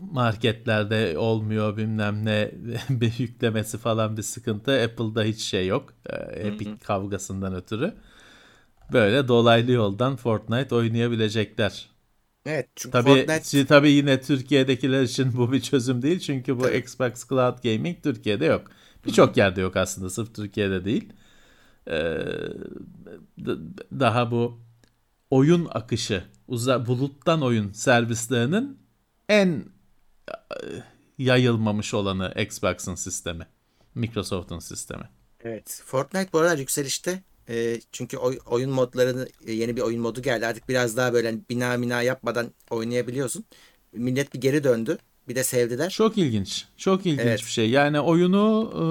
Marketlerde 0.00 1.18
olmuyor 1.18 1.76
bilmem 1.76 2.24
ne 2.24 2.50
bir 2.90 3.18
yüklemesi 3.18 3.78
falan 3.78 4.16
bir 4.16 4.22
sıkıntı. 4.22 4.82
Apple'da 4.84 5.22
hiç 5.24 5.40
şey 5.40 5.66
yok. 5.66 5.94
E, 6.06 6.16
Epic 6.16 6.70
kavgasından 6.84 7.54
ötürü. 7.54 7.94
Böyle 8.92 9.28
dolaylı 9.28 9.72
yoldan 9.72 10.16
Fortnite 10.16 10.74
oynayabilecekler. 10.74 11.88
Evet 12.46 12.68
çünkü 12.76 12.92
Tabii, 12.92 13.26
Fortnite 13.26 13.66
tabii 13.66 13.90
yine 13.90 14.20
Türkiye'dekiler 14.20 15.02
için 15.02 15.36
bu 15.36 15.52
bir 15.52 15.60
çözüm 15.60 16.02
değil. 16.02 16.18
Çünkü 16.20 16.58
bu 16.58 16.62
Tabii. 16.62 16.76
Xbox 16.76 17.28
Cloud 17.28 17.62
Gaming 17.62 18.02
Türkiye'de 18.02 18.44
yok. 18.44 18.70
Birçok 19.06 19.36
yerde 19.36 19.60
yok 19.60 19.76
aslında. 19.76 20.10
Sırf 20.10 20.34
Türkiye'de 20.34 20.84
değil. 20.84 21.12
Ee, 21.90 22.18
daha 23.92 24.30
bu 24.30 24.60
oyun 25.30 25.68
akışı, 25.72 26.24
uza, 26.48 26.86
buluttan 26.86 27.42
oyun 27.42 27.72
servislerinin 27.72 28.78
en 29.28 29.64
yayılmamış 31.18 31.94
olanı 31.94 32.34
Xbox'ın 32.36 32.94
sistemi. 32.94 33.46
Microsoft'un 33.94 34.58
sistemi. 34.58 35.04
Evet. 35.40 35.82
Fortnite 35.86 36.32
bu 36.32 36.38
aralar 36.38 36.58
yükselişte. 36.58 37.22
Ee, 37.48 37.80
çünkü 37.92 38.16
oy- 38.16 38.38
oyun 38.46 38.70
modlarını 38.70 39.28
e, 39.46 39.52
yeni 39.52 39.76
bir 39.76 39.80
oyun 39.80 40.00
modu 40.00 40.22
geldi. 40.22 40.46
Artık 40.46 40.68
biraz 40.68 40.96
daha 40.96 41.12
böyle 41.12 41.28
hani 41.30 41.40
bina 41.50 41.82
bina 41.82 42.02
yapmadan 42.02 42.50
oynayabiliyorsun. 42.70 43.44
Millet 43.92 44.34
bir 44.34 44.40
geri 44.40 44.64
döndü. 44.64 44.98
Bir 45.28 45.34
de 45.36 45.44
sevdiler. 45.44 45.90
Çok 45.90 46.18
ilginç. 46.18 46.64
Çok 46.76 47.06
ilginç 47.06 47.20
Evet. 47.26 47.38
bir 47.40 47.50
şey. 47.50 47.70
Yani 47.70 48.00
oyunu 48.00 48.72
e, 48.74 48.84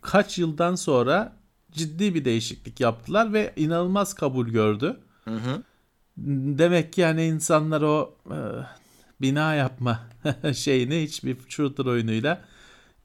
kaç 0.00 0.38
yıldan 0.38 0.74
sonra 0.74 1.36
ciddi 1.72 2.14
bir 2.14 2.24
değişiklik 2.24 2.80
yaptılar 2.80 3.32
ve 3.32 3.52
inanılmaz 3.56 4.14
kabul 4.14 4.48
gördü. 4.48 5.00
Hı 5.24 5.34
hı. 5.34 5.62
Demek 6.58 6.92
ki 6.92 7.00
yani 7.00 7.24
insanlar 7.26 7.82
o 7.82 8.14
e, 8.30 8.38
bina 9.20 9.54
yapma 9.54 10.08
şeyini 10.54 11.02
hiçbir 11.02 11.36
shooter 11.48 11.84
oyunuyla 11.84 12.44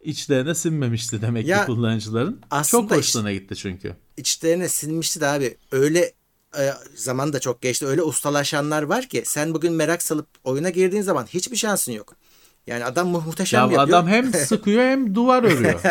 içlerine 0.01 0.55
sinmemişti 0.55 1.21
demek 1.21 1.47
Ya, 1.47 1.59
ki 1.59 1.65
kullanıcıların. 1.65 2.41
Çok 2.67 2.91
hoşlarına 2.91 3.31
gitti 3.31 3.55
çünkü. 3.55 3.95
İçlerine 4.17 4.69
sinmişti 4.69 5.21
de 5.21 5.27
abi. 5.27 5.57
Öyle 5.71 6.13
e, 6.59 6.73
zaman 6.95 7.33
da 7.33 7.39
çok 7.39 7.61
geçti. 7.61 7.85
Öyle 7.85 8.01
ustalaşanlar 8.01 8.83
var 8.83 9.05
ki 9.09 9.23
sen 9.25 9.53
bugün 9.53 9.73
merak 9.73 10.01
salıp 10.01 10.27
oyuna 10.43 10.69
girdiğin 10.69 11.01
zaman 11.03 11.25
hiçbir 11.25 11.57
şansın 11.57 11.91
yok. 11.91 12.15
Yani 12.67 12.85
adam 12.85 13.07
mu- 13.07 13.23
muhteşem 13.25 13.57
Ya 13.57 13.63
yapıyor. 13.63 13.87
adam 13.99 14.07
hem 14.07 14.33
sıkıyor 14.33 14.83
hem 14.83 15.15
duvar 15.15 15.43
örüyor. 15.43 15.81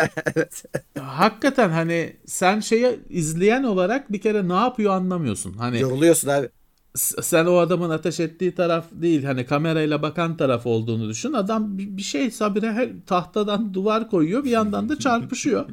Hakikaten 0.99 1.69
hani 1.69 2.15
sen 2.25 2.59
şeyi 2.59 2.99
izleyen 3.09 3.63
olarak 3.63 4.11
bir 4.11 4.21
kere 4.21 4.47
ne 4.49 4.53
yapıyor 4.53 4.93
anlamıyorsun. 4.93 5.53
Hani 5.53 5.81
Yoruluyorsun 5.81 6.27
abi. 6.29 6.49
Sen 6.95 7.45
o 7.45 7.57
adamın 7.57 7.89
ateş 7.89 8.19
ettiği 8.19 8.55
taraf 8.55 8.85
değil 8.91 9.23
hani 9.23 9.45
kamerayla 9.45 10.01
bakan 10.01 10.37
taraf 10.37 10.65
olduğunu 10.65 11.09
düşün. 11.09 11.33
Adam 11.33 11.77
bir 11.77 12.01
şey 12.01 12.31
sabire 12.31 12.71
her 12.71 12.89
tahtadan 13.07 13.73
duvar 13.73 14.09
koyuyor 14.09 14.43
bir 14.43 14.49
yandan 14.49 14.89
da 14.89 14.99
çarpışıyor. 14.99 15.65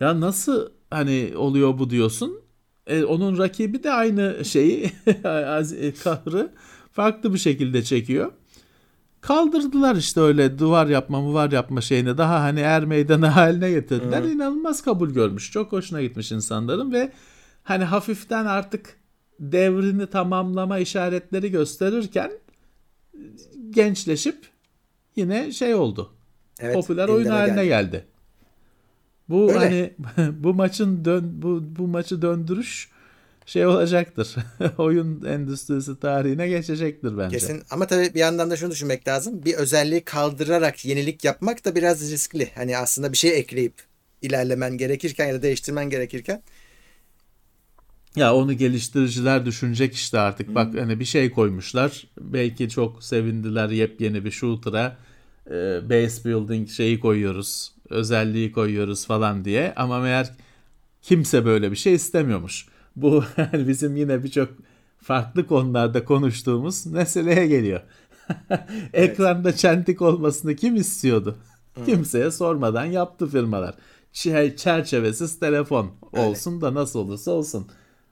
Ya 0.00 0.20
nasıl 0.20 0.68
hani 0.90 1.32
oluyor 1.36 1.78
bu 1.78 1.90
diyorsun. 1.90 2.40
E, 2.86 3.04
onun 3.04 3.38
rakibi 3.38 3.82
de 3.82 3.92
aynı 3.92 4.44
şeyi 4.44 4.84
e, 5.06 5.92
kahrı 6.04 6.52
farklı 6.92 7.34
bir 7.34 7.38
şekilde 7.38 7.82
çekiyor. 7.82 8.32
Kaldırdılar 9.20 9.96
işte 9.96 10.20
öyle 10.20 10.58
duvar 10.58 10.86
yapma 10.86 11.20
muvar 11.20 11.50
yapma 11.50 11.80
şeyini 11.80 12.18
daha 12.18 12.40
hani 12.40 12.60
er 12.60 12.84
meydanı 12.84 13.26
haline 13.28 13.70
getirdiler. 13.70 14.22
İnanılmaz 14.22 14.82
kabul 14.82 15.10
görmüş. 15.10 15.50
Çok 15.50 15.72
hoşuna 15.72 16.02
gitmiş 16.02 16.32
insanların 16.32 16.92
ve 16.92 17.12
hani 17.62 17.84
hafiften 17.84 18.46
artık 18.46 18.99
devrini 19.40 20.06
tamamlama 20.06 20.78
işaretleri 20.78 21.50
gösterirken 21.50 22.32
gençleşip 23.70 24.48
yine 25.16 25.52
şey 25.52 25.74
oldu. 25.74 26.12
Evet, 26.60 26.74
popüler 26.74 27.08
oyun 27.08 27.26
haline 27.26 27.64
geldi. 27.64 27.90
geldi. 27.90 28.04
Bu 29.28 29.52
Öyle. 29.52 29.58
hani 29.58 29.92
bu 30.44 30.54
maçın 30.54 31.04
dön 31.04 31.42
bu 31.42 31.62
bu 31.78 31.86
maçı 31.86 32.22
döndürüş 32.22 32.88
şey 33.46 33.66
olacaktır. 33.66 34.36
oyun 34.78 35.24
endüstrisi 35.24 36.00
tarihine 36.00 36.48
geçecektir 36.48 37.18
bence. 37.18 37.38
Kesin 37.38 37.62
ama 37.70 37.86
tabii 37.86 38.14
bir 38.14 38.20
yandan 38.20 38.50
da 38.50 38.56
şunu 38.56 38.70
düşünmek 38.70 39.08
lazım. 39.08 39.44
Bir 39.44 39.54
özelliği 39.54 40.00
kaldırarak 40.00 40.84
yenilik 40.84 41.24
yapmak 41.24 41.64
da 41.64 41.74
biraz 41.74 42.12
riskli. 42.12 42.48
Hani 42.54 42.76
aslında 42.76 43.12
bir 43.12 43.16
şey 43.16 43.38
ekleyip 43.38 43.74
ilerlemen 44.22 44.78
gerekirken 44.78 45.26
ya 45.26 45.34
da 45.34 45.42
değiştirmen 45.42 45.90
gerekirken 45.90 46.42
Ya 48.16 48.34
onu 48.34 48.52
geliştiriciler 48.52 49.46
düşünecek 49.46 49.94
işte 49.94 50.18
artık. 50.18 50.54
Bak 50.54 50.74
hani 50.78 51.00
bir 51.00 51.04
şey 51.04 51.30
koymuşlar. 51.30 52.06
Belki 52.20 52.68
çok 52.68 53.02
sevindiler 53.04 53.68
yepyeni 53.68 54.24
bir 54.24 54.30
shooter'a. 54.30 54.96
e, 55.50 55.90
base 55.90 56.24
building 56.24 56.68
şeyi 56.68 57.00
koyuyoruz. 57.00 57.72
Özelliği 57.88 58.52
koyuyoruz 58.52 59.06
falan 59.06 59.44
diye. 59.44 59.72
Ama 59.76 60.00
meğer 60.00 60.30
kimse 61.02 61.44
böyle 61.44 61.70
bir 61.70 61.76
şey 61.76 61.94
istemiyormuş. 61.94 62.66
Bu 62.96 63.24
hani 63.36 63.68
bizim 63.68 63.96
yine 63.96 64.24
birçok 64.24 64.48
farklı 65.02 65.46
konularda 65.46 66.04
konuştuğumuz 66.04 66.86
meseleye 66.86 67.46
geliyor. 67.46 67.80
Ekranda 68.92 69.56
çentik 69.56 70.02
olmasını 70.02 70.56
kim 70.56 70.76
istiyordu? 70.76 71.36
Kimseye 71.86 72.30
sormadan 72.30 72.84
yaptı 72.84 73.26
firmalar. 73.26 73.74
Çerçevesiz 74.56 75.38
telefon 75.40 75.90
olsun 76.12 76.60
da 76.60 76.74
nasıl 76.74 76.98
olursa 76.98 77.30
olsun. 77.30 77.66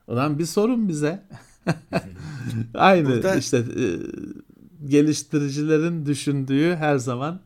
Ulan 0.09 0.39
bir 0.39 0.47
sorun 0.47 0.89
bize. 0.89 1.23
Aynı 2.75 3.09
Burada- 3.09 3.35
işte 3.37 3.57
e, 3.57 3.87
geliştiricilerin 4.89 6.07
düşündüğü 6.07 6.75
her 6.77 6.97
zaman 6.99 7.41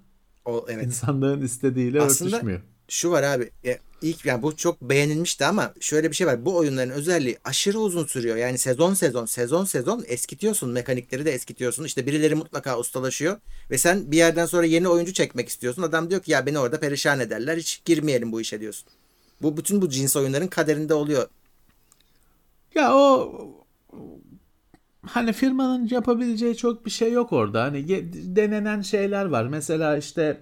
o 0.45 0.67
evet. 0.69 0.87
insanların 0.87 1.43
istediğiyle 1.43 2.01
Aslında- 2.01 2.37
örtüşmüyor. 2.37 2.61
Şu 2.89 3.11
var 3.11 3.23
abi. 3.23 3.51
Ya, 3.65 3.79
ilk 4.03 4.25
yani 4.27 4.43
bu 4.43 4.57
çok 4.57 4.83
beğenilmişti 4.83 5.45
ama 5.45 5.75
şöyle 5.81 6.11
bir 6.11 6.17
şey 6.17 6.27
var. 6.27 6.45
Bu 6.45 6.57
oyunların 6.57 6.91
özelliği 6.91 7.39
aşırı 7.45 7.79
uzun 7.79 8.07
sürüyor. 8.07 8.37
Yani 8.37 8.59
sezon 8.59 8.95
sezon 8.95 9.27
sezon 9.27 9.65
sezon 9.65 10.05
eskitiyorsun. 10.07 10.71
Mekanikleri 10.71 11.25
de 11.25 11.33
eskitiyorsun. 11.33 11.85
İşte 11.85 12.07
birileri 12.07 12.35
mutlaka 12.35 12.79
ustalaşıyor 12.79 13.37
ve 13.71 13.79
sen 13.79 14.13
bir 14.13 14.17
yerden 14.17 14.47
sonra 14.47 14.67
yeni 14.67 14.89
oyuncu 14.89 15.13
çekmek 15.13 15.49
istiyorsun. 15.49 15.83
Adam 15.83 16.11
diyor 16.11 16.21
ki 16.23 16.31
ya 16.33 16.47
beni 16.47 16.59
orada 16.59 16.81
perişan 16.81 17.21
ederler. 17.21 17.57
Hiç 17.57 17.83
girmeyelim 17.85 18.33
bu 18.33 18.41
işe 18.41 18.61
diyorsun. 18.61 18.89
Bu 19.43 19.57
bütün 19.57 19.83
bu 19.83 19.89
cins 19.89 20.17
oyunların 20.17 20.49
kaderinde 20.49 20.95
oluyor. 20.95 21.27
Ya 22.75 22.95
o 22.95 23.33
hani 25.07 25.33
firmanın 25.33 25.89
yapabileceği 25.91 26.57
çok 26.57 26.87
bir 26.87 26.91
şey 26.91 27.13
yok 27.13 27.33
orada. 27.33 27.63
Hani 27.63 27.89
denenen 28.37 28.81
şeyler 28.81 29.25
var. 29.25 29.45
Mesela 29.45 29.97
işte 29.97 30.41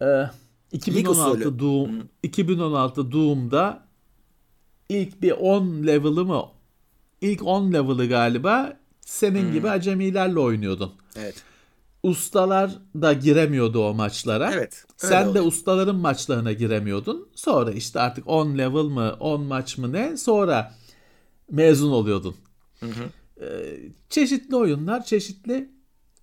e, 0.00 0.04
Lig 0.04 0.28
2016 0.72 1.30
usulü. 1.30 1.58
Doom 1.58 1.90
2016 2.22 3.12
Doom'da 3.12 3.82
ilk 4.88 5.22
bir 5.22 5.32
10 5.32 5.86
level'ı 5.86 6.24
mı 6.24 6.44
ilk 7.20 7.46
10 7.46 7.72
level'ı 7.72 8.08
galiba 8.08 8.76
senin 9.00 9.52
gibi 9.52 9.70
acemilerle 9.70 10.38
oynuyordun. 10.40 10.92
Evet. 11.16 11.34
ustalar 12.02 12.70
da 12.94 13.12
giremiyordu 13.12 13.88
o 13.88 13.94
maçlara. 13.94 14.50
Evet, 14.54 14.84
Sen 14.96 15.24
de 15.24 15.28
oluyor. 15.30 15.44
ustaların 15.46 15.96
maçlarına 15.96 16.52
giremiyordun. 16.52 17.28
Sonra 17.34 17.70
işte 17.72 18.00
artık 18.00 18.28
10 18.28 18.58
level 18.58 18.82
mı 18.82 19.16
10 19.20 19.42
maç 19.42 19.78
mı 19.78 19.92
ne 19.92 20.16
sonra 20.16 20.74
mezun 21.50 21.90
oluyordun. 21.90 22.34
Ee, 23.40 23.76
çeşitli 24.08 24.56
oyunlar 24.56 25.04
çeşitli 25.04 25.70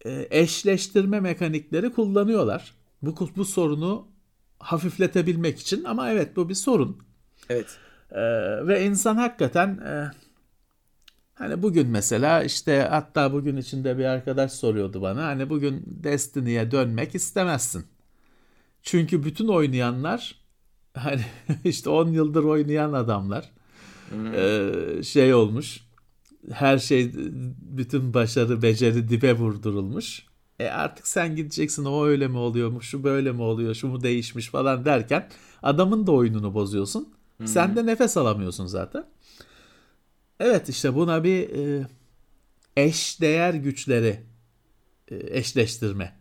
e, 0.05 0.27
eşleştirme 0.31 1.19
mekanikleri 1.19 1.93
kullanıyorlar. 1.93 2.73
Bu, 3.01 3.29
bu 3.35 3.45
sorunu 3.45 4.07
hafifletebilmek 4.59 5.59
için 5.59 5.83
ama 5.83 6.09
evet 6.09 6.35
bu 6.35 6.49
bir 6.49 6.53
sorun. 6.53 6.97
Evet. 7.49 7.77
Ee, 8.11 8.21
ve 8.67 8.85
insan 8.85 9.15
hakikaten 9.15 9.67
e, 9.77 10.11
hani 11.33 11.61
bugün 11.61 11.87
mesela 11.87 12.43
işte 12.43 12.87
hatta 12.89 13.33
bugün 13.33 13.57
içinde 13.57 13.97
bir 13.97 14.05
arkadaş 14.05 14.51
soruyordu 14.51 15.01
bana 15.01 15.25
hani 15.25 15.49
bugün 15.49 15.83
Destiny'ye 15.87 16.71
dönmek 16.71 17.15
istemezsin. 17.15 17.85
Çünkü 18.83 19.23
bütün 19.23 19.47
oynayanlar 19.47 20.35
hani 20.93 21.21
işte 21.63 21.89
10 21.89 22.07
yıldır 22.07 22.43
oynayan 22.43 22.93
adamlar 22.93 23.51
e, 24.35 25.03
şey 25.03 25.33
olmuş 25.33 25.81
her 26.51 26.77
şey 26.77 27.11
bütün 27.61 28.13
başarı 28.13 28.61
beceri 28.61 29.09
dibe 29.09 29.33
vurdurulmuş. 29.33 30.25
E 30.59 30.67
artık 30.67 31.07
sen 31.07 31.35
gideceksin 31.35 31.85
o 31.85 32.05
öyle 32.05 32.27
mi 32.27 32.37
oluyormuş 32.37 32.89
şu 32.89 33.03
böyle 33.03 33.31
mi 33.31 33.41
oluyor 33.41 33.75
şu 33.75 33.87
mu 33.87 34.03
değişmiş 34.03 34.49
falan 34.49 34.85
derken 34.85 35.29
adamın 35.63 36.07
da 36.07 36.11
oyununu 36.11 36.53
bozuyorsun. 36.53 37.13
Sen 37.45 37.75
de 37.75 37.85
nefes 37.85 38.17
alamıyorsun 38.17 38.65
zaten. 38.65 39.05
Evet 40.39 40.69
işte 40.69 40.95
buna 40.95 41.23
bir 41.23 41.49
e, 41.49 41.87
eş 42.77 43.21
değer 43.21 43.53
güçleri 43.53 44.19
e, 45.11 45.37
eşleştirme. 45.37 46.13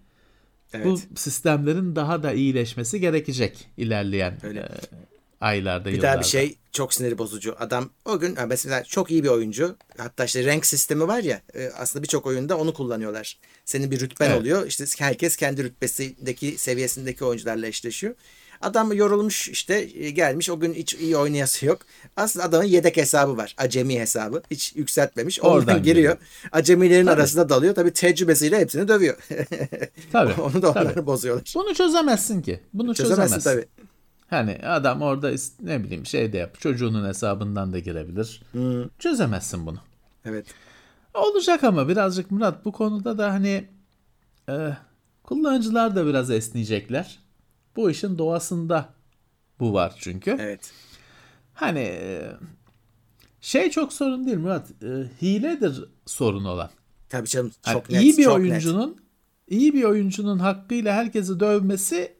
Evet. 0.72 0.86
Bu 0.86 1.01
sistemlerin 1.14 1.97
daha 1.97 2.22
da 2.22 2.32
iyileşmesi 2.32 3.01
gerekecek 3.01 3.68
ilerleyen 3.76 4.38
Öyle. 4.43 4.68
Aylarda, 5.41 5.84
Bir 5.84 5.91
yıllarda. 5.95 6.12
daha 6.12 6.20
bir 6.20 6.26
şey 6.26 6.57
çok 6.72 6.95
sinir 6.95 7.18
bozucu. 7.18 7.57
Adam 7.59 7.91
o 8.05 8.18
gün 8.18 8.36
mesela 8.49 8.84
çok 8.84 9.11
iyi 9.11 9.24
bir 9.24 9.28
oyuncu. 9.28 9.76
Hatta 9.99 10.24
işte 10.24 10.45
renk 10.45 10.66
sistemi 10.66 11.09
var 11.09 11.22
ya 11.22 11.41
e, 11.55 11.70
aslında 11.78 12.03
birçok 12.03 12.26
oyunda 12.26 12.59
onu 12.59 12.74
kullanıyorlar. 12.74 13.38
Senin 13.64 13.91
bir 13.91 14.01
rütben 14.01 14.26
Evet. 14.30 14.41
oluyor. 14.41 14.66
İşte 14.66 14.84
herkes 14.99 15.36
kendi 15.36 15.64
rütbesindeki 15.64 16.59
seviyesindeki 16.59 17.24
oyuncularla 17.24 17.66
eşleşiyor. 17.66 18.14
Adam 18.61 18.93
yorulmuş 18.93 19.49
işte 19.49 19.88
e, 19.95 20.11
gelmiş 20.11 20.51
o 20.51 20.61
gün 20.61 20.74
hiç 20.74 20.95
iyi 20.95 21.16
oynayası 21.16 21.66
yok. 21.66 21.78
Aslında 22.16 22.45
adamın 22.47 22.64
yedek 22.64 22.97
hesabı 22.97 23.36
var. 23.36 23.55
Acemi 23.59 24.01
hesabı. 24.01 24.43
Hiç 24.51 24.72
yükseltmemiş. 24.76 25.41
Oradan 25.41 25.57
Oradan 25.59 25.82
giriyor. 25.82 26.16
Acemilerin 26.53 27.07
Tabii. 27.07 27.14
arasında 27.20 27.49
dalıyor. 27.49 27.74
Tabii 27.74 27.93
tecrübesiyle 27.93 28.59
hepsini 28.59 28.88
dövüyor. 28.88 29.16
Tabii, 30.12 30.32
Onu 30.41 30.62
da 30.62 30.70
onları 30.70 30.95
tabii. 30.95 31.07
bozuyorlar. 31.07 31.53
Bunu 31.55 31.74
çözemezsin 31.74 32.43
ki. 32.43 32.61
Bunu 32.72 32.95
Çözemezsin 32.95 33.34
çözemezsin. 33.36 33.51
tabii. 33.51 33.89
Hani 34.31 34.59
adam 34.66 35.03
orada 35.03 35.31
ne 35.62 35.85
bileyim 35.85 36.07
şey 36.07 36.33
de 36.33 36.39
yap. 36.39 36.61
Çocuğunun 36.61 37.09
hesabından 37.09 37.72
da 37.72 37.78
girebilir. 37.78 38.43
Çözemezsin 38.99 39.66
bunu. 39.66 39.78
Evet. 40.24 40.47
Olacak 41.14 41.64
ama 41.64 41.89
birazcık 41.89 42.31
Murat 42.31 42.64
bu 42.64 42.72
konuda 42.72 43.18
da 43.18 43.33
hani 43.33 43.68
e, 44.49 44.76
kullanıcılar 45.22 45.97
da 45.97 46.07
biraz 46.07 46.31
esneyecekler. 46.31 47.18
Bu 47.76 47.91
işin 47.91 48.18
doğasında 48.18 48.89
bu 49.61 49.72
var 49.72 49.95
çünkü. 49.99 50.37
Evet. 50.41 50.72
Hani 51.55 51.78
e, 51.81 52.33
şey 53.41 53.70
çok 53.70 53.93
sorun 53.93 54.26
değil 54.26 54.39
Murat. 54.39 54.70
E, 54.83 54.87
hiledir 55.22 55.85
sorun 56.07 56.45
olan. 56.45 56.70
Tabii 57.09 57.28
canım. 57.28 57.53
Hani 57.62 57.74
Çok 57.74 57.91
net. 57.91 58.03
iyi 58.03 58.18
bir 58.18 58.24
çok 58.24 58.39
net. 58.39 58.51
oyuncunun 58.51 58.97
iyi 59.49 59.74
bir 59.74 59.85
oyuncunun 59.85 60.39
hakkıyla 60.39 60.95
herkesi 60.95 61.41
dövmesi 61.41 62.19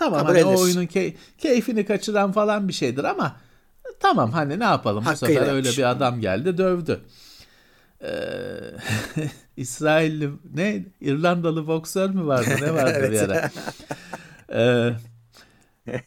tamam 0.00 0.20
Kabul 0.26 0.34
hani 0.34 0.44
o 0.44 0.60
oyunun 0.60 0.86
key- 0.86 1.14
keyfini 1.38 1.84
kaçıran 1.86 2.32
falan 2.32 2.68
bir 2.68 2.72
şeydir 2.72 3.04
ama 3.04 3.36
tamam 4.00 4.30
hani 4.32 4.58
ne 4.58 4.64
yapalım 4.64 5.04
bu 5.04 5.08
Hakkıyla 5.08 5.34
sefer 5.40 5.46
öyle 5.54 5.56
yapmış. 5.68 5.78
bir 5.78 5.90
adam 5.90 6.20
geldi 6.20 6.58
dövdü. 6.58 7.00
Ee, 8.02 8.10
İsrailli 9.56 10.30
ne 10.54 10.84
İrlandalı 11.00 11.66
boksör 11.66 12.10
mü 12.10 12.26
vardı 12.26 12.50
ne 12.60 12.74
vardı 12.74 13.10
bir 13.12 13.18
ara. 13.30 13.50
Ee, 14.52 14.92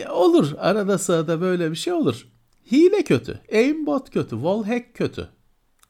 e, 0.00 0.08
olur 0.08 0.52
arada 0.58 0.98
sırada 0.98 1.40
böyle 1.40 1.70
bir 1.70 1.76
şey 1.76 1.92
olur. 1.92 2.26
Hile 2.72 3.04
kötü, 3.04 3.40
aimbot 3.52 4.10
kötü, 4.10 4.30
wallhack 4.30 4.94
kötü. 4.94 5.28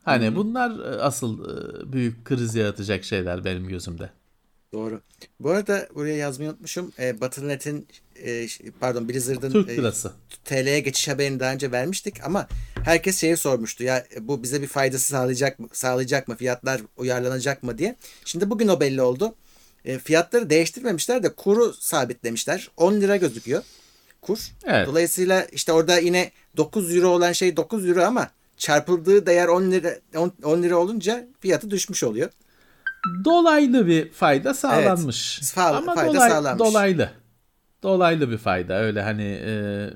Hani 0.04 0.36
bunlar 0.36 0.70
e, 0.70 1.00
asıl 1.02 1.44
e, 1.44 1.92
büyük 1.92 2.24
kriz 2.24 2.54
yaratacak 2.54 3.04
şeyler 3.04 3.44
benim 3.44 3.68
gözümde. 3.68 4.10
Doğru. 4.72 5.00
Bu 5.40 5.50
arada 5.50 5.88
buraya 5.94 6.16
yazmayı 6.16 6.50
unutmuşum. 6.50 6.92
E, 6.98 7.20
Battle.net'in 7.20 7.88
e, 8.24 8.46
pardon 8.80 9.08
Blizzard'ın 9.08 9.52
Türk 9.52 9.70
e, 9.70 9.76
lirası. 9.76 10.12
TL'ye 10.44 10.80
geçiş 10.80 11.08
haberini 11.08 11.40
daha 11.40 11.52
önce 11.52 11.72
vermiştik 11.72 12.24
ama 12.24 12.48
herkes 12.84 13.18
şeyi 13.18 13.36
sormuştu. 13.36 13.84
Ya 13.84 14.06
e, 14.16 14.28
bu 14.28 14.42
bize 14.42 14.62
bir 14.62 14.66
faydası 14.66 15.08
sağlayacak 15.08 15.58
mı? 15.58 15.68
Sağlayacak 15.72 16.28
mı? 16.28 16.36
Fiyatlar 16.36 16.80
uyarlanacak 16.96 17.62
mı 17.62 17.78
diye. 17.78 17.96
Şimdi 18.24 18.50
bugün 18.50 18.68
o 18.68 18.80
belli 18.80 19.02
oldu. 19.02 19.34
E, 19.84 19.98
fiyatları 19.98 20.50
değiştirmemişler 20.50 21.22
de 21.22 21.34
kuru 21.34 21.74
sabitlemişler. 21.74 22.70
10 22.76 23.00
lira 23.00 23.16
gözüküyor 23.16 23.62
kur. 24.22 24.38
Evet. 24.64 24.86
Dolayısıyla 24.86 25.44
işte 25.44 25.72
orada 25.72 25.98
yine 25.98 26.30
9 26.56 26.96
euro 26.96 27.08
olan 27.08 27.32
şey 27.32 27.56
9 27.56 27.88
euro 27.88 28.02
ama 28.02 28.30
çarpıldığı 28.56 29.26
değer 29.26 29.48
10 29.48 29.70
lira 29.70 29.98
10, 30.16 30.32
10 30.44 30.62
lira 30.62 30.76
olunca 30.76 31.28
fiyatı 31.40 31.70
düşmüş 31.70 32.04
oluyor. 32.04 32.30
Dolaylı 33.24 33.86
bir 33.86 34.12
fayda 34.12 34.54
sağlanmış. 34.54 35.38
Fa- 35.42 35.76
Ama 35.76 35.94
fayda 35.94 36.12
dolay- 36.12 36.28
sağlanmış. 36.30 36.66
dolaylı. 36.68 37.10
Dolaylı 37.82 38.30
bir 38.30 38.38
fayda. 38.38 38.74
Öyle 38.80 39.02
hani 39.02 39.40
e, 39.46 39.52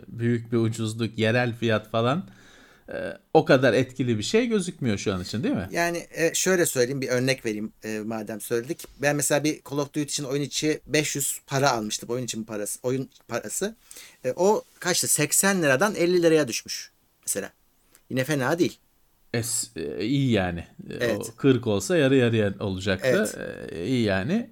büyük 0.09 0.53
bir 0.53 0.57
ucuzluk, 0.57 1.19
yerel 1.19 1.55
fiyat 1.57 1.91
falan 1.91 2.29
e, 2.89 2.95
o 3.35 3.45
kadar 3.45 3.73
etkili 3.75 4.19
bir 4.19 4.23
şey 4.23 4.47
gözükmüyor 4.47 4.99
şu 4.99 5.15
an 5.15 5.23
için 5.23 5.43
değil 5.43 5.55
mi? 5.55 5.69
Yani 5.71 6.07
e, 6.11 6.35
şöyle 6.35 6.67
söyleyeyim 6.67 7.01
bir 7.01 7.09
örnek 7.09 7.47
vereyim 7.47 7.73
e, 7.85 8.01
madem 8.05 8.41
söyledik. 8.41 8.85
Ben 9.03 9.17
mesela 9.17 9.45
bir 9.45 9.61
Call 9.71 9.79
of 9.79 9.87
Duty 9.89 10.03
için 10.03 10.25
oyun 10.25 10.43
içi 10.43 10.81
500 10.87 11.41
para 11.47 11.71
almıştım. 11.71 12.09
Oyun 12.11 12.25
için 12.25 12.45
parası. 12.45 12.79
Oyun 12.83 13.11
parası. 13.29 13.75
E, 14.25 14.33
o 14.37 14.63
kaçtı? 14.81 15.09
80 15.09 15.63
liradan 15.63 15.95
50 15.95 16.23
liraya 16.23 16.49
düşmüş 16.49 16.91
mesela. 17.23 17.51
Yine 18.11 18.25
fena 18.25 18.59
değil. 18.59 18.79
Es, 19.39 19.71
e, 19.77 20.05
iyi 20.05 20.31
yani. 20.31 20.61
E, 20.91 20.95
Evet. 20.95 21.31
O 21.33 21.37
40 21.37 21.67
olsa 21.67 21.97
yarı 21.97 22.17
yarıya 22.17 22.55
olacaktı. 22.61 23.29
E, 23.73 23.87
iyi 23.87 24.03
yani. 24.03 24.51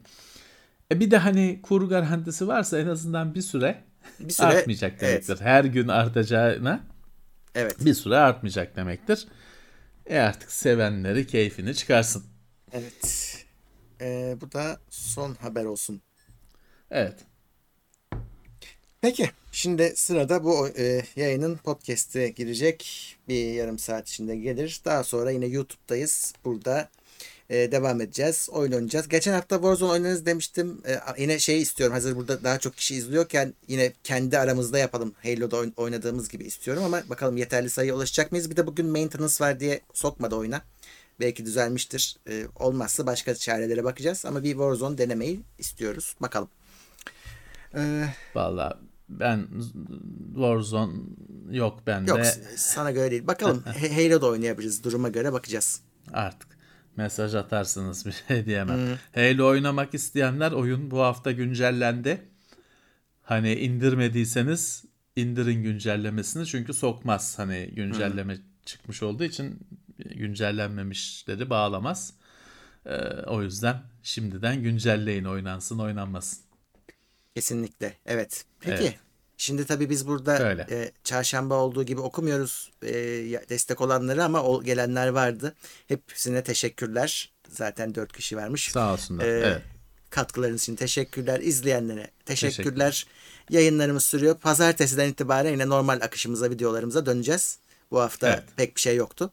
E 0.93 1.01
bir 1.01 1.11
de 1.11 1.19
hani 1.19 1.61
kur 1.63 1.89
garantisi 1.89 2.49
varsa 2.49 2.79
en 2.79 2.87
azından 2.87 3.35
bir 3.35 3.43
süre, 3.43 3.85
Bir 4.21 4.33
süre 4.33 4.47
artmayacak 4.47 4.93
evet. 4.93 5.03
demektir. 5.03 5.45
Her 5.45 5.65
gün 5.65 5.89
artacağına 5.89 6.81
Evet. 7.55 7.85
bir 7.85 7.95
süre 7.95 8.17
artmayacak 8.17 8.77
demektir. 8.77 9.29
E 10.07 10.19
artık 10.19 10.53
sevenleri 10.53 11.27
keyfini 11.27 11.75
çıkarsın. 11.75 12.25
Evet. 12.73 13.37
E, 14.01 14.37
bu 14.41 14.53
da 14.53 14.81
son 14.91 15.35
haber 15.35 15.65
olsun. 15.65 16.03
Evet. 16.91 17.19
Peki. 19.01 19.31
Şimdi 19.55 19.93
sırada 19.97 20.45
bu 20.45 20.69
e, 20.69 21.03
yayının 21.17 21.57
podcast'e 21.57 22.29
girecek. 22.29 23.17
Bir 23.29 23.53
yarım 23.53 23.79
saat 23.79 24.09
içinde 24.09 24.37
gelir. 24.37 24.81
Daha 24.85 25.05
sonra 25.05 25.31
yine 25.31 25.47
YouTube'dayız. 25.47 26.35
Burada 26.45 26.89
e, 27.51 27.73
devam 27.73 28.01
edeceğiz. 28.01 28.49
Oyun 28.53 28.73
oynayacağız. 28.73 29.09
Geçen 29.09 29.33
hafta 29.33 29.57
Warzone 29.57 29.91
oynarız 29.93 30.27
demiştim. 30.27 30.83
E, 30.87 31.01
yine 31.19 31.39
şey 31.39 31.63
istiyorum. 31.63 31.95
Hazır 31.95 32.17
burada 32.17 32.45
daha 32.45 32.59
çok 32.59 32.77
kişi 32.77 32.95
izliyorken 32.95 33.55
yine 33.69 33.93
kendi 34.05 34.39
aramızda 34.39 34.79
yapalım. 34.79 35.15
Halo'da 35.23 35.57
oyn- 35.57 35.73
oynadığımız 35.77 36.29
gibi 36.29 36.45
istiyorum 36.45 36.83
ama 36.85 37.03
bakalım 37.11 37.37
yeterli 37.37 37.71
sayıya 37.71 37.95
ulaşacak 37.95 38.33
mıyız? 38.33 38.51
Bir 38.51 38.57
de 38.57 38.67
bugün 38.67 38.87
maintenance 38.87 39.45
var 39.45 39.61
diye 39.61 39.81
sokmadı 39.93 40.35
oyuna. 40.35 40.63
Belki 41.21 41.47
düzelmiştir. 41.47 42.17
E, 42.29 42.45
olmazsa 42.57 43.07
başka 43.07 43.35
çarelere 43.35 43.85
bakacağız. 43.85 44.27
Ama 44.27 44.43
bir 44.43 44.51
Warzone 44.51 44.99
denemeyi 44.99 45.41
istiyoruz. 45.59 46.17
Bakalım. 46.21 46.49
E, 47.75 48.05
Vallahi 48.35 48.94
ben 49.09 49.47
Warzone 50.35 50.93
yok 51.51 51.87
bende. 51.87 52.11
Yok 52.11 52.21
sana 52.57 52.91
göre 52.91 53.11
değil. 53.11 53.27
Bakalım 53.27 53.63
H- 53.67 53.95
Halo'da 54.09 54.27
oynayabiliriz. 54.27 54.85
Duruma 54.85 55.09
göre 55.09 55.33
bakacağız. 55.33 55.81
Artık 56.13 56.49
mesaj 56.97 57.35
atarsınız 57.35 58.07
bir 58.07 58.15
şey 58.29 58.47
diyemem. 58.47 58.99
Halo 59.15 59.47
oynamak 59.47 59.95
isteyenler 59.95 60.53
oyun 60.53 60.91
bu 60.91 61.01
hafta 61.01 61.33
güncellendi. 61.33 62.23
Hani 63.23 63.55
indirmediyseniz 63.55 64.85
indirin 65.17 65.63
güncellemesini 65.63 66.47
çünkü 66.47 66.75
sokmaz. 66.75 67.39
Hani 67.39 67.71
güncelleme 67.77 68.39
çıkmış 68.65 69.03
olduğu 69.03 69.25
için 69.25 69.59
güncellenmemişleri 69.99 71.51
bağlamaz. 71.51 72.15
Ee, 72.87 72.97
o 73.27 73.43
yüzden 73.43 73.83
şimdiden 74.03 74.63
güncelleyin 74.63 75.25
oynansın 75.25 75.79
oynanmasın. 75.79 76.39
Kesinlikle. 77.35 77.95
Evet. 78.07 78.45
Peki. 78.61 78.83
Evet. 78.83 78.95
Şimdi 79.37 79.67
tabii 79.67 79.91
biz 79.91 80.07
burada 80.07 80.49
Öyle. 80.49 80.67
e, 80.71 80.93
çarşamba 81.05 81.55
olduğu 81.55 81.83
gibi 81.85 82.01
okumuyoruz 82.01 82.73
e, 82.83 82.93
destek 83.49 83.81
olanları 83.81 84.25
ama 84.25 84.43
o 84.43 84.63
gelenler 84.63 85.09
vardı. 85.09 85.55
Hepsine 85.87 86.43
teşekkürler. 86.43 87.33
zaten 87.49 87.95
dört 87.95 88.13
kişi 88.13 88.37
varmış. 88.37 88.71
Sağ 88.73 88.93
olsunlar. 88.93 89.25
Ee, 89.25 89.29
evet. 89.31 89.63
Katkılarınız 90.11 90.63
için 90.63 90.77
teşekkürler. 90.77 91.41
İzleyenlere 91.41 92.11
teşekkürler. 92.25 93.07
Yayınlarımız 93.51 94.05
sürüyor. 94.05 94.35
Pazartesiden 94.39 95.09
itibaren 95.09 95.51
yine 95.51 95.69
normal 95.69 96.01
akışımıza, 96.03 96.51
videolarımıza 96.51 97.07
döneceğiz. 97.07 97.59
Bu 97.91 98.01
hafta 98.01 98.29
Evet. 98.29 98.43
pek 98.57 98.77
bir 98.77 98.81
şey 98.81 98.97
yoktu. 98.97 99.33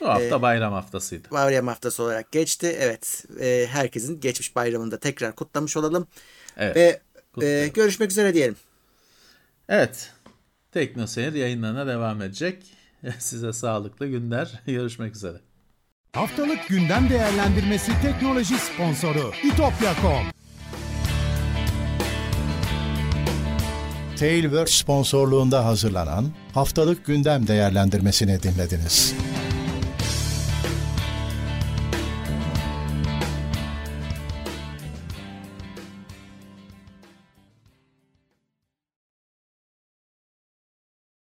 Bu 0.00 0.08
hafta 0.08 0.42
bayram 0.42 0.72
haftasıydı. 0.72 1.30
Bayram 1.30 1.66
haftası 1.66 2.02
olarak 2.02 2.32
geçti. 2.32 2.76
Evet, 2.80 3.24
e, 3.40 3.66
herkesin 3.70 4.20
geçmiş 4.20 4.56
bayramını 4.56 4.90
da 4.90 4.98
tekrar 4.98 5.34
kutlamış 5.34 5.76
olalım. 5.76 6.06
Evet. 6.56 6.76
Ve 6.76 7.00
e, 7.30 7.34
kutlayalım. 7.34 7.72
görüşmek 7.72 8.10
üzere 8.10 8.34
diyelim. 8.34 8.56
Evet. 9.68 10.12
Teknoseyir 10.72 11.32
yayınlarına 11.32 11.86
devam 11.86 12.22
edecek. 12.22 12.64
Size 13.18 13.52
sağlıklı 13.52 14.06
günler. 14.06 14.60
Görüşmek 14.66 15.16
üzere. 15.16 15.36
Haftalık 16.12 16.68
gündem 16.68 17.08
değerlendirmesi 17.10 17.92
teknoloji 18.02 18.58
sponsoru 18.58 19.32
itopya.com. 19.44 20.26
Tailwords 24.16 24.72
sponsorluğunda 24.74 25.64
hazırlanan 25.64 26.26
haftalık 26.54 27.06
gündem 27.06 27.46
değerlendirmesini 27.46 28.42
dinlediniz. 28.42 29.14